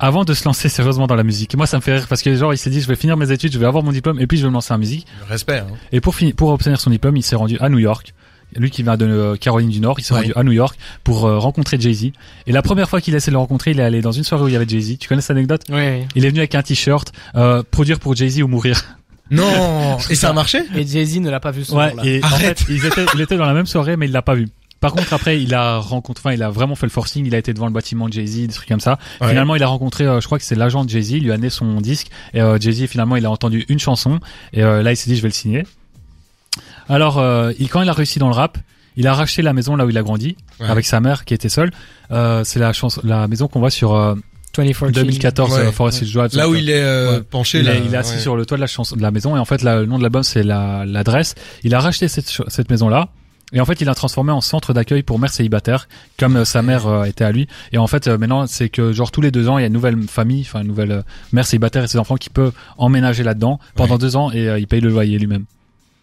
Avant 0.00 0.24
de 0.24 0.34
se 0.34 0.44
lancer 0.44 0.68
sérieusement 0.68 1.06
dans 1.06 1.14
la 1.14 1.22
musique. 1.22 1.54
Et 1.54 1.56
moi, 1.56 1.66
ça 1.68 1.76
me 1.76 1.80
fait 1.80 1.94
rire 1.94 2.06
parce 2.08 2.20
que 2.20 2.34
genre, 2.34 2.52
il 2.52 2.58
s'est 2.58 2.68
dit, 2.68 2.80
je 2.80 2.88
vais 2.88 2.96
finir 2.96 3.16
mes 3.16 3.30
études, 3.30 3.52
je 3.52 3.58
vais 3.60 3.64
avoir 3.64 3.84
mon 3.84 3.92
diplôme, 3.92 4.18
et 4.18 4.26
puis 4.26 4.36
je 4.36 4.42
vais 4.42 4.48
me 4.48 4.54
lancer 4.54 4.74
en 4.74 4.78
musique. 4.78 5.06
Respect. 5.28 5.60
Hein. 5.60 5.66
Et 5.92 6.00
pour 6.00 6.16
finir, 6.16 6.34
pour 6.34 6.48
obtenir 6.50 6.80
son 6.80 6.90
diplôme, 6.90 7.16
il 7.16 7.22
s'est 7.22 7.36
rendu 7.36 7.56
à 7.60 7.68
New 7.68 7.78
York. 7.78 8.12
Lui 8.56 8.70
qui 8.70 8.82
vient 8.82 8.96
de 8.96 9.04
euh, 9.06 9.36
Caroline 9.36 9.70
du 9.70 9.80
Nord, 9.80 9.96
il 9.98 10.04
s'est 10.04 10.14
Ouais. 10.14 10.20
rendu 10.20 10.32
à 10.36 10.42
New 10.42 10.52
York 10.52 10.76
pour 11.02 11.26
euh, 11.26 11.38
rencontrer 11.38 11.76
Jay-Z. 11.80 12.12
Et 12.46 12.52
la 12.52 12.62
première 12.62 12.88
fois 12.88 13.00
qu'il 13.00 13.14
a 13.14 13.16
essayé 13.16 13.30
de 13.30 13.34
le 13.34 13.38
rencontrer, 13.40 13.72
il 13.72 13.80
est 13.80 13.82
allé 13.84 14.00
dans 14.00 14.12
une 14.12 14.24
soirée 14.24 14.44
où 14.44 14.48
il 14.48 14.52
y 14.54 14.56
avait 14.56 14.68
Jay-Z. 14.68 14.98
Tu 14.98 15.08
connais 15.08 15.20
cette 15.20 15.32
anecdote 15.32 15.62
Oui, 15.70 15.76
oui. 15.76 16.06
Il 16.14 16.24
est 16.24 16.28
venu 16.28 16.40
avec 16.40 16.54
un 16.54 16.62
t-shirt, 16.62 17.12
euh, 17.36 17.62
produire 17.70 17.98
pour 18.00 18.14
Jay-Z 18.14 18.42
ou 18.42 18.48
mourir. 18.48 18.82
Non. 19.30 19.98
Et 20.10 20.14
ça 20.14 20.30
a 20.30 20.32
marché 20.32 20.60
Et 20.76 20.86
Jay-Z 20.86 21.18
ne 21.20 21.30
l'a 21.30 21.40
pas 21.40 21.50
vu 21.50 21.64
ce 21.64 21.74
Ouais, 21.74 21.90
jour-là. 21.90 22.04
et 22.06 22.22
en 22.22 22.26
Arrête. 22.26 22.60
fait, 22.60 22.72
ils 22.72 22.84
étaient, 22.84 23.06
il 23.14 23.20
était 23.20 23.36
dans 23.36 23.46
la 23.46 23.54
même 23.54 23.66
soirée, 23.66 23.96
mais 23.96 24.06
il 24.06 24.12
l'a 24.12 24.22
pas 24.22 24.34
vu. 24.34 24.48
Par 24.80 24.92
contre, 24.92 25.14
après, 25.14 25.40
il 25.42 25.54
a 25.54 25.78
rencontré, 25.78 26.20
enfin, 26.28 26.34
il 26.34 26.42
a 26.42 26.50
vraiment 26.50 26.74
fait 26.74 26.84
le 26.84 26.90
forcing. 26.90 27.24
Il 27.26 27.34
a 27.34 27.38
été 27.38 27.54
devant 27.54 27.64
le 27.66 27.72
bâtiment 27.72 28.06
de 28.06 28.12
Jay-Z, 28.12 28.40
des 28.48 28.52
trucs 28.52 28.68
comme 28.68 28.80
ça. 28.80 28.98
Ouais. 29.22 29.28
Finalement, 29.28 29.56
il 29.56 29.62
a 29.62 29.66
rencontré, 29.66 30.04
euh, 30.04 30.20
je 30.20 30.26
crois 30.26 30.38
que 30.38 30.44
c'est 30.44 30.54
l'agent 30.56 30.84
de 30.84 30.90
Jay-Z, 30.90 31.12
il 31.12 31.24
lui 31.24 31.32
a 31.32 31.36
donné 31.36 31.48
son 31.48 31.80
disque. 31.80 32.08
Et 32.34 32.42
euh, 32.42 32.58
Jay-Z, 32.60 32.86
finalement, 32.88 33.16
il 33.16 33.24
a 33.24 33.30
entendu 33.30 33.64
une 33.70 33.78
chanson. 33.78 34.20
Et 34.52 34.62
euh, 34.62 34.82
là, 34.82 34.92
il 34.92 34.96
s'est 34.98 35.08
dit, 35.08 35.16
je 35.16 35.22
vais 35.22 35.28
le 35.28 35.32
signer. 35.34 35.64
Alors, 36.88 37.18
euh, 37.18 37.52
il, 37.58 37.68
quand 37.68 37.82
il 37.82 37.88
a 37.88 37.92
réussi 37.92 38.18
dans 38.18 38.28
le 38.28 38.34
rap, 38.34 38.58
il 38.96 39.06
a 39.06 39.14
racheté 39.14 39.42
la 39.42 39.52
maison 39.52 39.76
là 39.76 39.86
où 39.86 39.90
il 39.90 39.98
a 39.98 40.02
grandi 40.02 40.36
Ouais. 40.60 40.66
avec 40.68 40.84
sa 40.84 41.00
mère 41.00 41.24
qui 41.24 41.34
était 41.34 41.48
seule. 41.48 41.70
Euh, 42.12 42.42
c'est 42.44 42.60
la 42.60 42.72
chanson, 42.72 43.00
la 43.04 43.26
maison 43.26 43.48
qu'on 43.48 43.58
voit 43.60 43.70
sur 43.70 43.94
euh, 43.94 44.14
24 44.56 44.90
2014 44.92 45.52
Ouais. 45.52 45.58
euh, 45.60 45.72
Forest 45.72 46.04
Drive. 46.12 46.36
Là 46.36 46.48
où 46.48 46.54
il 46.54 46.70
est 46.70 46.80
euh, 46.82 47.16
Ouais. 47.18 47.22
penché, 47.22 47.58
il, 47.58 47.64
là, 47.64 47.74
est, 47.74 47.82
il 47.84 47.92
est 47.92 47.96
assis 47.96 48.14
ouais. 48.14 48.20
sur 48.20 48.36
le 48.36 48.46
toit 48.46 48.56
de 48.56 48.60
la 48.60 48.66
chanson 48.68 48.94
de 48.94 49.02
la 49.02 49.10
maison 49.10 49.34
et 49.36 49.38
en 49.40 49.44
fait 49.44 49.62
le 49.62 49.84
nom 49.86 49.98
de 49.98 50.02
l'album 50.02 50.22
c'est 50.22 50.44
la 50.44 50.84
l'adresse. 50.86 51.34
Il 51.64 51.74
a 51.74 51.80
racheté 51.80 52.06
cette 52.08 52.70
maison 52.70 52.88
là. 52.88 53.08
Et 53.52 53.60
en 53.60 53.66
fait, 53.66 53.80
il 53.80 53.84
l'a 53.84 53.94
transformé 53.94 54.32
en 54.32 54.40
centre 54.40 54.72
d'accueil 54.72 55.02
pour 55.04 55.18
mères 55.20 55.30
célibataires, 55.30 55.86
comme 56.18 56.38
euh, 56.38 56.44
sa 56.44 56.62
mère 56.62 56.86
euh, 56.88 57.04
était 57.04 57.24
à 57.24 57.30
lui. 57.30 57.46
Et 57.72 57.78
en 57.78 57.86
fait, 57.86 58.08
euh, 58.08 58.18
maintenant, 58.18 58.46
c'est 58.48 58.68
que 58.68 58.92
genre 58.92 59.12
tous 59.12 59.20
les 59.20 59.30
deux 59.30 59.48
ans, 59.48 59.58
il 59.58 59.60
y 59.60 59.64
a 59.64 59.66
une 59.68 59.72
nouvelle 59.72 60.02
famille, 60.08 60.40
enfin 60.40 60.62
une 60.62 60.66
nouvelle 60.68 60.90
euh, 60.90 61.02
mère 61.32 61.46
célibataire 61.46 61.84
et 61.84 61.86
ses 61.86 61.98
enfants 61.98 62.16
qui 62.16 62.30
peut 62.30 62.50
emménager 62.78 63.22
là-dedans 63.22 63.60
pendant 63.76 63.96
deux 63.98 64.16
ans 64.16 64.32
et 64.32 64.48
euh, 64.48 64.58
il 64.58 64.66
paye 64.66 64.80
le 64.80 64.88
loyer 64.88 65.18
lui-même. 65.18 65.44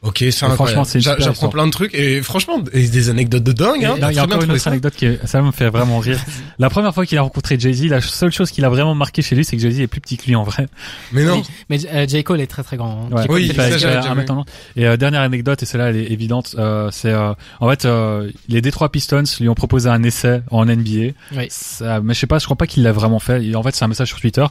Ok, 0.03 0.17
c'est 0.19 0.31
franchement, 0.31 0.83
c'est 0.83 0.99
J'apprends 0.99 1.49
plein 1.49 1.67
de 1.67 1.71
trucs 1.71 1.93
et 1.93 2.23
franchement, 2.23 2.57
et 2.73 2.87
des 2.87 3.09
anecdotes 3.11 3.43
de 3.43 3.51
dingue. 3.51 3.85
Hein, 3.85 3.95
il 4.09 4.15
y 4.15 4.19
a 4.19 4.23
encore 4.23 4.41
une 4.41 4.49
autre 4.51 4.59
ça. 4.59 4.71
anecdote 4.71 4.95
qui 4.95 5.05
est, 5.05 5.27
ça 5.27 5.43
me 5.43 5.51
fait 5.51 5.69
vraiment 5.69 5.99
rire. 5.99 6.19
La 6.57 6.71
première 6.71 6.91
fois 6.91 7.05
qu'il 7.05 7.19
a 7.19 7.21
rencontré 7.21 7.59
Jay-Z, 7.59 7.85
la 7.85 8.01
seule 8.01 8.31
chose 8.31 8.49
qu'il 8.49 8.65
a 8.65 8.69
vraiment 8.69 8.95
marqué 8.95 9.21
chez 9.21 9.35
lui, 9.35 9.45
c'est 9.45 9.55
que 9.57 9.61
Jay-Z 9.61 9.79
est 9.81 9.85
plus 9.87 10.01
petit 10.01 10.17
que 10.17 10.25
lui 10.25 10.35
en 10.35 10.41
vrai. 10.43 10.67
Mais 11.11 11.23
non. 11.23 11.35
Oui, 11.35 11.43
mais 11.69 11.85
euh, 11.93 12.07
J. 12.07 12.23
Cole 12.23 12.41
est 12.41 12.47
très 12.47 12.63
très 12.63 12.77
grand. 12.77 13.09
hein. 13.11 13.15
Ouais. 13.15 13.25
Oui, 13.29 13.41
il 13.43 13.47
ça, 13.49 13.53
fait- 13.53 13.61
fait 13.69 13.73
déjà 13.75 14.01
un 14.01 14.13
vu. 14.13 14.19
mètre 14.21 14.31
en 14.33 14.37
long. 14.37 14.45
Et 14.75 14.87
euh, 14.87 14.97
dernière 14.97 15.21
anecdote, 15.21 15.61
et 15.61 15.67
celle-là 15.67 15.89
elle 15.91 15.97
est 15.97 16.11
évidente, 16.11 16.55
euh, 16.57 16.89
c'est 16.91 17.11
euh, 17.11 17.33
en 17.59 17.69
fait 17.69 17.85
euh, 17.85 18.31
les 18.49 18.61
Detroit 18.61 18.89
Pistons 18.91 19.23
lui 19.39 19.49
ont 19.49 19.53
proposé 19.55 19.87
un 19.87 20.01
essai 20.01 20.41
en 20.49 20.65
NBA. 20.65 21.13
Oui. 21.35 21.45
Ça- 21.49 22.01
mais 22.01 22.15
je 22.15 22.19
sais 22.19 22.27
pas, 22.27 22.39
je 22.39 22.45
crois 22.45 22.57
pas 22.57 22.65
qu'il 22.65 22.81
l'a 22.81 22.91
vraiment 22.91 23.19
fait. 23.19 23.53
En 23.55 23.61
fait, 23.61 23.75
c'est 23.75 23.85
un 23.85 23.87
message 23.87 24.07
sur 24.07 24.19
Twitter. 24.19 24.45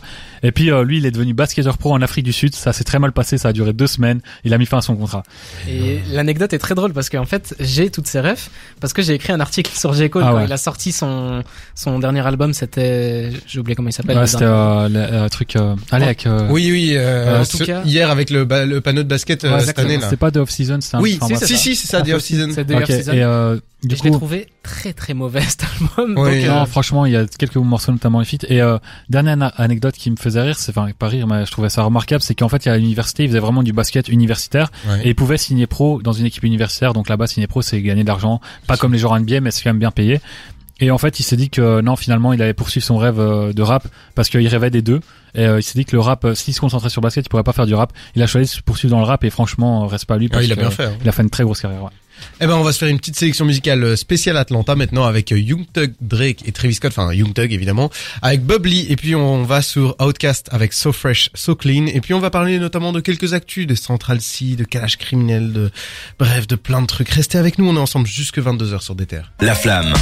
Et 0.45 0.53
puis 0.53 0.71
euh, 0.71 0.85
lui, 0.85 0.99
il 0.99 1.07
est 1.07 1.11
devenu 1.11 1.35
basketteur 1.35 1.77
pro 1.77 1.93
en 1.93 2.03
Afrique 2.03 2.25
du 2.25 2.33
Sud. 2.33 2.55
Ça 2.55 2.73
s'est 2.73 2.85
très 2.85 3.01
mal 3.01 3.11
passé. 3.11 3.37
Ça 3.37 3.49
a 3.49 3.53
duré 3.53 3.73
deux 3.73 3.89
semaines. 3.89 4.21
Il 4.45 4.55
a 4.55 4.59
mis 4.59 4.67
fin 4.67 4.79
à 4.79 4.83
son 4.83 4.95
contrat. 4.95 5.25
Et 5.69 6.01
l'anecdote 6.13 6.53
est 6.53 6.59
très 6.59 6.75
drôle 6.75 6.93
parce 6.93 7.09
qu'en 7.11 7.25
fait, 7.27 7.55
j'ai 7.61 7.91
toutes 7.91 8.07
ces 8.07 8.21
refs 8.21 8.51
parce 8.81 8.93
que 8.93 9.03
j'ai 9.03 9.15
écrit 9.15 9.33
un 9.33 9.41
article 9.41 9.71
sur 9.77 9.93
J. 9.93 10.09
Cole 10.11 10.23
Ah 10.25 10.31
quand 10.31 10.37
ouais. 10.39 10.45
il 10.47 10.53
a 10.53 10.57
sorti 10.57 10.93
son 10.93 11.43
son 11.75 11.99
dernier 11.99 12.27
album. 12.27 12.53
C'était, 12.55 13.31
j'ai 13.47 13.61
oublié 13.61 13.75
comment 13.77 13.89
il 13.89 13.93
s'appelle. 13.93 14.17
Ouais, 14.19 14.27
c'était 14.27 14.45
dernier. 14.47 14.57
euh, 14.57 14.89
le 14.89 14.99
euh, 15.25 15.29
truc. 15.29 15.57
Euh, 15.57 15.75
allez, 15.91 16.05
avec. 16.07 16.27
euh, 16.27 16.47
Oui, 16.51 16.71
oui. 16.73 16.93
euh, 16.95 17.41
en 17.43 17.45
tout 17.45 17.59
ce- 17.59 17.65
cas- 17.65 17.83
hier 17.85 18.11
avec 18.11 18.31
le, 18.31 18.45
ba- 18.45 18.65
le 18.67 18.81
panneau 18.81 19.03
de 19.03 19.09
basket 19.09 19.43
ouais, 19.45 19.61
cette 19.61 19.79
année 19.79 19.97
là. 19.99 20.05
C'était 20.05 20.17
pas 20.17 20.31
de 20.31 20.41
off 20.41 20.51
season. 20.51 20.79
C'était 20.81 20.97
un- 20.97 21.01
Oui, 21.01 21.19
si, 21.27 21.47
si, 21.47 21.57
si, 21.57 21.77
c'est 21.77 21.89
ça, 21.89 22.03
The 22.03 22.11
Off 22.15 22.23
Season. 22.23 22.49
C'est 22.55 22.65
The. 22.65 22.71
Et 23.13 23.23
euh, 23.23 23.57
du 23.83 23.97
je 23.97 24.03
l'ai 24.05 24.11
trouvé 24.11 24.49
très 24.63 24.93
très 24.93 25.15
mauvais 25.15 25.41
cet 25.49 25.65
album. 25.65 26.15
Oui. 26.19 26.41
donc, 26.41 26.45
euh, 26.45 26.49
Non, 26.49 26.67
franchement, 26.67 27.07
il 27.07 27.13
y 27.13 27.17
a 27.17 27.27
quelques 27.27 27.57
morceaux 27.57 27.93
notamment 27.93 28.23
fit. 28.25 28.39
Et 28.49 28.61
euh, 28.61 28.79
dernière 29.09 29.53
anecdote 29.61 29.95
qui 29.95 30.11
me 30.11 30.17
faisait 30.17 30.43
rire, 30.43 30.59
c'est 30.59 30.77
enfin 30.77 30.91
pas 30.99 31.09
rire, 31.09 31.27
mais 31.27 31.47
je 31.47 31.51
trouvais 31.51 31.69
ça 31.71 31.83
remarquable, 31.83 32.23
c'est 32.23 32.35
qu'en 32.35 32.49
fait, 32.49 32.67
il 32.67 32.69
y 32.69 32.73
a 32.73 32.77
l'université, 32.77 33.25
il 33.25 33.29
faisait 33.29 33.39
vraiment 33.41 33.63
du 33.63 33.73
basket 33.73 34.09
universitaire 34.09 34.71
Ouais. 34.89 35.01
et 35.05 35.09
il 35.11 35.15
pouvait 35.15 35.39
signer 35.39 35.67
pro 35.67 36.01
dans 36.03 36.13
une 36.13 36.27
équipe 36.27 36.45
universitaire. 36.45 36.93
Donc 36.93 37.09
là-bas, 37.09 37.27
signer 37.27 37.47
pro, 37.47 37.63
c'est 37.63 37.81
gagner 37.83 38.03
de 38.03 38.09
l'argent, 38.09 38.41
pas 38.67 38.77
comme 38.77 38.93
les 38.93 38.99
joueurs 38.99 39.19
NBA, 39.19 39.41
mais 39.41 39.51
c'est 39.51 39.63
quand 39.63 39.71
même 39.71 39.79
bien 39.79 39.91
payé. 39.91 40.21
Et 40.83 40.91
en 40.91 40.97
fait, 40.97 41.21
il 41.21 41.25
s'est 41.25 41.37
dit 41.37 41.51
que 41.51 41.83
non, 41.83 41.95
finalement, 41.95 42.33
il 42.33 42.41
allait 42.41 42.55
poursuivre 42.55 42.87
son 42.87 42.97
rêve 42.97 43.21
euh, 43.21 43.53
de 43.53 43.61
rap 43.61 43.87
parce 44.15 44.31
qu'il 44.31 44.47
rêvait 44.49 44.71
des 44.71 44.81
deux. 44.81 45.01
Et 45.35 45.45
euh, 45.47 45.59
il 45.61 45.63
s'est 45.63 45.79
dit 45.79 45.85
que 45.85 45.95
le 45.95 46.01
rap, 46.01 46.25
euh, 46.25 46.35
s'il 46.35 46.55
se 46.55 46.61
concentrait 46.61 46.89
sur 46.89 47.03
le 47.03 47.05
basket, 47.07 47.27
il 47.27 47.29
pourrait 47.29 47.43
pas 47.43 47.53
faire 47.53 47.67
du 47.67 47.75
rap. 47.75 47.93
Il 48.15 48.23
a 48.23 48.27
choisi 48.27 48.51
de 48.51 48.57
se 48.57 48.63
poursuivre 48.63 48.93
dans 48.93 49.01
le 49.01 49.05
rap 49.05 49.23
et 49.23 49.29
franchement, 49.29 49.87
reste 49.87 50.07
pas 50.07 50.15
à 50.15 50.17
lui. 50.17 50.29
Ah, 50.31 50.37
Parce 50.37 50.47
il 50.47 50.53
a 50.53 50.55
que 50.55 50.61
bien 50.61 50.71
fait. 50.71 50.85
hein. 50.87 50.93
Il 51.03 51.09
a 51.09 51.13
fait 51.13 51.23
une 51.23 51.29
très 51.29 51.45
grosse 51.45 51.61
carrière. 51.61 51.83
ouais. 51.83 51.91
Eh 52.41 52.47
ben, 52.47 52.55
on 52.55 52.63
va 52.63 52.73
se 52.73 52.79
faire 52.79 52.89
une 52.89 52.99
petite 52.99 53.17
sélection 53.17 53.45
musicale 53.45 53.83
euh, 53.85 53.97
spéciale 53.97 54.37
Atlanta 54.37 54.75
maintenant 54.75 55.05
avec 55.05 55.33
euh, 55.33 55.39
Young 55.39 55.65
Thug, 55.73 55.93
Drake 56.01 56.47
et 56.47 56.53
Travis 56.53 56.75
Scott, 56.75 56.93
enfin 56.97 57.13
Young 57.13 57.35
Thug 57.35 57.53
évidemment, 57.53 57.91
avec 58.23 58.43
Bob 58.43 58.67
Lee 58.67 58.87
et 58.89 58.97
puis 58.97 59.15
on 59.15 59.43
va 59.45 59.63
sur 59.63 59.97
Outcast 60.01 60.49
avec 60.53 60.73
So 60.73 60.93
Fresh, 60.93 61.31
So 61.35 61.55
Clean 61.55 61.87
et 61.87 62.01
puis 62.01 62.15
on 62.15 62.21
va 62.21 62.31
parler 62.31 62.59
notamment 62.59 62.93
de 62.93 63.01
quelques 63.01 63.35
actus 63.35 63.67
de 63.67 63.75
Central 63.75 64.21
C, 64.21 64.57
de 64.57 64.65
Calage 64.65 64.97
criminel, 64.99 65.53
de 65.53 65.71
bref, 66.19 66.47
de 66.47 66.57
plein 66.57 66.83
de 66.83 66.87
trucs. 66.87 67.11
Restez 67.11 67.39
avec 67.39 67.59
nous, 67.59 67.69
on 67.69 67.77
est 67.77 67.81
ensemble 67.81 68.07
jusque 68.07 68.39
22h 68.39 68.81
sur 68.81 68.95
des 68.95 69.07
terres. 69.07 69.33
La 69.41 69.55
flamme. 69.55 69.93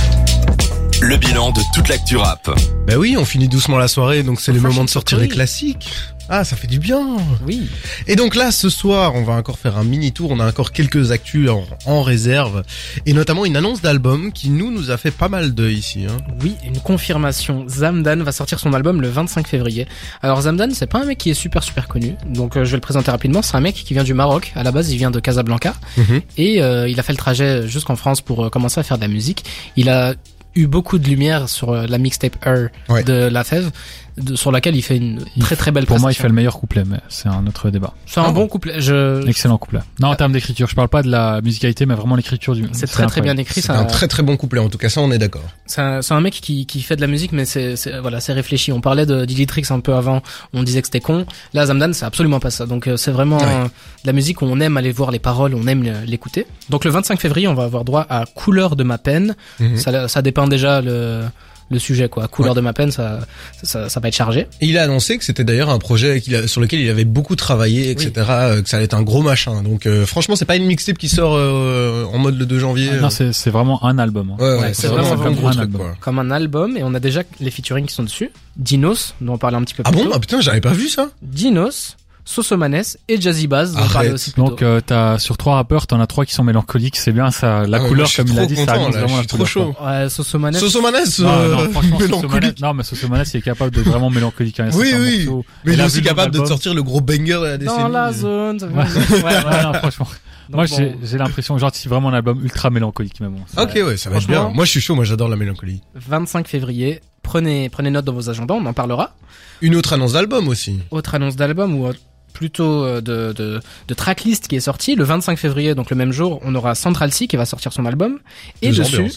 Le 1.01 1.17
bilan 1.17 1.53
de 1.53 1.61
toute 1.75 1.89
l'actu 1.89 2.17
rap. 2.17 2.51
Ben 2.87 2.97
oui, 2.97 3.17
on 3.17 3.25
finit 3.25 3.49
doucement 3.49 3.79
la 3.79 3.89
soirée 3.89 4.23
donc 4.23 4.41
c'est 4.41 4.53
le 4.53 4.61
moment 4.61 4.85
de 4.85 4.89
so 4.89 4.95
sortir 4.95 5.19
les 5.19 5.29
classiques. 5.29 5.91
Ah, 6.29 6.45
ça 6.45 6.57
fait 6.57 6.67
du 6.67 6.79
bien. 6.79 7.17
oui. 7.47 7.69
Et 8.07 8.17
donc 8.17 8.35
là, 8.35 8.51
ce 8.51 8.69
soir, 8.69 9.15
on 9.15 9.23
va 9.25 9.35
encore 9.35 9.59
faire 9.59 9.77
un 9.79 9.85
mini 9.85 10.13
tour. 10.13 10.31
On 10.31 10.41
a 10.41 10.47
encore 10.49 10.73
quelques 10.73 11.11
actus 11.11 11.49
en, 11.51 11.65
en 11.87 12.03
réserve, 12.03 12.63
et 13.07 13.13
notamment 13.13 13.45
une 13.47 13.57
annonce 13.57 13.81
d'album 13.81 14.33
qui 14.33 14.51
nous 14.51 14.71
nous 14.71 14.91
a 14.91 14.97
fait 14.97 15.11
pas 15.11 15.29
mal 15.29 15.55
d'œil 15.55 15.77
ici. 15.79 16.05
Hein. 16.09 16.17
Oui, 16.43 16.55
une 16.65 16.79
confirmation. 16.81 17.65
Zamdan 17.69 18.23
va 18.23 18.33
sortir 18.33 18.59
son 18.61 18.73
album 18.75 19.01
le 19.01 19.09
25 19.09 19.47
février. 19.47 19.87
Alors 20.23 20.43
Zamdan, 20.43 20.71
c'est 20.73 20.87
pas 20.87 21.01
un 21.01 21.05
mec 21.07 21.19
qui 21.19 21.31
est 21.31 21.35
super 21.35 21.63
super 21.63 21.89
connu, 21.89 22.15
donc 22.27 22.57
euh, 22.57 22.65
je 22.65 22.71
vais 22.71 22.77
le 22.77 22.81
présenter 22.83 23.11
rapidement. 23.11 23.43
C'est 23.43 23.57
un 23.57 23.61
mec 23.61 23.75
qui 23.75 23.95
vient 23.95 24.05
du 24.05 24.15
Maroc. 24.15 24.53
À 24.55 24.63
la 24.63 24.71
base, 24.73 24.91
il 24.91 24.97
vient 24.99 25.11
de 25.11 25.21
Casablanca 25.21 25.75
Mhm. 25.97 26.21
et 26.37 26.63
euh, 26.63 26.89
il 26.89 26.99
a 27.01 27.03
fait 27.03 27.13
le 27.13 27.19
trajet 27.19 27.67
jusqu'en 27.67 27.97
France 27.97 28.21
pour 28.21 28.45
euh, 28.45 28.49
commencer 28.51 28.79
à 28.81 28.83
faire 28.83 28.97
de 28.99 29.03
la 29.03 29.09
musique. 29.09 29.45
Il 29.77 29.89
a 29.89 30.15
eu 30.55 30.67
beaucoup 30.67 30.99
de 30.99 31.09
lumière 31.09 31.49
sur 31.49 31.73
la 31.73 31.99
mixtape 31.99 32.37
Her 32.45 32.69
Ouais. 32.89 33.05
de 33.05 33.13
La 33.13 33.45
Fève, 33.45 33.71
de- 34.19 34.37
sur 34.37 34.53
laquelle 34.53 34.77
il 34.77 34.83
fait 34.83 34.97
une 34.97 35.25
Il 35.37 35.43
très 35.43 35.57
très 35.57 35.71
belle 35.71 35.87
Pour 35.87 35.99
moi, 36.01 36.13
il 36.13 36.15
fait 36.15 36.29
le 36.29 36.35
meilleur 36.35 36.59
couplet, 36.59 36.85
mais 36.87 36.99
c'est 37.09 37.29
un 37.29 37.47
autre 37.47 37.71
débat. 37.71 37.95
C'est 38.07 38.21
un 38.21 38.25
Ah 38.29 38.33
bon 38.33 38.47
couplet. 38.49 38.81
Je... 38.81 39.27
Excellent 39.27 39.59
couplet. 39.59 39.81
Non, 40.01 40.09
en 40.09 40.15
termes 40.17 40.33
d'écriture, 40.33 40.69
je 40.69 40.75
parle 40.75 40.89
pas 40.89 41.03
de 41.03 41.11
la 41.11 41.41
musicalité, 41.41 41.87
mais 41.87 41.95
vraiment 41.95 42.17
l'écriture 42.17 42.55
du. 42.55 42.69
C'est 42.73 42.87
très 42.87 43.07
très 43.07 43.21
bien 43.21 43.37
écrit. 43.37 43.63
C'est 43.63 43.71
un 43.71 43.85
très 43.85 44.09
très 44.09 44.23
bon 44.23 44.37
couplet. 44.37 44.61
En 44.61 44.69
tout 44.69 44.79
cas, 44.79 44.89
ça, 44.89 45.01
on 45.01 45.11
est 45.11 45.19
d'accord. 45.19 45.45
C'est 45.67 45.81
un, 45.81 46.03
c'est 46.03 46.15
un 46.15 46.21
mec 46.21 46.35
qui, 46.35 46.67
qui 46.67 46.81
fait 46.83 46.97
de 46.97 47.01
la 47.01 47.07
musique, 47.07 47.33
mais 47.33 47.45
c'est 47.45 47.77
c'est- 47.77 47.99
voilà, 48.01 48.21
c'est 48.21 48.33
réfléchi. 48.33 48.73
On 48.73 48.81
parlait 48.81 49.07
de 49.07 49.25
Digitrix 49.25 49.65
un 49.71 49.81
peu 49.81 49.95
avant, 49.95 50.23
on 50.53 50.63
disait 50.63 50.81
que 50.83 50.89
c'était 50.89 51.01
con. 51.01 51.27
Là, 51.55 51.67
Zamdan, 51.67 51.93
c'est 51.93 52.05
absolument 52.05 52.41
pas 52.41 52.51
ça. 52.51 52.67
Donc 52.67 52.87
euh, 52.87 52.97
c'est 52.97 53.11
vraiment 53.11 53.39
Ouais. 53.39 53.45
euh, 53.45 53.65
de 53.65 54.07
la 54.07 54.13
musique 54.13 54.43
où 54.43 54.47
on 54.47 54.59
aime 54.61 54.77
aller 54.77 54.93
voir 54.93 55.11
les 55.11 55.19
paroles, 55.19 55.55
on 55.55 55.67
aime 55.67 55.85
l'écouter. 56.07 56.47
Donc 56.71 56.85
le 56.85 56.91
25 56.91 57.21
février, 57.21 57.49
on 57.49 57.55
va 57.55 57.65
avoir 57.65 57.85
droit 57.85 58.07
à 58.09 58.25
Couleur 58.27 58.77
de 58.77 58.83
ma 58.85 58.99
peine. 58.99 59.37
Mhm. 59.61 59.77
Ça, 59.77 60.09
ça 60.09 60.23
dépeint 60.23 60.49
déjà 60.49 60.81
le 60.81 61.23
le 61.71 61.79
sujet 61.79 62.09
quoi. 62.09 62.29
Couleur 62.29 62.55
de 62.55 62.61
ma 62.61 62.73
peine, 62.73 62.91
ça, 62.91 63.21
ça 63.63 63.89
ça 63.89 64.01
va 64.01 64.09
être 64.09 64.15
chargé. 64.15 64.47
Et 64.61 64.67
il 64.67 64.79
a 64.79 64.85
annoncé 64.85 65.19
que 65.19 65.25
c'était 65.25 65.45
d'ailleurs 65.45 65.71
un 65.71 65.79
projet 65.79 66.21
qu'il 66.21 66.35
a- 66.37 66.47
sur 66.49 66.61
lequel 66.61 66.81
il 66.81 66.89
avait 66.91 67.05
beaucoup 67.05 67.37
travaillé, 67.37 67.91
etc. 67.91 68.11
euh, 68.31 68.63
Que 68.63 68.69
ça 68.69 68.77
allait 68.79 68.85
être 68.87 68.95
un 68.95 69.03
gros 69.03 69.23
machin. 69.23 69.63
Donc 69.63 69.87
euh, 69.87 70.07
franchement, 70.07 70.37
c'est 70.37 70.45
pas 70.45 70.57
une 70.57 70.65
mixtape 70.67 70.99
qui 70.99 71.09
sort 71.09 71.35
euh, 71.37 72.05
en 72.13 72.19
mode 72.19 72.39
le 72.39 72.47
2 72.47 72.59
janvier. 72.59 72.91
Ah, 72.93 73.01
non, 73.01 73.11
c'est 73.11 73.33
c'est 73.33 73.51
vraiment 73.51 73.85
un 73.85 73.99
album. 73.99 74.31
hein. 74.33 74.43
ouais, 74.43 74.49
ouais, 74.55 74.59
ouais, 74.61 74.69
c'est 74.75 74.83
c'est 74.83 74.87
vraiment, 74.89 75.15
vraiment 75.15 75.25
un 75.27 75.33
gros 75.33 75.49
un 75.49 75.51
truc. 75.53 75.63
album. 75.63 75.81
Quoi. 75.81 75.97
Comme 76.01 76.19
un 76.19 76.31
album 76.31 76.77
et 76.77 76.83
on 76.83 76.95
a 76.95 77.01
déjà 77.01 77.23
les 77.41 77.51
featuring 77.51 77.87
qui 77.87 77.95
sont 77.95 78.03
dessus. 78.03 78.31
Dinos, 78.57 79.15
dont 79.21 79.35
on 79.35 79.39
parlait 79.39 79.57
un 79.57 79.63
petit 79.63 79.75
peu 79.75 79.83
Ah 79.87 79.91
plus 79.91 79.99
bon? 80.01 80.05
tôt. 80.07 80.13
Ah 80.15 80.21
putain, 80.21 80.41
j'avais 80.41 80.61
pas 80.61 80.73
vu 80.73 80.89
ça. 80.89 81.11
Dinos, 81.23 81.97
Sosomanes 82.31 82.83
et 83.09 83.19
Jazzy 83.19 83.47
Bass, 83.47 83.73
dont 83.73 83.81
aussi 84.13 84.33
plus 84.33 84.43
Donc 84.43 84.61
euh, 84.61 84.83
t'as 84.85 85.19
sur 85.19 85.39
trois 85.39 85.55
rappeurs, 85.55 85.87
t'en 85.87 85.99
as 85.99 86.07
trois 86.07 86.27
qui 86.27 86.35
sont 86.35 86.45
mélancoliques. 86.45 86.97
C'est 86.97 87.13
bien 87.13 87.31
ça. 87.31 87.67
La 87.67 87.79
Ah, 87.79 87.89
couleur, 87.89 88.07
comme 88.15 88.27
il 88.29 88.33
a 88.39 88.43
trop 88.43 88.47
dit, 88.47 88.57
ça 88.57 88.61
content, 88.67 88.73
annonce 88.75 88.95
là, 88.95 89.01
vraiment 89.01 89.09
je 89.09 89.13
la 89.15 89.19
suis 89.21 89.27
trop 89.29 89.37
couleur. 89.39 89.49
chaud. 89.49 89.75
Ouais, 89.83 90.09
Sosomanes. 90.11 90.53
Sosomanes, 90.55 90.95
Non, 91.21 91.29
euh, 91.29 91.51
non, 91.55 91.71
franchement, 91.71 91.99
Sosomanes, 92.01 92.21
mélancolique. 92.21 92.61
non, 92.61 92.75
mais 92.75 92.83
Sosomanes, 92.83 93.25
il 93.33 93.37
est 93.39 93.41
capable 93.43 93.71
d'être 93.75 93.89
vraiment 93.89 94.11
mélancolique. 94.11 94.61
Hein, 94.61 94.69
Oui, 94.75 94.93
oui. 95.01 95.29
Mais 95.65 95.73
il 95.73 95.73
est 95.73 95.77
la 95.77 95.87
aussi 95.87 96.03
de 96.03 96.07
capable 96.07 96.39
de 96.39 96.45
sortir 96.45 96.75
le 96.75 96.83
gros 96.83 97.01
banger 97.01 97.33
de 97.41 97.45
la 97.45 97.57
décennie. 97.57 97.79
Dans 97.79 97.89
la 97.89 98.13
zone. 98.13 98.59
ça 98.61 98.67
Ouais, 98.71 98.75
Ouais, 98.75 99.63
non, 99.63 99.73
franchement. 99.73 100.07
Donc 100.51 100.57
Moi, 100.57 100.67
bon. 100.67 100.77
j'ai 100.77 100.97
j'ai 101.05 101.17
l'impression, 101.19 101.57
genre, 101.57 101.71
c'est 101.73 101.89
vraiment 101.89 102.11
un 102.11 102.15
album 102.15 102.43
ultra 102.43 102.69
mélancolique, 102.69 103.21
mais 103.21 103.29
bon. 103.29 103.41
c'est- 103.47 103.59
Ok, 103.61 103.87
ouais, 103.87 103.97
ça 103.97 104.11
va 104.11 104.17
être 104.19 104.27
bien. 104.27 104.51
Moi, 104.51 104.67
je 104.67 104.71
suis 104.73 104.81
chaud. 104.83 104.95
Moi, 104.95 105.05
j'adore 105.05 105.29
la 105.31 105.37
mélancolie. 105.37 105.81
25 105.95 106.47
février. 106.47 107.01
Prenez, 107.23 107.69
prenez 107.71 107.91
note 107.91 108.05
dans 108.07 108.13
vos 108.15 108.29
agendas, 108.31 108.55
on 108.55 108.65
en 108.67 108.73
parlera. 108.75 109.15
Une 109.61 109.75
autre 109.77 109.93
annonce 109.95 110.13
d'album 110.13 110.49
aussi. 110.49 110.79
Autre 110.91 111.15
annonce 111.15 111.37
d'album 111.37 111.75
ou 111.75 111.87
euh, 111.87 111.93
plutôt 112.39 112.85
euh, 112.85 113.01
de, 113.01 113.33
de, 113.33 113.61
de 113.89 113.95
tracklist 113.95 114.47
qui 114.47 114.55
est 114.55 114.61
sorti 114.61 114.95
le 114.95 115.03
25 115.03 115.37
février, 115.37 115.75
donc 115.75 115.91
le 115.91 115.97
même 115.97 116.13
jour, 116.13 116.41
on 116.45 116.55
aura 116.55 116.77
Central 116.77 117.13
C 117.13 117.27
qui 117.27 117.37
va 117.37 117.45
sortir 117.45 117.73
son 117.73 117.85
album. 117.85 118.21
Et 118.63 118.71
Deux 118.71 118.77
dessus, 118.79 119.15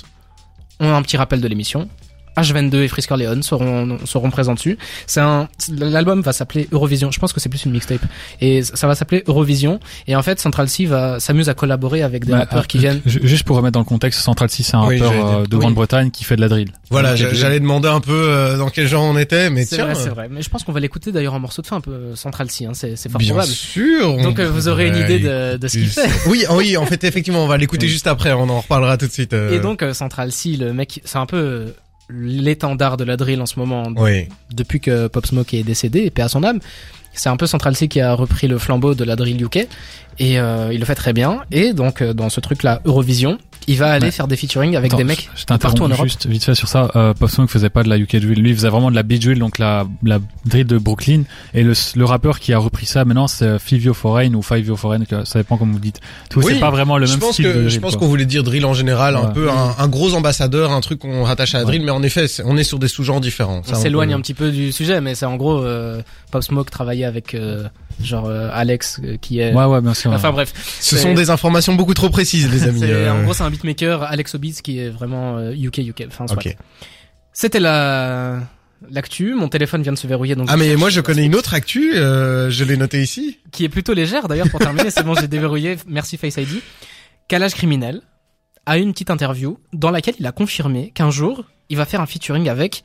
on 0.79 0.87
a 0.87 0.95
un 0.95 1.03
petit 1.03 1.17
rappel 1.17 1.39
de 1.39 1.47
l'émission. 1.47 1.87
H22 2.37 2.75
et 2.81 2.87
Frisk 2.87 3.11
Orleans 3.11 3.41
seront, 3.41 3.97
seront 4.05 4.29
présents 4.29 4.53
dessus. 4.53 4.77
C'est 5.07 5.19
un, 5.19 5.47
l'album 5.77 6.21
va 6.21 6.33
s'appeler 6.33 6.67
Eurovision. 6.71 7.11
Je 7.11 7.19
pense 7.19 7.33
que 7.33 7.39
c'est 7.39 7.49
plus 7.49 7.65
une 7.65 7.71
mixtape. 7.71 8.01
Et 8.39 8.63
ça 8.63 8.87
va 8.87 8.95
s'appeler 8.95 9.23
Eurovision. 9.27 9.79
Et 10.07 10.15
en 10.15 10.21
fait, 10.23 10.39
Central 10.39 10.69
C 10.69 10.85
va, 10.85 11.19
s'amuse 11.19 11.49
à 11.49 11.53
collaborer 11.53 12.01
avec 12.03 12.25
des 12.25 12.31
Ouais, 12.33 12.39
rappeurs 12.39 12.59
euh, 12.63 12.65
qui 12.67 12.77
viennent. 12.77 13.01
ju- 13.05 13.19
Juste 13.23 13.43
pour 13.43 13.57
remettre 13.57 13.73
dans 13.73 13.79
le 13.79 13.85
contexte, 13.85 14.21
Central 14.21 14.49
6, 14.49 14.63
c'est 14.63 14.75
un 14.75 14.87
Oui, 14.87 14.99
rappeur 15.01 15.27
euh, 15.39 15.45
de 15.45 15.55
Oui. 15.55 15.61
Grande-Bretagne 15.61 16.11
qui 16.11 16.23
fait 16.23 16.35
de 16.35 16.41
la 16.41 16.47
drill. 16.49 16.71
Voilà, 16.89 17.11
euh, 17.11 17.29
j'allais 17.33 17.59
demander 17.59 17.87
un 17.89 17.99
peu 17.99 18.11
euh, 18.13 18.57
dans 18.57 18.69
quel 18.69 18.87
genre 18.87 19.03
on 19.03 19.17
était, 19.17 19.49
mais 19.49 19.65
C'est 19.65 19.81
vrai, 19.81 19.95
c'est 19.95 20.09
vrai. 20.09 20.27
Mais 20.29 20.41
je 20.41 20.49
pense 20.49 20.63
qu'on 20.63 20.71
va 20.71 20.79
l'écouter 20.79 21.11
d'ailleurs 21.11 21.33
en 21.33 21.39
morceau 21.39 21.61
de 21.61 21.67
fin 21.67 21.77
un 21.77 21.81
peu 21.81 21.91
euh, 21.91 22.15
Central 22.15 22.49
C. 22.49 22.65
Hein. 22.65 22.71
C'est, 22.73 22.95
c'est 22.95 23.09
fort 23.09 23.19
Bien 23.19 23.33
probable. 23.33 23.51
sûr. 23.51 24.13
on 24.15 24.23
Donc 24.23 24.39
euh, 24.39 24.49
vous 24.49 24.67
aurez 24.67 24.87
une 24.87 24.95
idée 24.97 25.19
de, 25.19 25.57
de 25.57 25.67
ce 25.67 25.77
qu'il 25.77 25.87
fait. 25.87 26.09
Oui, 26.27 26.45
ah 26.47 26.55
oui, 26.55 26.77
en 26.77 26.85
fait, 26.85 27.03
effectivement, 27.03 27.43
on 27.43 27.47
va 27.47 27.57
l'écouter 27.57 27.85
Oui. 27.87 27.91
juste 27.91 28.07
après. 28.07 28.31
On 28.33 28.49
en 28.49 28.61
reparlera 28.61 28.97
tout 28.97 29.07
de 29.07 29.11
suite. 29.11 29.33
euh. 29.33 29.51
Et 29.55 29.59
donc 29.59 29.81
euh, 29.83 29.93
Central 29.93 30.31
C, 30.31 30.51
le 30.59 30.73
mec, 30.73 31.01
c'est 31.03 31.17
un 31.17 31.25
peu 31.25 31.37
euh, 31.37 31.65
l'étendard 32.11 32.97
de 32.97 33.03
la 33.03 33.17
drill 33.17 33.41
en 33.41 33.45
ce 33.45 33.59
moment 33.59 33.87
Oui. 33.97 34.27
depuis 34.53 34.79
que 34.79 35.07
Pop 35.07 35.25
Smoke 35.25 35.53
est 35.55 35.63
décédé, 35.63 36.01
et 36.01 36.09
paix 36.11 36.21
à 36.23 36.29
son 36.29 36.43
âme. 36.43 36.59
C'est 37.13 37.29
un 37.29 37.35
peu 37.37 37.45
Central 37.45 37.75
C 37.75 37.87
qui 37.89 37.99
a 37.99 38.13
repris 38.13 38.47
le 38.47 38.57
flambeau 38.57 38.95
de 38.95 39.03
la 39.03 39.15
drill 39.17 39.41
UK 39.43 39.67
et 40.19 40.39
euh, 40.39 40.71
il 40.71 40.79
le 40.79 40.85
fait 40.85 40.95
très 40.95 41.11
bien. 41.11 41.41
Et 41.51 41.73
donc 41.73 42.01
euh, 42.01 42.13
dans 42.13 42.29
ce 42.29 42.39
truc-là, 42.39 42.81
Eurovision, 42.85 43.37
Il 43.67 43.77
va 43.77 43.91
aller 43.91 44.05
Ouais. 44.05 44.11
faire 44.11 44.27
des 44.27 44.35
featuring 44.35 44.75
avec 44.75 44.91
Attends, 44.91 44.97
des 44.97 45.03
mecs 45.03 45.29
je 45.35 45.45
partout 45.45 45.83
en 45.83 45.87
Europe. 45.89 46.05
juste 46.05 46.25
vite 46.25 46.43
fait 46.43 46.55
sur 46.55 46.67
ça. 46.67 46.89
Euh, 46.95 47.13
Pop 47.13 47.29
Smoke 47.29 47.49
faisait 47.51 47.69
pas 47.69 47.83
de 47.83 47.89
la 47.89 47.97
UK 47.97 48.15
drill. 48.17 48.39
Lui, 48.41 48.49
il 48.49 48.55
faisait 48.55 48.69
vraiment 48.69 48.89
de 48.89 48.95
la 48.95 49.03
beat 49.03 49.21
drill, 49.21 49.39
donc 49.39 49.59
la, 49.59 49.85
la 50.03 50.19
drill 50.45 50.65
de 50.65 50.77
Brooklyn. 50.77 51.23
Et 51.53 51.63
le, 51.63 51.73
le 51.95 52.05
rappeur 52.05 52.39
qui 52.39 52.53
a 52.53 52.57
repris 52.57 52.85
ça 52.85 53.05
maintenant, 53.05 53.27
c'est 53.27 53.59
Fivio 53.59 53.93
Foreign 53.93 54.35
ou 54.35 54.41
Fivio 54.41 54.75
Foreign, 54.75 55.05
ça 55.25 55.39
dépend 55.39 55.57
comme 55.57 55.71
vous 55.71 55.79
dites. 55.79 55.99
Tout, 56.29 56.39
Oui, 56.39 56.53
c'est 56.53 56.59
pas 56.59 56.71
vraiment 56.71 56.97
le 56.97 57.05
je 57.05 57.17
même 57.17 57.31
style 57.31 57.45
de 57.45 57.51
drill. 57.53 57.69
je 57.69 57.79
pense 57.79 57.95
qu'on 57.95 58.07
voulait 58.07 58.25
dire 58.25 58.43
drill 58.43 58.65
en 58.65 58.73
général, 58.73 59.15
un 59.15 59.27
peu 59.27 59.49
un, 59.51 59.75
un 59.77 59.87
gros 59.87 60.13
ambassadeur, 60.15 60.71
un 60.71 60.81
truc 60.81 60.99
qu'on 60.99 61.23
rattache 61.23 61.53
à 61.55 61.59
la 61.59 61.63
Ouais. 61.65 61.67
drill, 61.71 61.83
mais 61.85 61.91
en 61.91 62.01
effet, 62.03 62.25
on 62.45 62.57
est 62.57 62.63
sur 62.63 62.79
des 62.79 62.87
sous-genres 62.87 63.21
différents. 63.21 63.61
On 63.71 63.75
s'éloigne 63.75 64.13
un 64.13 64.21
petit 64.21 64.33
peu 64.33 64.51
du 64.51 64.71
sujet, 64.71 64.99
mais 65.01 65.13
c'est 65.15 65.25
en 65.27 65.35
gros 65.35 65.61
euh, 65.63 66.01
Pop 66.31 66.43
Smoke 66.43 66.71
travaillait 66.71 67.05
avec 67.05 67.35
euh, 67.35 67.67
genre 68.03 68.25
euh, 68.27 68.49
Alex 68.51 68.99
euh, 69.03 69.17
qui 69.21 69.39
est. 69.39 69.53
Ouais, 69.53 69.65
ouais, 69.65 69.81
bien 69.81 69.93
sûr. 69.93 70.11
Enfin 70.11 70.31
bref, 70.31 70.51
Ce 70.79 70.97
sont 70.97 71.13
des 71.13 71.29
informations 71.29 71.75
beaucoup 71.75 71.93
trop 71.93 72.09
précises, 72.09 72.49
les 72.51 72.63
amis. 72.63 72.83
en 73.11 73.23
gros 73.23 73.33
c'est 73.33 73.43
un 73.43 73.50
beatmaker 73.51 74.03
Alex 74.03 74.35
Obis 74.35 74.59
qui 74.63 74.79
est 74.79 74.89
vraiment 74.89 75.37
euh, 75.37 75.53
UK 75.53 75.79
UK. 75.79 76.05
Enfin 76.07 76.27
soit. 76.27 76.43
C'était 77.33 77.59
la 77.59 78.39
l'actu. 78.89 79.35
Mon 79.35 79.47
téléphone 79.47 79.83
vient 79.83 79.91
de 79.91 79.97
se 79.97 80.07
verrouiller 80.07 80.35
donc. 80.35 80.47
Ah 80.49 80.57
mais 80.57 80.75
moi 80.75 80.89
je 80.89 81.01
connais 81.01 81.25
une 81.25 81.35
autre 81.35 81.53
actu, 81.53 81.95
euh, 81.95 82.49
je 82.49 82.63
l'ai 82.63 82.77
noté 82.77 83.01
ici. 83.01 83.39
qui 83.51 83.63
est 83.63 83.69
plutôt 83.69 83.93
légère 83.93 84.27
d'ailleurs 84.27 84.49
pour 84.49 84.59
terminer. 84.59 84.89
c'est 84.89 85.03
bon, 85.03 85.13
j'ai 85.13 85.27
déverrouillé. 85.27 85.77
Merci 85.87 86.17
Face 86.17 86.37
ID. 86.37 86.61
Calage 87.27 87.53
criminel 87.53 88.01
a 88.65 88.77
une 88.77 88.91
petite 88.93 89.11
interview 89.11 89.59
dans 89.73 89.91
laquelle 89.91 90.15
il 90.19 90.25
a 90.25 90.31
confirmé 90.31 90.91
qu'un 90.91 91.11
jour 91.11 91.45
il 91.69 91.77
va 91.77 91.85
faire 91.85 92.01
un 92.01 92.05
featuring 92.05 92.49
avec 92.49 92.83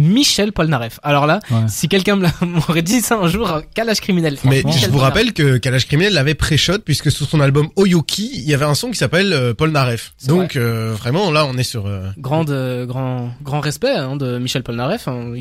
Michel 0.00 0.52
Polnareff. 0.52 0.98
Alors 1.02 1.26
là, 1.26 1.40
Ouais. 1.50 1.58
si 1.68 1.88
quelqu'un 1.88 2.16
m'aurait 2.42 2.82
dit 2.82 3.00
ça 3.00 3.16
un 3.16 3.28
jour, 3.28 3.60
Calage 3.74 4.00
criminel. 4.00 4.36
Mais 4.44 4.58
je 4.58 4.62
vous 4.66 4.72
Polnareff. 4.72 5.00
rappelle 5.02 5.32
que 5.32 5.58
Kalash 5.58 5.86
Criminel 5.86 6.14
l'avait 6.14 6.34
pré-shot 6.34 6.78
puisque 6.84 7.10
sur 7.10 7.26
son 7.26 7.40
album 7.40 7.68
Oyoki, 7.76 8.30
il 8.34 8.48
y 8.48 8.54
avait 8.54 8.64
un 8.64 8.74
son 8.74 8.90
qui 8.90 8.96
s'appelle 8.96 9.32
euh, 9.32 9.54
Paul 9.54 9.70
Naref. 9.70 10.12
C'est 10.16 10.28
Donc 10.28 10.56
euh, 10.56 10.94
vraiment 10.98 11.30
là 11.30 11.44
on 11.46 11.56
est 11.56 11.62
sur 11.62 11.86
euh, 11.86 12.08
Grande, 12.18 12.50
euh, 12.50 12.86
grand, 12.86 13.30
grand 13.42 13.60
respect 13.60 13.90
hein, 13.94 14.16
de 14.16 14.38
Michel 14.38 14.62
Polnareff. 14.62 15.08
hein. 15.08 15.32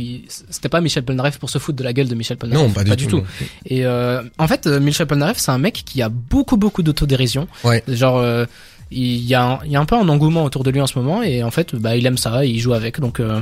C'était 0.50 0.70
pas 0.70 0.82
Michel 0.82 1.04
Polnareff 1.04 1.38
pour 1.40 1.50
se 1.50 1.58
foutre 1.58 1.78
de 1.78 1.84
la 1.84 1.94
gueule 1.94 2.08
de 2.08 2.16
Michel 2.16 2.38
Polnareff. 2.38 2.68
non, 2.68 2.74
pas, 2.74 2.84
du, 2.84 3.08
tout. 3.08 3.24
Et 3.66 3.86
euh, 3.86 4.22
en 4.38 4.48
fait, 4.48 4.68
euh, 4.68 4.80
Michel 4.80 5.08
Polnareff, 5.08 5.38
c'est 5.38 5.52
un 5.52 5.58
mec 5.58 5.84
qui 5.86 6.02
a 6.02 6.10
beaucoup, 6.10 6.58
beaucoup 6.58 6.84
d'autodérision. 6.84 7.48
Ouais. 7.64 7.84
Genre, 7.88 8.18
euh, 8.18 8.46
il 8.92 9.24
y, 9.24 9.36
a 9.36 9.44
un, 9.44 9.60
il 9.66 9.72
y 9.72 9.76
a 9.76 9.80
un 9.80 9.86
peu 9.86 9.96
un 9.96 10.10
engouement 10.10 10.44
autour 10.44 10.64
de 10.64 10.72
lui 10.72 10.82
en 10.82 10.88
ce 10.88 10.98
moment, 10.98 11.22
et 11.22 11.44
en 11.44 11.52
fait, 11.52 11.76
bah, 11.76 11.96
il 11.96 12.06
aime 12.08 12.18
ça, 12.18 12.44
il 12.46 12.60
joue 12.60 12.74
avec. 12.74 13.00
Donc, 13.00 13.20
euh, 13.20 13.42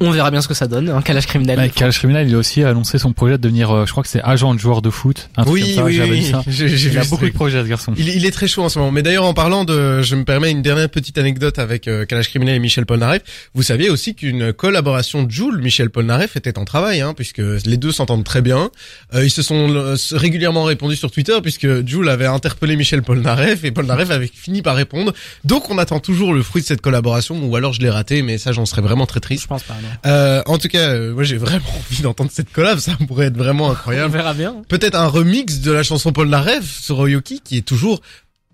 on 0.00 0.10
verra 0.10 0.30
bien 0.30 0.40
ce 0.40 0.48
que 0.48 0.54
ça 0.54 0.66
donne. 0.66 0.88
Un 0.88 1.02
calage 1.02 1.26
criminel. 1.26 1.58
Ouais, 1.58 1.68
Calage 1.70 1.98
Criminel, 1.98 2.28
il 2.28 2.34
a 2.34 2.38
aussi 2.38 2.62
annoncé 2.62 2.98
son 2.98 3.12
projet 3.12 3.36
de 3.38 3.42
devenir, 3.42 3.70
euh, 3.70 3.86
je 3.86 3.90
crois 3.92 4.02
que 4.02 4.08
c'est 4.08 4.22
agent 4.22 4.54
de 4.54 4.58
joueur 4.58 4.82
de 4.82 4.90
foot. 4.90 5.28
Un 5.36 5.44
truc 5.44 5.54
Oui, 5.54 5.60
comme 5.62 5.74
ça, 5.74 5.84
oui, 5.84 5.94
j'avais 5.94 6.10
oui. 6.10 6.32
Il 6.46 6.98
a 6.98 7.04
beaucoup 7.04 7.26
de 7.26 7.32
projets, 7.32 7.62
ce 7.62 7.68
garçon. 7.68 7.94
Il, 7.96 8.08
il 8.08 8.26
est 8.26 8.30
très 8.30 8.48
chaud 8.48 8.62
en 8.62 8.68
ce 8.68 8.78
moment. 8.78 8.90
Mais 8.90 9.02
d'ailleurs, 9.02 9.24
en 9.24 9.34
parlant 9.34 9.64
de, 9.64 10.02
je 10.02 10.16
me 10.16 10.24
permets 10.24 10.50
une 10.50 10.62
dernière 10.62 10.88
petite 10.88 11.18
anecdote 11.18 11.58
avec 11.58 11.88
euh, 11.88 12.04
Kalash 12.04 12.28
Criminel 12.28 12.56
et 12.56 12.58
Michel 12.58 12.86
Polnareff. 12.86 13.22
Vous 13.54 13.62
saviez 13.62 13.90
aussi 13.90 14.14
qu'une 14.14 14.52
collaboration 14.52 15.22
de 15.22 15.30
Jules, 15.30 15.58
Michel 15.58 15.90
Polnareff 15.90 16.36
était 16.36 16.58
en 16.58 16.64
travail, 16.64 17.00
hein, 17.00 17.14
puisque 17.14 17.38
les 17.38 17.76
deux 17.76 17.92
s'entendent 17.92 18.24
très 18.24 18.42
bien. 18.42 18.70
Euh, 19.14 19.24
ils 19.24 19.30
se 19.30 19.42
sont 19.42 19.70
euh, 19.70 19.96
régulièrement 20.12 20.64
répondus 20.64 20.96
sur 20.96 21.10
Twitter, 21.10 21.36
puisque 21.42 21.86
Jules 21.86 22.08
avait 22.08 22.26
interpellé 22.26 22.76
Michel 22.76 23.02
Polnareff 23.02 23.64
et 23.64 23.70
Polnareff 23.70 24.10
avait 24.10 24.30
fini 24.32 24.62
par 24.62 24.76
répondre. 24.76 25.12
Donc, 25.44 25.70
on 25.70 25.78
attend 25.78 26.00
toujours 26.00 26.32
le 26.32 26.42
fruit 26.42 26.62
de 26.62 26.66
cette 26.66 26.80
collaboration, 26.80 27.38
ou 27.44 27.56
alors 27.56 27.72
je 27.72 27.80
l'ai 27.80 27.90
raté, 27.90 28.22
mais 28.22 28.38
ça, 28.38 28.52
j'en 28.52 28.66
serais 28.66 28.82
vraiment 28.82 29.06
très 29.06 29.20
triste. 29.20 29.42
Je 29.42 29.48
pense 29.48 29.62
pas. 29.62 29.74
Euh, 30.06 30.42
en 30.46 30.58
tout 30.58 30.68
cas, 30.68 30.90
euh, 30.90 31.12
moi, 31.14 31.24
j'ai 31.24 31.36
vraiment 31.36 31.64
envie 31.90 32.02
d'entendre 32.02 32.30
cette 32.32 32.52
collab. 32.52 32.78
Ça 32.78 32.92
pourrait 33.06 33.26
être 33.26 33.36
vraiment 33.36 33.66
On 33.68 33.72
incroyable 33.72 34.12
verra 34.12 34.34
bien. 34.34 34.56
peut-être 34.68 34.94
un 34.96 35.06
remix 35.06 35.60
de 35.60 35.70
la 35.72 35.82
chanson 35.82 36.12
Paul 36.12 36.28
Naref 36.28 36.64
sur 36.80 36.98
Oyoki 36.98 37.40
qui 37.44 37.58
est 37.58 37.62
toujours 37.62 38.00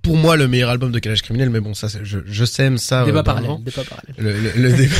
pour 0.02 0.16
moi 0.16 0.34
le 0.36 0.48
meilleur 0.48 0.70
album 0.70 0.92
de 0.92 0.98
Calage 0.98 1.20
Criminel 1.20 1.50
mais 1.50 1.60
bon 1.60 1.74
ça 1.74 1.86
je, 2.02 2.20
je 2.24 2.44
sème 2.46 2.78
ça 2.78 3.04
Débat 3.04 3.18
euh, 3.18 3.22
parallèle. 3.22 3.50
Débat 3.62 3.82
parallèle. 3.84 4.14
le, 4.16 4.32
le, 4.32 4.52
le 4.70 4.72
débat. 4.72 4.94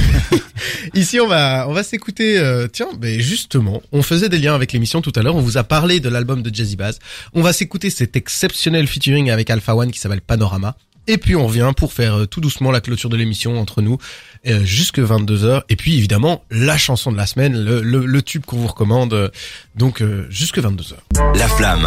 ici 0.95 1.19
on 1.21 1.27
va 1.27 1.65
on 1.69 1.73
va 1.73 1.83
s'écouter 1.83 2.39
euh, 2.39 2.67
tiens 2.71 2.89
ben 2.99 3.19
justement 3.19 3.81
on 3.93 4.03
faisait 4.03 4.29
des 4.29 4.37
liens 4.39 4.55
avec 4.55 4.75
l'émission 4.75 5.01
tout 5.01 5.13
à 5.17 5.23
l'heure 5.23 5.37
on 5.37 5.41
vous 5.41 5.57
a 5.57 5.65
parlé 5.65 6.01
de 6.01 6.11
l'album 6.11 6.43
de 6.43 6.55
Jazzy 6.55 6.77
Bass 6.77 6.99
on 7.33 7.41
va 7.41 7.55
s'écouter 7.55 7.89
cet 7.89 8.15
exceptionnel 8.15 8.87
featuring 8.87 9.31
avec 9.31 9.49
Alpha 9.49 9.75
One 9.75 9.91
qui 9.91 9.99
s'appelle 10.01 10.21
Panorama 10.21 10.77
et 11.07 11.19
puis 11.19 11.37
on 11.37 11.47
revient 11.47 11.73
pour 11.77 11.93
faire 11.93 12.21
euh, 12.21 12.27
tout 12.27 12.41
doucement 12.41 12.71
la 12.71 12.81
clôture 12.81 13.11
de 13.11 13.17
l'émission 13.17 13.59
entre 13.61 13.83
nous 13.83 13.99
euh, 14.47 14.65
jusque 14.65 14.99
22h 14.99 15.63
et 15.69 15.77
puis 15.77 15.97
évidemment 15.97 16.45
la 16.51 16.79
chanson 16.79 17.13
de 17.13 17.17
la 17.17 17.27
semaine 17.27 17.55
le, 17.55 18.23
tube 18.23 18.45
qu'on 18.45 18.59
vous 18.59 18.69
recommande 18.69 19.13
euh, 19.13 19.29
donc 19.75 20.03
jusque 20.29 20.59
22h 20.59 20.95
La 21.37 21.49
flamme. 21.49 21.87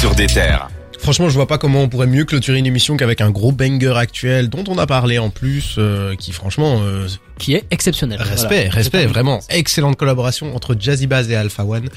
Sur 0.00 0.14
des 0.14 0.26
terres. 0.26 0.68
Franchement, 1.02 1.28
je 1.28 1.34
vois 1.34 1.48
pas 1.48 1.58
comment 1.58 1.82
on 1.82 1.88
pourrait 1.88 2.06
mieux 2.06 2.24
clôturer 2.24 2.58
une 2.58 2.66
émission 2.66 2.96
qu'avec 2.96 3.20
un 3.20 3.30
gros 3.30 3.50
banger 3.52 3.94
actuel 3.96 4.48
dont 4.48 4.62
on 4.68 4.78
a 4.78 4.86
parlé 4.86 5.18
en 5.18 5.30
plus, 5.30 5.74
euh, 5.78 6.14
qui 6.14 6.30
franchement, 6.30 6.80
euh, 6.84 7.08
Qui 7.38 7.54
est 7.54 7.64
exceptionnel. 7.72 8.22
respect, 8.22 8.66
Voilà. 8.66 8.70
respect, 8.70 9.06
vraiment 9.06 9.40
excellente 9.48 9.96
collaboration 9.96 10.54
entre 10.54 10.76
Jazzy 10.78 11.08
Bass 11.08 11.28
et 11.28 11.34
Alpha 11.34 11.64
One 11.64 11.88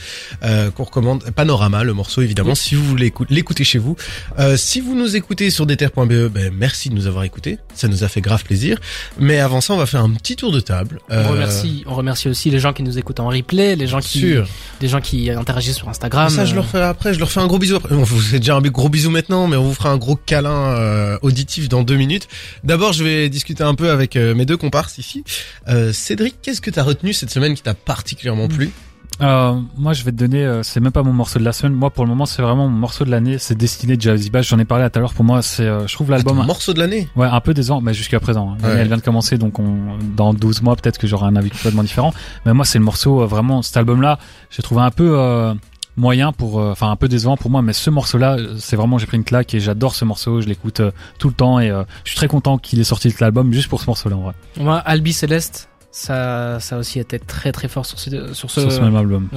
euh, 0.44 0.72
qu'on 0.72 0.86
recommande. 0.86 1.24
Panorama, 1.36 1.84
le 1.84 1.94
morceau 1.94 2.24
évidemment, 2.24 2.56
si 2.56 2.74
vous 2.74 2.84
voulez 2.84 3.12
écou- 3.12 3.28
l'écouter 3.30 3.64
chez 3.64 3.78
vous. 3.78 3.96
Euh, 4.40 4.58
si 4.58 4.82
vous 4.82 4.96
nous 4.96 5.16
écoutez 5.16 5.52
sur 5.52 5.68
deter.be, 5.68 6.28
ben 6.32 6.52
merci 6.58 6.90
de 6.90 6.96
nous 6.96 7.06
avoir 7.06 7.24
écoutés, 7.26 7.60
ça 7.76 7.88
nous 7.88 8.04
a 8.04 8.08
fait 8.08 8.22
grave 8.22 8.44
plaisir. 8.44 8.80
Mais 9.20 9.38
avant 9.38 9.62
ça, 9.62 9.76
on 9.76 9.78
va 9.78 9.86
faire 9.86 10.02
un 10.02 10.10
petit 10.10 10.36
tour 10.36 10.52
de 10.52 10.60
table. 10.60 11.00
On 11.12 11.14
Euh, 11.14 11.28
remercie, 11.28 11.84
on 11.86 11.94
remercie 11.94 12.28
aussi 12.28 12.50
les 12.50 12.60
gens 12.60 12.74
qui 12.74 12.82
nous 12.82 12.98
écoutent 12.98 13.20
en 13.20 13.28
replay, 13.28 13.76
les 13.76 13.86
gens 13.86 14.00
qui, 14.00 14.18
Sûr. 14.20 14.48
des 14.80 14.88
gens 14.88 15.00
qui 15.02 15.30
interagissent 15.30 15.78
sur 15.78 15.90
Instagram. 15.90 16.30
ça, 16.32 16.44
je 16.46 16.54
euh, 16.54 16.56
leur 16.56 16.66
fais 16.66 16.82
après. 16.82 17.14
Je 17.14 17.20
leur 17.20 17.30
fais 17.30 17.40
un 17.42 17.46
gros 17.48 17.60
bisou 17.60 17.76
après. 17.76 17.94
Vous 17.94 18.20
fait 18.20 18.40
déjà 18.40 18.56
un 18.56 18.62
gros 18.62 18.90
bisou 18.90 18.95
maintenant, 19.10 19.48
mais 19.48 19.56
on 19.58 19.64
vous 19.64 19.74
fera 19.74 19.90
un 19.92 19.98
gros 19.98 20.16
câlin 20.16 20.50
euh, 20.52 21.18
auditif 21.22 21.70
dans 21.70 21.84
deux 21.84 21.96
minutes. 21.98 22.28
D'abord, 22.64 22.94
je 22.94 23.04
vais 23.04 23.30
discuter 23.30 23.64
un 23.64 23.76
peu 23.76 23.90
avec 23.92 24.16
euh, 24.16 24.34
mes 24.36 24.46
deux 24.46 24.58
comparses 24.58 24.98
ici. 24.98 25.24
Euh, 25.68 25.92
Cédric, 25.94 26.36
qu'est-ce 26.42 26.62
que 26.62 26.72
t'as 26.72 26.84
retenu 26.84 27.14
cette 27.14 27.30
semaine 27.32 27.54
qui 27.54 27.62
t'a 27.64 27.74
particulièrement 27.74 28.48
plu? 28.48 28.72
Euh, 29.22 29.54
moi, 29.78 29.94
je 29.94 30.04
vais 30.04 30.12
te 30.12 30.18
donner, 30.18 30.44
euh, 30.44 30.62
c'est 30.62 30.82
même 30.82 30.92
pas 30.92 31.02
mon 31.04 31.14
morceau 31.14 31.40
de 31.40 31.46
la 31.46 31.54
semaine. 31.54 31.72
Moi, 31.74 31.90
pour 31.90 32.04
le 32.04 32.10
moment, 32.10 32.26
c'est 32.26 32.42
vraiment 32.42 32.68
mon 32.68 32.78
morceau 32.78 33.06
de 33.06 33.12
l'année. 33.12 33.38
C'est 33.38 33.56
Destiné 33.58 33.96
de 33.96 34.02
Jazzy 34.02 34.30
Bass. 34.30 34.46
J'en 34.46 34.60
ai 34.60 34.66
parlé 34.66 34.90
tout 34.90 34.98
à 34.98 35.00
l'heure. 35.00 35.14
Pour 35.14 35.24
moi, 35.24 35.42
c'est, 35.42 35.64
euh, 35.64 35.88
je 35.88 35.94
trouve 35.94 36.12
l'album, 36.12 36.38
Ton 36.38 36.44
morceau 36.44 36.74
de 36.74 36.80
l'année? 36.80 37.08
Ouais, 37.16 37.28
un 37.28 37.40
peu 37.40 37.54
décevant, 37.54 37.80
mais 37.80 37.94
jusqu'à 37.94 38.20
présent. 38.20 38.52
hein. 38.52 38.58
Ouais. 38.68 38.76
Elle 38.78 38.88
vient 38.88 38.98
de 38.98 39.02
commencer, 39.02 39.38
donc 39.38 39.58
on, 39.58 39.98
dans 40.18 40.34
12 40.34 40.64
mois, 40.64 40.76
peut-être 40.76 40.98
que 40.98 41.08
j'aurai 41.08 41.28
un 41.28 41.36
avis 41.38 41.50
complètement 41.50 41.84
différent. 41.84 42.14
Mais 42.46 42.54
moi, 42.54 42.66
c'est 42.66 42.78
le 42.78 42.84
morceau, 42.84 43.26
vraiment, 43.26 43.62
cet 43.62 43.78
album-là, 43.78 44.20
j'ai 44.50 44.64
trouvé 44.64 44.82
un 44.82 44.92
peu, 44.92 45.54
moyen 45.98 46.32
pour, 46.32 46.60
euh, 46.60 46.72
enfin, 46.72 46.92
un 46.92 46.96
peu 46.96 47.08
décevant 47.08 47.38
pour 47.38 47.50
moi, 47.52 47.62
mais 47.62 47.74
ce 47.74 47.90
morceau-là, 47.90 48.36
euh, 48.38 48.56
c'est 48.60 48.76
vraiment, 48.76 48.98
j'ai 48.98 49.06
pris 49.06 49.18
une 49.18 49.24
claque 49.24 49.54
et 49.54 49.60
j'adore 49.60 49.96
ce 49.96 50.06
morceau. 50.06 50.42
Je 50.42 50.48
l'écoute 50.48 50.80
euh, 50.82 50.92
tout 51.20 51.28
le 51.30 51.34
temps 51.34 51.60
et 51.60 51.70
euh, 51.70 51.84
je 52.04 52.10
suis 52.12 52.18
très 52.18 52.28
content 52.28 52.58
qu'il 52.58 52.80
ait 52.80 52.84
sorti 52.84 53.12
cet 53.12 53.22
album 53.22 53.52
juste 53.54 53.70
pour 53.70 53.82
ce 53.82 53.88
morceau-là, 53.88 54.16
en 54.18 54.22
vrai. 54.22 54.34
Moi, 54.60 54.78
Albi 54.80 55.14
Céleste, 55.14 55.70
ça, 55.92 56.60
ça 56.60 56.76
a 56.76 56.80
aussi 56.80 57.00
été 57.00 57.20
très 57.20 57.52
très 57.52 57.68
fort 57.68 57.86
sur 57.86 58.00
ce, 58.00 58.34
sur 58.34 58.52
ce. 58.52 58.62
Sur 58.62 58.72
ce 58.72 58.82
même 58.82 58.96
album. 58.96 59.30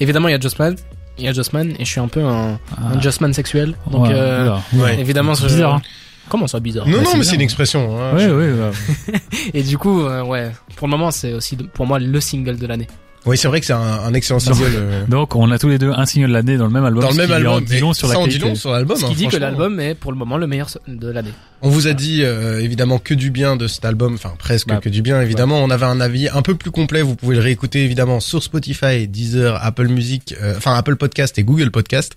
Évidemment, 0.00 0.28
il 0.28 0.32
y 0.32 0.34
a 0.36 0.40
Justman, 0.40 0.76
il 1.18 1.24
y 1.24 1.28
a 1.28 1.32
Justman, 1.32 1.70
et 1.78 1.84
je 1.84 1.90
suis 1.90 2.00
un 2.00 2.08
peu 2.08 2.22
un, 2.24 2.58
un 2.78 3.00
Justman 3.00 3.32
sexuel. 3.32 3.74
Donc, 3.90 4.06
Ah. 4.06 4.08
Ouais, 4.10 4.14
euh. 4.16 4.56
Ouais. 4.74 5.00
évidemment, 5.00 5.34
C'est 5.34 5.46
bizarre, 5.46 5.74
hein. 5.74 5.82
Comment 6.28 6.46
ça, 6.46 6.58
bizarre? 6.58 6.88
Non, 6.88 6.98
Ouais, 6.98 7.04
non, 7.04 7.10
mais 7.18 7.24
c'est 7.24 7.34
une 7.34 7.42
expression. 7.42 7.98
Hein. 8.00 8.14
Ouais, 8.14 8.24
Je- 8.24 8.30
ouais, 8.30 8.52
ouais. 8.52 9.20
Et 9.54 9.62
du 9.62 9.76
coup, 9.76 10.00
euh, 10.06 10.22
ouais, 10.22 10.52
pour 10.76 10.86
le 10.86 10.92
moment, 10.92 11.10
c'est 11.10 11.34
aussi 11.34 11.54
de- 11.54 11.64
pour 11.64 11.86
moi 11.86 11.98
le 11.98 12.18
single 12.20 12.56
de 12.56 12.66
l'année. 12.66 12.86
Oui, 13.26 13.38
c'est 13.38 13.48
vrai 13.48 13.60
que 13.60 13.66
c'est 13.66 13.72
un, 13.72 13.78
un 13.80 14.12
excellent 14.14 14.38
single. 14.38 14.64
euh, 14.74 15.04
Donc, 15.08 15.34
on 15.34 15.50
a 15.50 15.58
tous 15.58 15.68
les 15.68 15.78
deux 15.78 15.90
un 15.90 16.04
single 16.04 16.28
de 16.28 16.32
l'année 16.34 16.56
dans 16.58 16.66
le 16.66 16.70
même 16.72 16.84
album. 16.84 17.02
Dans 17.02 17.10
le 17.10 17.16
même 17.16 17.30
album, 17.32 17.64
dit 17.64 17.78
long 17.80 17.92
sur 17.94 18.06
la 18.08 18.18
en 18.18 18.24
dit 18.26 18.34
qualité. 18.34 18.48
long 18.48 18.54
sur 18.54 18.70
l'album. 18.72 18.96
Ce 18.98 19.04
hein, 19.04 19.08
qui 19.08 19.14
dit 19.14 19.28
que 19.28 19.36
l'album 19.36 19.80
est 19.80 19.94
pour 19.94 20.12
le 20.12 20.18
moment 20.18 20.36
le 20.36 20.46
meilleur 20.46 20.68
de 20.86 21.08
l'année. 21.10 21.32
On 21.62 21.70
vous 21.70 21.86
a 21.86 21.94
dit 21.94 22.22
euh, 22.22 22.60
évidemment 22.60 22.98
que 22.98 23.14
du 23.14 23.30
bien 23.30 23.56
de 23.56 23.66
cet 23.66 23.86
album, 23.86 24.14
enfin 24.14 24.34
presque 24.38 24.68
Bah, 24.68 24.80
que 24.82 24.90
du 24.90 25.00
bien 25.00 25.22
évidemment. 25.22 25.64
On 25.64 25.70
avait 25.70 25.86
un 25.86 26.00
avis 26.00 26.28
un 26.28 26.42
peu 26.42 26.54
plus 26.54 26.70
complet, 26.70 27.00
vous 27.00 27.16
pouvez 27.16 27.36
le 27.36 27.40
réécouter 27.40 27.82
évidemment 27.84 28.20
sur 28.20 28.42
Spotify, 28.42 29.08
Deezer, 29.08 29.58
Apple 29.64 29.88
Music, 29.88 30.34
euh, 30.42 30.54
enfin 30.58 30.74
Apple 30.74 30.96
Podcast 30.96 31.38
et 31.38 31.42
Google 31.44 31.70
Podcast. 31.70 32.14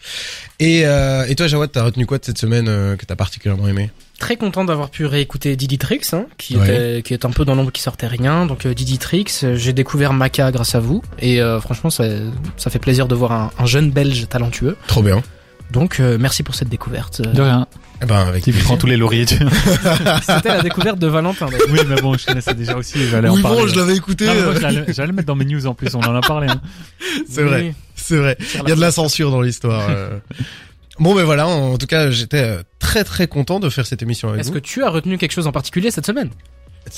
Et, 0.59 0.81
euh, 0.85 1.25
et 1.29 1.35
toi 1.35 1.47
Jawad, 1.47 1.71
t'as 1.71 1.83
retenu 1.83 2.05
quoi 2.05 2.17
de 2.17 2.25
cette 2.25 2.37
semaine 2.37 2.67
euh, 2.67 2.97
que 2.97 3.05
t'as 3.05 3.15
particulièrement 3.15 3.69
aimé? 3.69 3.89
Très 4.19 4.35
content 4.35 4.65
d'avoir 4.65 4.89
pu 4.89 5.05
réécouter 5.05 5.55
Didi 5.55 5.77
Tricks, 5.77 6.11
hein, 6.13 6.25
qui, 6.39 6.57
Ouais. 6.57 6.63
était, 6.65 7.01
qui 7.03 7.13
est 7.13 7.23
un 7.25 7.29
peu 7.29 7.45
dans 7.45 7.53
l'ombre 7.53 7.71
qui 7.71 7.81
sortait 7.83 8.07
rien. 8.07 8.45
Donc 8.47 8.65
euh, 8.65 8.73
Didi 8.73 8.97
Tricks, 8.97 9.31
euh, 9.43 9.55
j'ai 9.55 9.73
découvert 9.73 10.11
Maca 10.13 10.51
grâce 10.51 10.73
à 10.73 10.79
vous. 10.79 11.03
Et 11.19 11.39
euh, 11.41 11.59
franchement, 11.61 11.89
ça, 11.91 12.03
ça 12.57 12.69
fait 12.71 12.79
plaisir 12.79 13.07
de 13.07 13.13
voir 13.15 13.31
un, 13.31 13.51
un 13.59 13.65
jeune 13.67 13.91
Belge 13.91 14.27
talentueux. 14.27 14.75
Trop 14.87 15.03
bien. 15.03 15.21
Donc 15.71 15.99
euh, 15.99 16.17
merci 16.19 16.41
pour 16.43 16.55
cette 16.55 16.69
découverte. 16.69 17.21
Euh, 17.25 17.31
De 17.31 17.41
rien. 17.41 17.67
Eh 18.01 18.05
ben 18.05 18.15
avec 18.27 18.43
Tu 18.43 18.51
plaisir. 18.51 18.65
prends 18.67 18.77
tous 18.77 18.85
les 18.87 18.97
lauriers. 18.97 19.25
tu- 19.25 19.35
C'était 20.21 20.49
la 20.49 20.61
découverte 20.63 20.97
de 20.97 21.07
Valentin. 21.07 21.47
d'ailleurs. 21.47 21.67
oui, 21.71 21.79
mais 21.87 21.99
bon, 22.01 22.15
je 22.17 22.25
connaissais 22.25 22.53
déjà 22.53 22.75
aussi. 22.77 23.07
J'allais 23.07 23.27
en 23.29 23.35
Oui 23.35 23.41
parler. 23.41 23.61
bon, 23.61 23.67
je 23.67 23.75
l'avais 23.75 23.95
écouté. 23.95 24.27
Euh, 24.29 24.59
j'allais 24.59 24.85
j'allais 24.93 25.07
le 25.09 25.13
mettre 25.13 25.27
dans 25.27 25.35
mes 25.35 25.45
news 25.45 25.65
en 25.67 25.73
plus. 25.75 25.93
On 25.95 25.99
en 26.01 26.15
a 26.15 26.21
parlé. 26.21 26.47
hein. 26.47 26.61
c'est 27.29 27.43
vrai, 27.43 27.73
c'est 27.95 28.17
vrai. 28.17 28.37
Il 28.63 28.69
y 28.69 28.71
a 28.71 28.75
de 28.75 28.81
la 28.81 28.91
censure 28.91 29.29
dans 29.31 29.41
l'histoire. 29.41 29.87
Bon 30.99 31.13
ben 31.15 31.23
voilà, 31.23 31.47
en 31.47 31.77
tout 31.77 31.85
cas 31.87 32.09
j'étais 32.11 32.41
euh, 32.43 32.61
très 32.79 33.03
très 33.03 33.27
content 33.27 33.59
de 33.59 33.69
faire 33.69 33.85
cette 33.85 34.01
émission 34.01 34.29
avec 34.29 34.41
Est-ce 34.41 34.49
vous. 34.49 34.55
que 34.55 34.59
tu 34.59 34.83
as 34.83 34.89
retenu 34.89 35.17
quelque 35.17 35.31
chose 35.33 35.47
en 35.47 35.51
particulier 35.51 35.91
cette 35.91 36.05
semaine? 36.05 36.29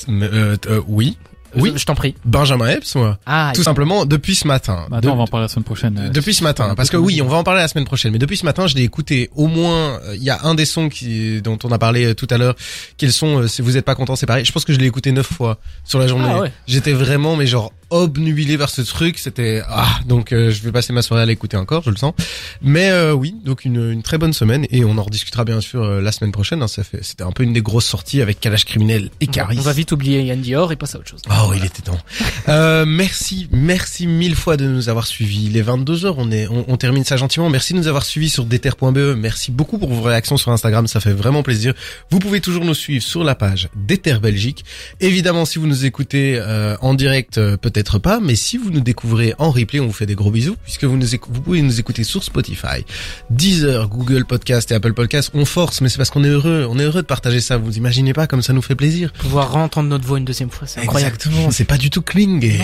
Euh, 0.10 0.56
euh, 0.68 0.82
oui. 0.88 1.18
Oui. 1.56 1.72
Je, 1.74 1.80
je 1.80 1.86
t'en 1.88 1.96
prie. 1.96 2.14
Benjamin 2.26 2.68
Epps, 2.68 2.94
moi. 2.94 3.18
Ah, 3.26 3.52
Tout 3.56 3.64
simplement 3.64 4.06
depuis 4.06 4.36
ce 4.36 4.46
matin. 4.48 4.86
Bah, 4.92 4.98
attends, 4.98 5.08
De- 5.08 5.14
on 5.14 5.18
va 5.18 5.24
en 5.24 5.28
parler 5.28 5.46
la 5.46 5.48
semaine 5.48 5.64
prochaine. 5.64 5.98
euh, 5.98 6.10
Depuis 6.10 6.36
ce 6.36 6.44
matin, 6.44 6.76
parce 6.76 6.92
que 6.92 6.98
oui, 6.98 7.24
on 7.24 7.28
va 7.28 7.38
en 7.38 7.44
parler 7.44 7.62
la 7.62 7.68
semaine 7.68 7.86
prochaine. 7.86 8.12
Mais 8.12 8.20
depuis 8.20 8.38
ce 8.38 8.46
matin, 8.46 8.68
je 8.68 8.76
l'ai 8.76 8.84
écouté 8.84 9.32
au 9.36 9.48
moins. 9.48 10.00
euh, 10.04 10.16
Il 10.16 10.24
y 10.24 10.30
a 10.30 10.40
un 10.44 10.54
des 10.54 10.66
sons 10.66 10.90
qui, 10.90 11.42
dont 11.42 11.58
on 11.64 11.72
a 11.72 11.80
parlé 11.80 12.06
euh, 12.06 12.14
tout 12.14 12.28
à 12.30 12.38
l'heure. 12.38 12.56
Quels 12.98 13.12
sont 13.12 13.40
euh, 13.40 13.48
Si 13.48 13.64
vous 13.64 13.78
êtes 13.78 13.86
pas 13.86 13.96
content, 13.96 14.16
c'est 14.16 14.28
pareil. 14.28 14.46
Je 14.46 14.52
pense 14.52 14.64
que 14.64 14.74
je 14.74 14.78
l'ai 14.78 14.86
écouté 14.86 15.12
neuf 15.12 15.26
fois 15.26 15.58
sur 15.84 15.98
la 15.98 16.08
journée. 16.08 16.28
Ah 16.30 16.40
ouais. 16.42 16.52
J'étais 16.68 16.94
vraiment, 16.94 17.36
mais 17.36 17.48
genre 17.48 17.74
obnubilé 17.90 18.58
par 18.58 18.70
ce 18.70 18.82
truc. 18.82 19.18
C'était 19.20 19.62
ah, 19.68 20.00
donc 20.06 20.32
euh, 20.32 20.52
je 20.52 20.62
vais 20.62 20.72
passer 20.72 20.94
ma 20.94 21.02
soirée 21.02 21.24
à 21.24 21.26
l'écouter 21.26 21.58
encore, 21.58 21.84
je 21.84 21.90
le 21.90 21.98
sens. 21.98 22.14
Mais 22.62 22.90
euh, 22.90 23.14
oui, 23.14 23.36
donc 23.46 23.66
une, 23.66 23.92
une 23.92 24.04
très 24.04 24.18
bonne 24.18 24.34
semaine 24.34 24.66
et 24.70 24.86
on 24.86 24.98
en 24.98 25.04
rediscutera 25.04 25.44
bien 25.46 25.62
sûr 25.62 25.84
euh, 25.84 26.02
la 26.02 26.12
semaine 26.12 26.32
prochaine. 26.32 26.62
hein. 26.62 26.68
Ça 26.68 26.84
fait, 26.84 27.04
c'était 27.04 27.24
un 27.24 27.32
peu 27.32 27.44
une 27.44 27.54
des 27.54 27.62
grosses 27.62 27.86
sorties 27.86 28.22
avec 28.22 28.40
Kalash 28.40 28.66
criminel 28.66 29.10
et 29.22 29.28
Caris. 29.28 29.58
on 29.60 29.62
va 29.62 29.74
vite 29.74 29.92
oublier 29.92 30.22
Yann 30.24 30.42
Dior 30.42 30.72
et 30.72 30.76
passer 30.76 30.98
à 30.98 31.00
autre 31.00 31.10
chose. 31.10 31.22
Oh, 31.30 31.52
il 31.56 31.66
était 31.66 31.82
temps. 31.82 32.00
Euh, 32.48 32.86
merci, 32.88 33.48
merci 33.52 34.08
mille 34.08 34.34
fois 34.36 34.58
de 34.58 34.66
nous 34.66 34.90
avoir 34.90 35.06
suivis. 35.06 35.50
Les 35.50 35.62
22 35.62 36.06
heures, 36.06 36.16
on 36.18 36.32
est, 36.32 36.48
on, 36.48 36.66
on 36.68 36.78
termine 36.78 37.04
ça 37.04 37.16
gentiment. 37.16 37.48
Merci 37.50 37.74
de 37.74 37.78
nous 37.78 37.88
avoir 37.88 38.04
suivis 38.06 38.30
sur 38.30 38.44
deter.be. 38.46 39.16
Merci 39.18 39.52
beaucoup 39.52 39.78
pour 39.78 39.90
vos 39.94 40.02
réactions 40.02 40.38
sur 40.38 40.52
Instagram, 40.52 40.88
ça 40.88 41.00
fait 41.00 41.12
vraiment 41.14 41.44
plaisir. 41.44 41.74
Vous 42.10 42.18
pouvez 42.18 42.42
toujours 42.42 42.66
nous 42.66 42.74
suivre 42.74 43.04
sur 43.04 43.24
la 43.24 43.36
page 43.36 43.70
Deter 43.76 44.16
Belgique. 44.20 44.66
Évidemment, 45.00 45.46
si 45.46 45.60
vous 45.60 45.68
nous 45.68 45.86
écoutez 45.86 46.40
euh, 46.40 46.76
en 46.82 46.96
direct, 46.96 47.38
euh, 47.38 47.56
peut-être 47.80 48.00
pas, 48.00 48.20
mais 48.20 48.36
si 48.36 48.58
vous 48.58 48.72
nous 48.72 48.82
découvrez 48.82 49.34
en 49.38 49.52
replay, 49.52 49.80
on 49.80 49.88
vous 49.88 49.94
fait 49.94 50.06
des 50.06 50.16
gros 50.16 50.32
bisous 50.32 50.58
puisque 50.64 50.84
vous 50.84 50.98
nous 50.98 51.08
vous 51.30 51.42
pouvez 51.42 51.62
nous 51.62 51.80
écouter 51.80 52.04
sur 52.04 52.26
Spotify, 52.26 52.84
Deezer, 53.30 53.88
Google 53.88 54.26
Podcast 54.26 54.70
et 54.72 54.76
Apple 54.76 54.92
Podcast. 54.92 55.32
On 55.34 55.46
force, 55.46 55.80
mais 55.80 55.88
c'est 55.88 55.96
parce 55.96 56.10
qu'on 56.10 56.26
est 56.26 56.30
heureux. 56.30 56.68
On 56.70 56.78
est 56.78 56.84
heureux 56.84 57.02
de 57.02 57.08
partager 57.08 57.40
ça. 57.40 57.56
Vous 57.56 57.78
imaginez 57.78 58.12
pas 58.12 58.28
comme 58.28 58.42
ça 58.42 58.52
nous 58.52 58.62
fait 58.62 58.76
plaisir. 58.76 59.14
Pouvoir 59.14 59.56
entendre 59.56 59.88
notre 59.88 60.06
voix 60.06 60.18
une 60.18 60.26
deuxième 60.26 60.50
fois, 60.50 60.68
c'est 60.68 60.82
incroyable. 60.82 61.16
Exactement, 61.16 61.52
c'est 61.52 61.64
pas 61.64 61.78
du 61.78 61.90
tout 61.90 62.02
clingé. 62.02 62.60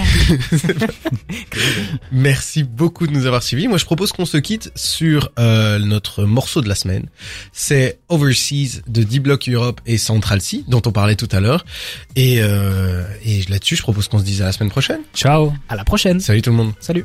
Merci 2.11 2.63
beaucoup 2.63 3.07
de 3.07 3.13
nous 3.13 3.25
avoir 3.25 3.41
suivis. 3.41 3.69
Moi, 3.69 3.77
je 3.77 3.85
propose 3.85 4.11
qu'on 4.11 4.25
se 4.25 4.37
quitte 4.37 4.69
sur 4.75 5.31
euh, 5.39 5.79
notre 5.79 6.25
morceau 6.25 6.59
de 6.61 6.67
la 6.67 6.75
semaine. 6.75 7.07
C'est 7.53 7.99
Overseas 8.09 8.81
de 8.87 9.03
D-Block 9.03 9.47
Europe 9.47 9.79
et 9.85 9.97
Central 9.97 10.41
C, 10.41 10.65
dont 10.67 10.81
on 10.85 10.91
parlait 10.91 11.15
tout 11.15 11.29
à 11.31 11.39
l'heure. 11.39 11.63
Et, 12.17 12.39
euh, 12.41 13.05
et 13.23 13.43
là-dessus, 13.47 13.77
je 13.77 13.81
propose 13.81 14.09
qu'on 14.09 14.19
se 14.19 14.25
dise 14.25 14.41
à 14.41 14.45
la 14.45 14.51
semaine 14.51 14.69
prochaine. 14.69 15.04
Ciao. 15.13 15.51
À 15.67 15.75
la 15.75 15.83
prochaine. 15.83 16.19
Salut 16.19 16.41
tout 16.41 16.51
le 16.51 16.55
monde. 16.55 16.71
Salut. 16.79 17.03